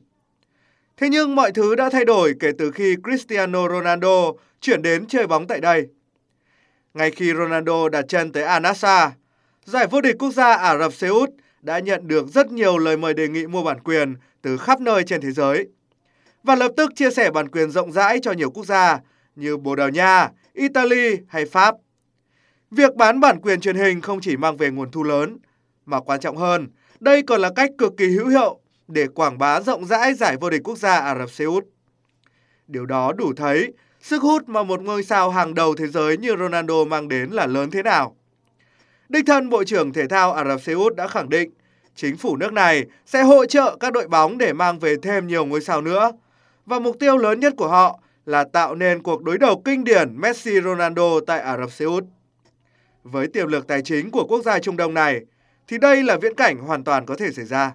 Thế 1.00 1.10
nhưng 1.10 1.36
mọi 1.36 1.52
thứ 1.52 1.76
đã 1.76 1.90
thay 1.90 2.06
đổi 2.06 2.34
kể 2.40 2.52
từ 2.58 2.72
khi 2.72 2.96
Cristiano 3.04 3.70
Ronaldo 3.70 4.32
chuyển 4.62 4.82
đến 4.82 5.06
chơi 5.08 5.28
bóng 5.28 5.48
tại 5.48 5.60
đây. 5.60 5.88
Ngay 6.94 7.12
khi 7.12 7.34
Ronaldo 7.34 7.90
đặt 7.90 8.06
chân 8.08 8.32
tới 8.32 8.44
Al 8.44 8.62
Nassr, 8.62 8.86
giải 9.66 9.88
vô 9.88 10.02
địch 10.02 10.16
quốc 10.20 10.32
gia 10.32 10.54
Ả 10.54 10.78
Rập 10.78 10.94
Xê 10.94 11.08
Út 11.08 11.30
đã 11.62 11.80
nhận 11.80 12.08
được 12.08 12.28
rất 12.28 12.52
nhiều 12.52 12.78
lời 12.78 12.98
mời 12.98 13.14
đề 13.14 13.28
nghị 13.28 13.48
mua 13.48 13.64
bản 13.64 13.80
quyền 13.80 14.16
từ 14.42 14.58
khắp 14.58 14.82
nơi 14.82 15.04
trên 15.04 15.22
thế 15.22 15.32
giới 15.32 15.68
và 16.44 16.56
lập 16.56 16.72
tức 16.78 16.92
chia 16.96 17.12
sẻ 17.12 17.32
bản 17.32 17.50
quyền 17.50 17.72
rộng 17.72 17.92
rãi 17.92 18.20
cho 18.22 18.32
nhiều 18.32 18.52
quốc 18.52 18.66
gia 18.66 19.00
như 19.36 19.58
Bồ 19.58 19.76
Đào 19.76 19.90
Nha, 19.90 20.30
Italy 20.54 21.18
hay 21.28 21.46
Pháp. 21.46 21.76
Việc 22.72 22.96
bán 22.96 23.20
bản 23.20 23.40
quyền 23.42 23.60
truyền 23.62 23.76
hình 23.76 24.02
không 24.02 24.22
chỉ 24.22 24.38
mang 24.38 24.58
về 24.58 24.70
nguồn 24.70 24.92
thu 24.92 25.04
lớn, 25.04 25.38
mà 25.86 26.00
quan 26.00 26.20
trọng 26.20 26.38
hơn, 26.38 26.68
đây 27.00 27.22
còn 27.22 27.42
là 27.42 27.50
cách 27.56 27.70
cực 27.78 27.98
kỳ 27.98 28.10
hữu 28.10 28.28
hiệu 28.28 28.60
để 28.90 29.08
quảng 29.08 29.38
bá 29.38 29.62
rộng 29.62 29.86
rãi 29.86 30.14
giải 30.14 30.38
vô 30.38 30.50
địch 30.50 30.62
quốc 30.64 30.78
gia 30.78 31.00
Ả 31.00 31.16
Rập 31.16 31.30
Xê 31.30 31.46
Út. 31.46 31.66
Điều 32.68 32.86
đó 32.86 33.12
đủ 33.12 33.34
thấy 33.38 33.74
sức 34.02 34.22
hút 34.22 34.50
mà 34.50 34.64
một 34.64 34.82
ngôi 34.82 35.04
sao 35.04 35.30
hàng 35.30 35.54
đầu 35.54 35.76
thế 35.76 35.88
giới 35.88 36.18
như 36.18 36.36
Ronaldo 36.40 36.84
mang 36.86 37.08
đến 37.08 37.30
là 37.30 37.46
lớn 37.46 37.72
thế 37.72 37.84
nào. 37.84 38.16
Đích 39.10 39.26
thân 39.28 39.50
Bộ 39.50 39.64
trưởng 39.64 39.94
Thể 39.94 40.08
thao 40.08 40.34
Ả 40.34 40.46
Rập 40.46 40.62
Xê 40.62 40.74
Út 40.74 40.96
đã 40.96 41.08
khẳng 41.08 41.30
định 41.30 41.52
chính 41.96 42.18
phủ 42.18 42.36
nước 42.36 42.54
này 42.54 42.86
sẽ 43.06 43.24
hỗ 43.24 43.46
trợ 43.46 43.78
các 43.80 43.94
đội 43.94 44.08
bóng 44.08 44.38
để 44.38 44.54
mang 44.54 44.80
về 44.80 44.96
thêm 45.02 45.28
nhiều 45.28 45.46
ngôi 45.46 45.62
sao 45.62 45.82
nữa. 45.82 46.12
Và 46.66 46.80
mục 46.80 47.00
tiêu 47.00 47.18
lớn 47.18 47.40
nhất 47.40 47.54
của 47.58 47.68
họ 47.68 48.00
là 48.26 48.44
tạo 48.44 48.76
nên 48.76 49.04
cuộc 49.04 49.24
đối 49.24 49.38
đầu 49.38 49.62
kinh 49.66 49.84
điển 49.84 50.22
Messi-Ronaldo 50.22 51.20
tại 51.28 51.40
Ả 51.40 51.58
Rập 51.58 51.72
Xê 51.72 51.86
Út. 51.86 52.04
Với 53.04 53.28
tiềm 53.28 53.48
lực 53.48 53.68
tài 53.68 53.82
chính 53.82 54.12
của 54.12 54.26
quốc 54.30 54.42
gia 54.46 54.60
Trung 54.60 54.78
Đông 54.78 54.94
này, 54.94 55.22
thì 55.68 55.78
đây 55.78 56.04
là 56.04 56.18
viễn 56.18 56.36
cảnh 56.36 56.58
hoàn 56.58 56.84
toàn 56.84 57.06
có 57.06 57.16
thể 57.16 57.32
xảy 57.32 57.46
ra. 57.46 57.74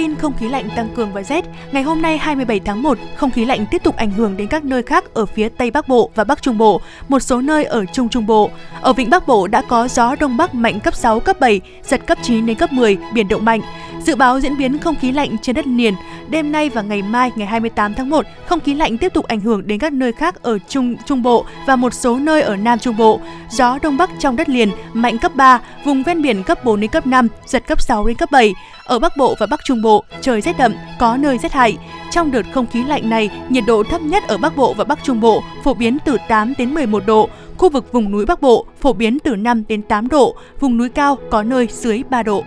Tin 0.00 0.16
không 0.16 0.32
khí 0.38 0.48
lạnh 0.48 0.68
tăng 0.76 0.88
cường 0.96 1.12
và 1.12 1.22
rét, 1.22 1.44
ngày 1.72 1.82
hôm 1.82 2.02
nay 2.02 2.18
27 2.18 2.60
tháng 2.60 2.82
1, 2.82 2.98
không 3.16 3.30
khí 3.30 3.44
lạnh 3.44 3.66
tiếp 3.70 3.82
tục 3.84 3.96
ảnh 3.96 4.10
hưởng 4.10 4.36
đến 4.36 4.48
các 4.48 4.64
nơi 4.64 4.82
khác 4.82 5.14
ở 5.14 5.26
phía 5.26 5.48
Tây 5.48 5.70
Bắc 5.70 5.88
Bộ 5.88 6.10
và 6.14 6.24
Bắc 6.24 6.42
Trung 6.42 6.58
Bộ, 6.58 6.80
một 7.08 7.20
số 7.20 7.40
nơi 7.40 7.64
ở 7.64 7.84
Trung 7.92 8.08
Trung 8.08 8.26
Bộ. 8.26 8.50
Ở 8.80 8.92
Vịnh 8.92 9.10
Bắc 9.10 9.26
Bộ 9.26 9.46
đã 9.46 9.62
có 9.62 9.88
gió 9.88 10.16
Đông 10.20 10.36
Bắc 10.36 10.54
mạnh 10.54 10.80
cấp 10.80 10.94
6, 10.94 11.20
cấp 11.20 11.40
7, 11.40 11.60
giật 11.84 12.06
cấp 12.06 12.18
9 12.22 12.46
đến 12.46 12.56
cấp 12.56 12.72
10, 12.72 12.98
biển 13.14 13.28
động 13.28 13.44
mạnh. 13.44 13.60
Dự 14.02 14.16
báo 14.16 14.40
diễn 14.40 14.56
biến 14.56 14.78
không 14.78 14.96
khí 15.00 15.12
lạnh 15.12 15.36
trên 15.42 15.56
đất 15.56 15.66
liền, 15.66 15.94
đêm 16.28 16.52
nay 16.52 16.68
và 16.68 16.82
ngày 16.82 17.02
mai 17.02 17.30
ngày 17.36 17.46
28 17.46 17.94
tháng 17.94 18.10
1, 18.10 18.26
không 18.46 18.60
khí 18.60 18.74
lạnh 18.74 18.98
tiếp 18.98 19.14
tục 19.14 19.24
ảnh 19.24 19.40
hưởng 19.40 19.66
đến 19.66 19.78
các 19.78 19.92
nơi 19.92 20.12
khác 20.12 20.42
ở 20.42 20.58
Trung 20.68 20.96
Trung 21.06 21.22
Bộ 21.22 21.44
và 21.66 21.76
một 21.76 21.94
số 21.94 22.18
nơi 22.18 22.42
ở 22.42 22.56
Nam 22.56 22.78
Trung 22.78 22.96
Bộ. 22.96 23.20
Gió 23.50 23.78
Đông 23.82 23.96
Bắc 23.96 24.10
trong 24.18 24.36
đất 24.36 24.48
liền 24.48 24.70
mạnh 24.92 25.18
cấp 25.18 25.34
3, 25.34 25.60
vùng 25.84 26.02
ven 26.02 26.22
biển 26.22 26.42
cấp 26.42 26.64
4 26.64 26.80
đến 26.80 26.90
cấp 26.90 27.06
5, 27.06 27.28
giật 27.46 27.66
cấp 27.66 27.80
6 27.80 28.06
đến 28.06 28.16
cấp 28.16 28.30
7. 28.30 28.54
Ở 28.90 28.98
Bắc 28.98 29.16
Bộ 29.16 29.34
và 29.38 29.46
Bắc 29.46 29.60
Trung 29.64 29.82
Bộ, 29.82 30.04
trời 30.20 30.40
rét 30.40 30.58
đậm, 30.58 30.74
có 30.98 31.16
nơi 31.16 31.38
rét 31.38 31.52
hại. 31.52 31.78
Trong 32.10 32.30
đợt 32.30 32.42
không 32.52 32.66
khí 32.66 32.84
lạnh 32.84 33.10
này, 33.10 33.30
nhiệt 33.48 33.64
độ 33.66 33.82
thấp 33.90 34.00
nhất 34.00 34.22
ở 34.28 34.38
Bắc 34.38 34.56
Bộ 34.56 34.74
và 34.74 34.84
Bắc 34.84 34.98
Trung 35.04 35.20
Bộ 35.20 35.42
phổ 35.64 35.74
biến 35.74 35.98
từ 36.04 36.16
8 36.28 36.54
đến 36.58 36.74
11 36.74 37.02
độ, 37.06 37.28
khu 37.58 37.70
vực 37.70 37.92
vùng 37.92 38.10
núi 38.10 38.26
Bắc 38.26 38.42
Bộ 38.42 38.66
phổ 38.80 38.92
biến 38.92 39.18
từ 39.24 39.36
5 39.36 39.62
đến 39.68 39.82
8 39.82 40.08
độ, 40.08 40.34
vùng 40.60 40.78
núi 40.78 40.88
cao 40.88 41.18
có 41.30 41.42
nơi 41.42 41.68
dưới 41.70 42.02
3 42.10 42.22
độ. 42.22 42.44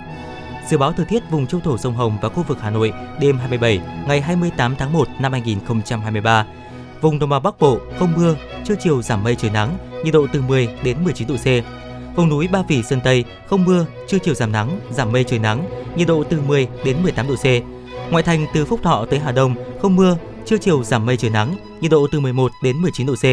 Dự 0.69 0.77
báo 0.77 0.93
thời 0.93 1.05
tiết 1.05 1.23
vùng 1.31 1.47
châu 1.47 1.61
thổ 1.61 1.77
sông 1.77 1.93
Hồng 1.93 2.17
và 2.21 2.29
khu 2.29 2.43
vực 2.47 2.57
Hà 2.61 2.69
Nội 2.69 2.93
đêm 3.19 3.37
27 3.37 3.79
ngày 4.07 4.21
28 4.21 4.75
tháng 4.75 4.93
1 4.93 5.07
năm 5.19 5.31
2023. 5.31 6.45
Vùng 7.01 7.19
đồng 7.19 7.29
bằng 7.29 7.43
Bắc 7.43 7.59
Bộ 7.59 7.77
không 7.99 8.13
mưa, 8.15 8.35
trưa 8.65 8.75
chiều 8.83 9.01
giảm 9.01 9.23
mây 9.23 9.35
trời 9.35 9.51
nắng, 9.51 9.77
nhiệt 10.03 10.13
độ 10.13 10.27
từ 10.33 10.41
10 10.41 10.69
đến 10.83 10.97
19 11.03 11.27
độ 11.27 11.35
C. 11.35 11.47
Vùng 12.15 12.29
núi 12.29 12.47
Ba 12.47 12.63
Vì 12.67 12.83
Sơn 12.83 12.99
Tây 13.03 13.23
không 13.47 13.65
mưa, 13.65 13.85
trưa 14.07 14.17
chiều 14.17 14.33
giảm 14.33 14.51
nắng, 14.51 14.79
giảm 14.91 15.11
mây 15.11 15.23
trời 15.23 15.39
nắng, 15.39 15.69
nhiệt 15.95 16.07
độ 16.07 16.23
từ 16.23 16.41
10 16.41 16.67
đến 16.85 17.03
18 17.03 17.27
độ 17.27 17.35
C. 17.35 17.45
Ngoại 18.11 18.23
thành 18.23 18.45
từ 18.53 18.65
Phúc 18.65 18.79
Thọ 18.83 19.05
tới 19.09 19.19
Hà 19.19 19.31
Đông 19.31 19.55
không 19.81 19.95
mưa, 19.95 20.17
trưa 20.45 20.57
chiều 20.57 20.83
giảm 20.83 21.05
mây 21.05 21.17
trời 21.17 21.29
nắng, 21.31 21.55
nhiệt 21.81 21.91
độ 21.91 22.07
từ 22.11 22.19
11 22.19 22.51
đến 22.63 22.77
19 22.77 23.07
độ 23.07 23.15
C. 23.15 23.25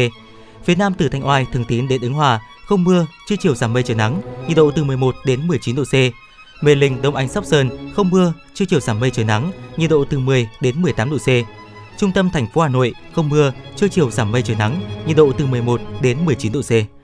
Phía 0.63 0.75
Nam 0.75 0.93
từ 0.93 1.09
Thanh 1.09 1.27
Oai, 1.27 1.45
Thường 1.53 1.65
Tín 1.65 1.87
đến 1.87 2.01
Ứng 2.01 2.13
Hòa 2.13 2.41
không 2.65 2.83
mưa, 2.83 3.05
trưa 3.27 3.35
chiều 3.39 3.55
giảm 3.55 3.73
mây 3.73 3.83
trời 3.83 3.95
nắng, 3.95 4.21
nhiệt 4.47 4.57
độ 4.57 4.71
từ 4.75 4.83
11 4.83 5.15
đến 5.25 5.47
19 5.47 5.75
độ 5.75 5.83
C. 5.83 5.93
Mê 6.63 6.75
Linh, 6.75 7.01
Đông 7.01 7.15
Anh, 7.15 7.29
Sóc 7.29 7.45
Sơn, 7.45 7.93
không 7.95 8.09
mưa, 8.09 8.33
trưa 8.53 8.65
chiều 8.65 8.79
giảm 8.79 8.99
mây 8.99 9.11
trời 9.11 9.25
nắng, 9.25 9.51
nhiệt 9.77 9.89
độ 9.89 10.05
từ 10.09 10.19
10 10.19 10.47
đến 10.61 10.81
18 10.81 11.09
độ 11.09 11.17
C. 11.17 11.29
Trung 11.97 12.11
tâm 12.11 12.29
thành 12.29 12.47
phố 12.53 12.61
Hà 12.61 12.67
Nội, 12.67 12.93
không 13.15 13.29
mưa, 13.29 13.53
trưa 13.75 13.87
chiều 13.87 14.11
giảm 14.11 14.31
mây 14.31 14.41
trời 14.41 14.55
nắng, 14.55 14.81
nhiệt 15.05 15.17
độ 15.17 15.31
từ 15.37 15.45
11 15.45 15.81
đến 16.01 16.25
19 16.25 16.51
độ 16.51 16.61
C. 16.61 17.00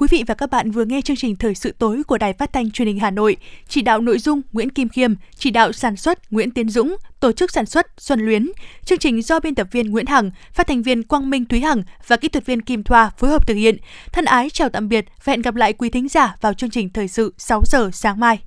Quý 0.00 0.08
vị 0.10 0.24
và 0.26 0.34
các 0.34 0.50
bạn 0.50 0.70
vừa 0.70 0.84
nghe 0.84 1.00
chương 1.00 1.16
trình 1.16 1.36
Thời 1.36 1.54
sự 1.54 1.72
tối 1.78 2.02
của 2.06 2.18
Đài 2.18 2.32
Phát 2.32 2.52
thanh 2.52 2.70
Truyền 2.70 2.88
hình 2.88 2.98
Hà 2.98 3.10
Nội, 3.10 3.36
chỉ 3.68 3.82
đạo 3.82 4.00
nội 4.00 4.18
dung 4.18 4.40
Nguyễn 4.52 4.70
Kim 4.70 4.88
Khiêm, 4.88 5.14
chỉ 5.38 5.50
đạo 5.50 5.72
sản 5.72 5.96
xuất 5.96 6.32
Nguyễn 6.32 6.50
Tiến 6.50 6.68
Dũng, 6.68 6.96
tổ 7.20 7.32
chức 7.32 7.50
sản 7.50 7.66
xuất 7.66 7.86
Xuân 7.98 8.20
Luyến. 8.20 8.50
Chương 8.84 8.98
trình 8.98 9.22
do 9.22 9.40
biên 9.40 9.54
tập 9.54 9.66
viên 9.72 9.90
Nguyễn 9.90 10.06
Hằng, 10.06 10.30
phát 10.52 10.66
thanh 10.66 10.82
viên 10.82 11.02
Quang 11.02 11.30
Minh 11.30 11.44
Thúy 11.44 11.60
Hằng 11.60 11.82
và 12.06 12.16
kỹ 12.16 12.28
thuật 12.28 12.46
viên 12.46 12.62
Kim 12.62 12.82
Thoa 12.82 13.10
phối 13.18 13.30
hợp 13.30 13.46
thực 13.46 13.54
hiện. 13.54 13.76
Thân 14.12 14.24
ái 14.24 14.50
chào 14.50 14.68
tạm 14.68 14.88
biệt 14.88 15.04
và 15.24 15.30
hẹn 15.30 15.42
gặp 15.42 15.54
lại 15.54 15.72
quý 15.72 15.90
thính 15.90 16.08
giả 16.08 16.36
vào 16.40 16.54
chương 16.54 16.70
trình 16.70 16.90
Thời 16.90 17.08
sự 17.08 17.34
6 17.38 17.62
giờ 17.66 17.90
sáng 17.92 18.20
mai. 18.20 18.38